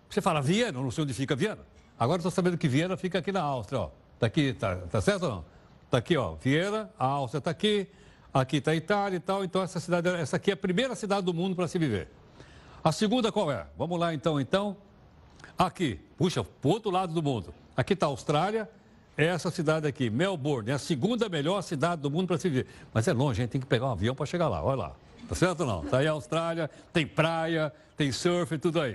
Você 0.09 0.21
fala 0.21 0.41
Viena, 0.41 0.73
não 0.81 0.91
sei 0.91 1.05
onde 1.05 1.15
fica 1.15 1.35
Viena. 1.37 1.59
Agora 1.99 2.19
estou 2.19 2.31
sabendo 2.31 2.59
que 2.59 2.69
Viena 2.69 2.97
fica 2.97 3.19
aqui 3.19 3.33
na 3.33 3.43
Áustria, 3.43 3.81
ó. 3.81 3.91
Tá 4.19 4.27
aqui, 4.27 4.53
tá, 4.53 4.77
tá 4.77 5.01
certo 5.01 5.25
ou 5.25 5.31
não? 5.31 5.45
Tá 5.91 5.99
aqui, 5.99 6.17
ó. 6.17 6.35
Viena, 6.35 6.91
a 6.99 7.07
Áustria 7.07 7.39
está 7.39 7.51
aqui, 7.51 7.89
aqui 8.33 8.57
está 8.57 8.71
a 8.71 8.77
Itália 8.77 9.17
e 9.17 9.21
tal. 9.21 9.45
Então 9.45 9.63
essa 9.63 9.81
cidade, 9.81 10.09
essa 10.09 10.37
aqui 10.37 10.51
é 10.51 10.55
a 10.55 10.57
primeira 10.57 10.95
cidade 10.95 11.25
do 11.25 11.35
mundo 11.35 11.55
para 11.55 11.69
se 11.69 11.79
viver. 11.79 12.09
A 12.83 12.93
segunda 12.93 13.33
qual 13.33 13.51
é? 13.51 13.67
Vamos 13.77 13.99
lá 13.99 14.15
então, 14.15 14.41
então. 14.41 14.77
Aqui, 15.59 15.99
puxa, 16.17 16.45
para 16.45 16.69
o 16.69 16.73
outro 16.73 16.91
lado 16.91 17.13
do 17.13 17.23
mundo. 17.23 17.53
Aqui 17.77 17.95
está 17.95 18.07
a 18.07 18.09
Austrália, 18.09 18.71
é 19.17 19.25
essa 19.27 19.51
cidade 19.51 19.87
aqui, 19.87 20.11
Melbourne, 20.11 20.71
é 20.71 20.75
a 20.75 20.79
segunda 20.79 21.29
melhor 21.29 21.63
cidade 21.63 22.03
do 22.03 22.11
mundo 22.11 22.29
para 22.29 22.39
se 22.39 22.49
viver. 22.49 22.67
Mas 22.93 23.09
é 23.09 23.13
longe, 23.13 23.41
a 23.41 23.45
gente 23.45 23.53
tem 23.53 23.61
que 23.61 23.67
pegar 23.67 23.87
um 23.87 23.93
avião 23.93 24.15
para 24.15 24.27
chegar 24.27 24.49
lá, 24.49 24.63
olha 24.63 24.77
lá. 24.77 24.97
Tá 25.29 25.35
certo 25.35 25.61
ou 25.61 25.67
não? 25.67 25.85
Tá 25.85 25.99
aí 25.99 26.07
a 26.07 26.13
Austrália, 26.13 26.71
tem 26.93 27.07
praia, 27.07 27.73
tem 27.97 28.13
surf 28.13 28.55
e 28.55 28.59
tudo 28.59 28.81
aí. 28.81 28.95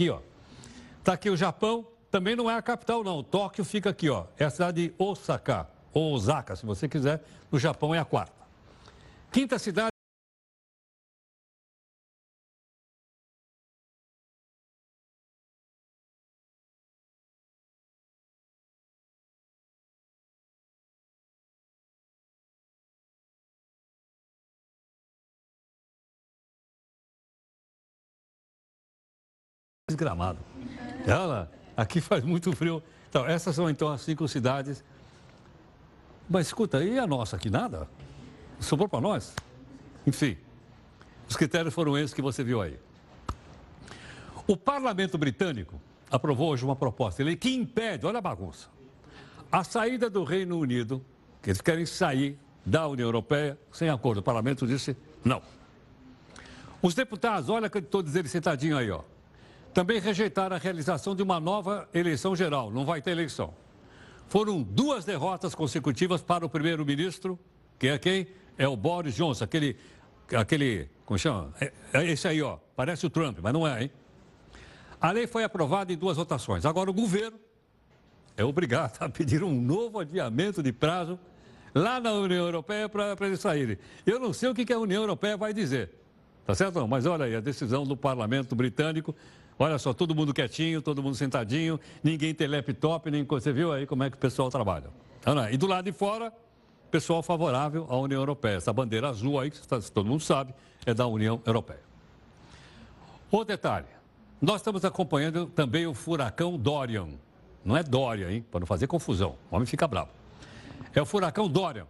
Aqui, 0.00 0.08
ó. 0.08 0.20
Tá 1.04 1.12
aqui 1.12 1.28
o 1.28 1.36
Japão, 1.36 1.86
também 2.10 2.34
não 2.34 2.50
é 2.50 2.54
a 2.54 2.62
capital, 2.62 3.04
não. 3.04 3.22
Tóquio 3.22 3.62
fica 3.62 3.90
aqui, 3.90 4.08
ó. 4.08 4.24
É 4.38 4.46
a 4.46 4.50
cidade 4.50 4.88
de 4.88 4.94
Osaka, 4.98 5.68
ou 5.92 6.14
Osaka, 6.14 6.56
se 6.56 6.64
você 6.64 6.88
quiser. 6.88 7.22
No 7.52 7.58
Japão 7.58 7.94
é 7.94 7.98
a 7.98 8.04
quarta. 8.06 8.32
Quinta 9.30 9.58
cidade. 9.58 9.90
Gramado. 29.94 30.38
Ela, 31.06 31.50
aqui 31.76 32.00
faz 32.02 32.24
muito 32.24 32.52
frio. 32.52 32.82
Então, 33.08 33.26
essas 33.26 33.54
são 33.54 33.68
então 33.68 33.88
as 33.88 34.02
cinco 34.02 34.26
cidades. 34.28 34.84
Mas 36.28 36.46
escuta, 36.46 36.82
e 36.84 36.98
a 36.98 37.06
nossa 37.06 37.36
aqui 37.36 37.50
nada? 37.50 37.88
Sobrou 38.60 38.88
para 38.88 39.00
nós? 39.00 39.34
Enfim, 40.06 40.36
os 41.28 41.36
critérios 41.36 41.74
foram 41.74 41.98
esses 41.98 42.14
que 42.14 42.22
você 42.22 42.44
viu 42.44 42.62
aí. 42.62 42.78
O 44.46 44.56
parlamento 44.56 45.18
britânico 45.18 45.80
aprovou 46.10 46.50
hoje 46.50 46.64
uma 46.64 46.76
proposta 46.76 47.24
que 47.36 47.54
impede, 47.54 48.06
olha 48.06 48.18
a 48.18 48.22
bagunça, 48.22 48.68
a 49.50 49.64
saída 49.64 50.08
do 50.08 50.22
Reino 50.22 50.58
Unido, 50.58 51.04
que 51.42 51.50
eles 51.50 51.60
querem 51.60 51.86
sair 51.86 52.38
da 52.64 52.86
União 52.86 53.06
Europeia 53.06 53.58
sem 53.72 53.88
acordo. 53.88 54.18
O 54.18 54.22
parlamento 54.22 54.66
disse 54.66 54.96
não. 55.24 55.42
Os 56.80 56.94
deputados, 56.94 57.48
olha 57.48 57.68
que 57.68 57.82
todos 57.82 58.14
eles 58.14 58.30
sentadinhos 58.30 58.78
aí, 58.78 58.90
ó 58.90 59.02
também 59.72 60.00
rejeitaram 60.00 60.56
a 60.56 60.58
realização 60.58 61.14
de 61.14 61.22
uma 61.22 61.38
nova 61.38 61.88
eleição 61.94 62.34
geral. 62.34 62.70
Não 62.70 62.84
vai 62.84 63.00
ter 63.00 63.12
eleição. 63.12 63.54
Foram 64.28 64.62
duas 64.62 65.04
derrotas 65.04 65.54
consecutivas 65.54 66.22
para 66.22 66.44
o 66.46 66.48
primeiro-ministro, 66.48 67.38
que 67.78 67.88
é 67.88 67.98
quem? 67.98 68.28
É 68.56 68.68
o 68.68 68.76
Boris 68.76 69.14
Johnson, 69.14 69.44
aquele, 69.44 69.76
aquele, 70.34 70.88
como 71.04 71.18
chama? 71.18 71.52
É, 71.60 71.72
é 71.92 72.06
esse 72.06 72.28
aí, 72.28 72.40
ó, 72.42 72.58
parece 72.76 73.06
o 73.06 73.10
Trump, 73.10 73.38
mas 73.42 73.52
não 73.52 73.66
é, 73.66 73.84
hein? 73.84 73.90
A 75.00 75.10
lei 75.10 75.26
foi 75.26 75.42
aprovada 75.42 75.92
em 75.92 75.96
duas 75.96 76.16
votações. 76.16 76.66
Agora 76.66 76.90
o 76.90 76.92
governo 76.92 77.38
é 78.36 78.44
obrigado 78.44 78.98
a 79.00 79.08
pedir 79.08 79.42
um 79.42 79.60
novo 79.60 79.98
adiamento 79.98 80.62
de 80.62 80.72
prazo 80.72 81.18
lá 81.74 81.98
na 81.98 82.12
União 82.12 82.44
Europeia 82.44 82.88
para 82.88 83.16
eles 83.26 83.40
saírem. 83.40 83.78
Eu 84.04 84.18
não 84.20 84.32
sei 84.32 84.48
o 84.48 84.54
que, 84.54 84.64
que 84.64 84.72
a 84.72 84.78
União 84.78 85.02
Europeia 85.02 85.36
vai 85.36 85.54
dizer. 85.54 85.90
Tá 86.44 86.54
certo? 86.54 86.86
Mas 86.86 87.06
olha 87.06 87.24
aí, 87.24 87.34
a 87.34 87.40
decisão 87.40 87.84
do 87.84 87.96
parlamento 87.96 88.54
britânico 88.54 89.14
Olha 89.62 89.76
só, 89.76 89.92
todo 89.92 90.14
mundo 90.14 90.32
quietinho, 90.32 90.80
todo 90.80 91.02
mundo 91.02 91.14
sentadinho, 91.14 91.78
ninguém 92.02 92.34
tem 92.34 92.48
laptop, 92.48 93.10
nem 93.10 93.24
você 93.24 93.52
viu 93.52 93.70
aí 93.70 93.86
como 93.86 94.02
é 94.02 94.08
que 94.08 94.16
o 94.16 94.18
pessoal 94.18 94.48
trabalha. 94.48 94.86
E 95.52 95.56
do 95.58 95.66
lado 95.66 95.84
de 95.84 95.92
fora, 95.92 96.32
pessoal 96.90 97.22
favorável 97.22 97.86
à 97.90 97.98
União 97.98 98.18
Europeia. 98.22 98.56
Essa 98.56 98.72
bandeira 98.72 99.10
azul 99.10 99.38
aí, 99.38 99.50
que 99.50 99.60
todo 99.92 100.06
mundo 100.06 100.22
sabe, 100.22 100.54
é 100.86 100.94
da 100.94 101.06
União 101.06 101.42
Europeia. 101.44 101.82
Outro 103.30 103.48
detalhe, 103.48 103.84
nós 104.40 104.62
estamos 104.62 104.82
acompanhando 104.82 105.44
também 105.48 105.86
o 105.86 105.92
furacão 105.92 106.56
Dorian. 106.56 107.08
Não 107.62 107.76
é 107.76 107.82
Dória, 107.82 108.32
hein? 108.32 108.42
Para 108.50 108.60
não 108.60 108.66
fazer 108.66 108.86
confusão. 108.86 109.36
O 109.50 109.56
homem 109.56 109.66
fica 109.66 109.86
bravo. 109.86 110.08
É 110.94 111.02
o 111.02 111.04
furacão 111.04 111.46
Dorian. 111.46 111.86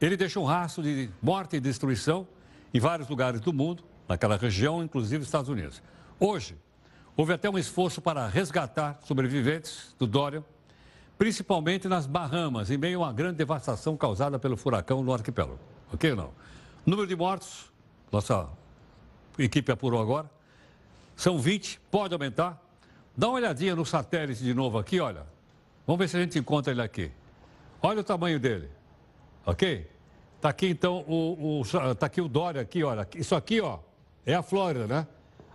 Ele 0.00 0.16
deixou 0.16 0.42
um 0.42 0.46
rastro 0.46 0.82
de 0.82 1.08
morte 1.22 1.54
e 1.54 1.60
destruição 1.60 2.26
em 2.74 2.80
vários 2.80 3.08
lugares 3.08 3.40
do 3.40 3.52
mundo, 3.52 3.84
naquela 4.08 4.36
região, 4.36 4.82
inclusive 4.82 5.22
Estados 5.22 5.48
Unidos. 5.48 5.80
Hoje, 6.18 6.56
Houve 7.16 7.32
até 7.32 7.50
um 7.50 7.58
esforço 7.58 8.00
para 8.00 8.26
resgatar 8.26 8.98
sobreviventes 9.04 9.94
do 9.98 10.06
Dorian, 10.06 10.44
principalmente 11.18 11.86
nas 11.86 12.06
Bahamas, 12.06 12.70
em 12.70 12.78
meio 12.78 13.02
a 13.02 13.06
uma 13.06 13.12
grande 13.12 13.36
devastação 13.36 13.96
causada 13.96 14.38
pelo 14.38 14.56
furacão 14.56 15.02
no 15.02 15.12
arquipélago. 15.12 15.58
Ok 15.92 16.10
ou 16.10 16.16
não? 16.16 16.30
Número 16.86 17.06
de 17.06 17.14
mortos, 17.14 17.70
nossa 18.10 18.48
equipe 19.38 19.70
apurou 19.70 20.00
agora, 20.00 20.30
são 21.14 21.38
20, 21.38 21.78
pode 21.90 22.14
aumentar. 22.14 22.58
Dá 23.14 23.28
uma 23.28 23.36
olhadinha 23.36 23.76
no 23.76 23.84
satélite 23.84 24.42
de 24.42 24.54
novo 24.54 24.78
aqui, 24.78 24.98
olha. 25.00 25.26
Vamos 25.86 25.98
ver 25.98 26.08
se 26.08 26.16
a 26.16 26.20
gente 26.20 26.38
encontra 26.38 26.72
ele 26.72 26.80
aqui. 26.80 27.10
Olha 27.82 28.00
o 28.00 28.04
tamanho 28.04 28.40
dele, 28.40 28.70
ok? 29.44 29.90
Está 30.36 30.48
aqui 30.48 30.68
então 30.68 31.04
o, 31.06 31.60
o, 31.60 31.94
tá 31.94 32.06
aqui 32.06 32.22
o 32.22 32.28
Dória 32.28 32.62
aqui, 32.62 32.82
olha. 32.82 33.06
Isso 33.14 33.34
aqui, 33.34 33.60
ó, 33.60 33.80
é 34.24 34.34
a 34.34 34.42
Flórida, 34.42 34.86
né? 34.86 35.06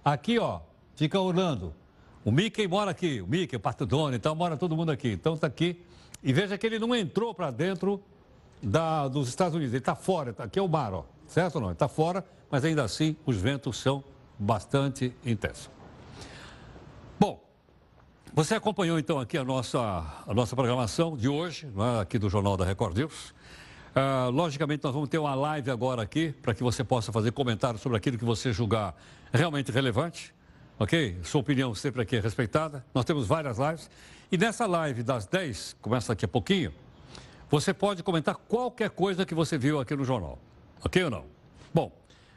Aqui, 0.03 0.37
ó, 0.37 0.59
fica 0.95 1.19
Orlando. 1.19 1.73
O 2.23 2.31
Mickey 2.31 2.67
mora 2.67 2.91
aqui, 2.91 3.21
o 3.21 3.27
Mickey, 3.27 3.55
o 3.55 3.59
Pato 3.59 3.85
Dono, 3.85 4.15
então 4.15 4.33
mora 4.33 4.57
todo 4.57 4.75
mundo 4.75 4.91
aqui. 4.91 5.09
Então 5.09 5.35
está 5.35 5.47
aqui. 5.47 5.83
E 6.23 6.33
veja 6.33 6.57
que 6.57 6.65
ele 6.65 6.79
não 6.79 6.95
entrou 6.95 7.35
para 7.35 7.51
dentro 7.51 8.01
da, 8.61 9.07
dos 9.07 9.27
Estados 9.27 9.53
Unidos, 9.53 9.73
ele 9.73 9.81
está 9.81 9.95
fora, 9.95 10.33
tá, 10.33 10.45
aqui 10.45 10.57
é 10.57 10.61
o 10.61 10.67
mar, 10.67 10.91
ó, 10.91 11.05
certo 11.27 11.55
ou 11.55 11.61
não? 11.61 11.67
Ele 11.67 11.75
está 11.75 11.87
fora, 11.87 12.25
mas 12.49 12.65
ainda 12.65 12.83
assim 12.83 13.15
os 13.25 13.37
ventos 13.37 13.77
são 13.77 14.03
bastante 14.39 15.13
intensos. 15.23 15.69
Bom, 17.19 17.43
você 18.33 18.55
acompanhou 18.55 18.97
então 18.97 19.19
aqui 19.19 19.37
a 19.37 19.43
nossa, 19.43 19.79
a 20.25 20.33
nossa 20.33 20.55
programação 20.55 21.15
de 21.15 21.29
hoje, 21.29 21.67
né, 21.67 22.01
aqui 22.01 22.17
do 22.17 22.27
Jornal 22.27 22.57
da 22.57 22.65
Record 22.65 22.97
News. 22.97 23.35
Uh, 23.95 24.29
logicamente, 24.31 24.83
nós 24.83 24.93
vamos 24.93 25.07
ter 25.07 25.17
uma 25.19 25.35
live 25.35 25.69
agora 25.69 26.01
aqui 26.01 26.33
para 26.41 26.53
que 26.53 26.63
você 26.63 26.83
possa 26.83 27.11
fazer 27.11 27.31
comentários 27.31 27.81
sobre 27.81 27.97
aquilo 27.97 28.17
que 28.17 28.25
você 28.25 28.51
julgar 28.51 28.93
realmente 29.31 29.71
relevante 29.71 30.33
ok? 30.79 31.17
Sua 31.23 31.41
opinião 31.41 31.73
sempre 31.73 32.01
aqui 32.01 32.15
é 32.15 32.19
respeitada. 32.19 32.85
Nós 32.93 33.05
temos 33.05 33.27
várias 33.27 33.57
lives 33.57 33.89
E 34.31 34.37
nessa 34.37 34.65
live 34.65 35.03
das 35.03 35.25
10, 35.25 35.77
começa 35.81 36.09
daqui 36.09 36.25
a 36.25 36.27
pouquinho, 36.27 36.73
você 37.49 37.73
pode 37.73 38.03
comentar 38.03 38.35
qualquer 38.35 38.89
coisa 38.89 39.25
que 39.25 39.35
você 39.35 39.57
viu 39.57 39.79
aqui 39.79 39.95
no 39.95 40.03
jornal. 40.03 40.39
Ok 40.83 41.03
ou 41.03 41.09
não? 41.09 41.25
Bom, 41.73 41.91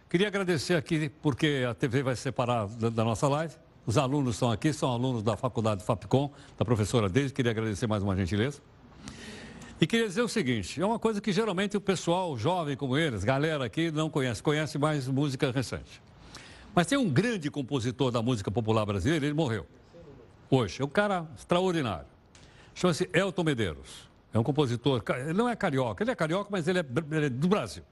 queria 0.08 0.28
agradecer 0.28 0.74
aqui, 0.74 1.08
porque 1.22 1.64
a 1.68 1.74
TV 1.74 2.02
vai 2.02 2.14
separar 2.16 2.66
da, 2.66 3.04
nossa 3.04 3.26
live. 3.28 3.54
Os 3.86 3.96
alunos 3.96 4.34
estão 4.34 4.50
aqui, 4.50 4.72
são 4.72 4.92
alunos 4.92 5.22
da 5.22 5.36
faculdade 5.36 5.82
FAPCOM, 5.82 6.30
da 6.58 6.64
professora 6.64 7.08
Deise. 7.08 7.32
Queria 7.32 7.52
agradecer 7.52 7.86
mais 7.86 8.02
uma 8.02 8.14
gentileza. 8.14 8.60
E 9.80 9.86
queria 9.86 10.06
dizer 10.06 10.22
o 10.22 10.28
seguinte: 10.28 10.80
é 10.80 10.84
uma 10.84 10.98
coisa 10.98 11.20
que 11.20 11.32
geralmente 11.32 11.76
o 11.76 11.80
pessoal 11.80 12.36
jovem 12.36 12.76
como 12.76 12.98
eles, 12.98 13.24
galera 13.24 13.64
aqui, 13.64 13.90
não 13.90 14.10
conhece, 14.10 14.42
conhece 14.42 14.76
mais 14.76 15.08
música 15.08 15.50
recente. 15.50 16.02
Mas 16.78 16.86
tem 16.86 16.96
um 16.96 17.10
grande 17.10 17.50
compositor 17.50 18.12
da 18.12 18.22
música 18.22 18.52
popular 18.52 18.86
brasileira, 18.86 19.26
ele 19.26 19.34
morreu. 19.34 19.66
Hoje, 20.48 20.80
é 20.80 20.84
um 20.84 20.88
cara 20.88 21.26
extraordinário. 21.36 22.06
Chama-se 22.72 23.10
Elton 23.12 23.42
Medeiros. 23.42 24.08
É 24.32 24.38
um 24.38 24.44
compositor, 24.44 25.02
ele 25.18 25.32
não 25.32 25.48
é 25.48 25.56
carioca, 25.56 26.04
ele 26.04 26.12
é 26.12 26.14
carioca, 26.14 26.48
mas 26.52 26.68
ele 26.68 26.78
é, 26.78 26.84
ele 27.10 27.26
é 27.26 27.30
do 27.30 27.48
Brasil. 27.48 27.82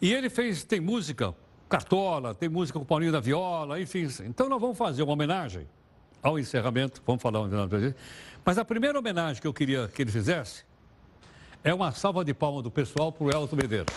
E 0.00 0.12
ele 0.12 0.28
fez, 0.28 0.64
tem 0.64 0.80
música 0.80 1.32
Cartola, 1.68 2.34
tem 2.34 2.48
música 2.48 2.76
com 2.76 2.82
o 2.82 2.88
Paulinho 2.88 3.12
da 3.12 3.20
Viola, 3.20 3.80
enfim. 3.80 4.08
Então 4.24 4.48
nós 4.48 4.60
vamos 4.60 4.76
fazer 4.76 5.04
uma 5.04 5.12
homenagem 5.12 5.68
ao 6.20 6.40
encerramento, 6.40 7.00
vamos 7.06 7.22
falar 7.22 7.40
um 7.40 7.48
Mas 8.44 8.58
a 8.58 8.64
primeira 8.64 8.98
homenagem 8.98 9.40
que 9.40 9.46
eu 9.46 9.54
queria 9.54 9.86
que 9.86 10.02
ele 10.02 10.10
fizesse 10.10 10.64
é 11.62 11.72
uma 11.72 11.92
salva 11.92 12.24
de 12.24 12.34
palmas 12.34 12.64
do 12.64 12.70
pessoal 12.72 13.12
para 13.12 13.24
o 13.24 13.30
Elton 13.30 13.54
Medeiros. 13.54 13.94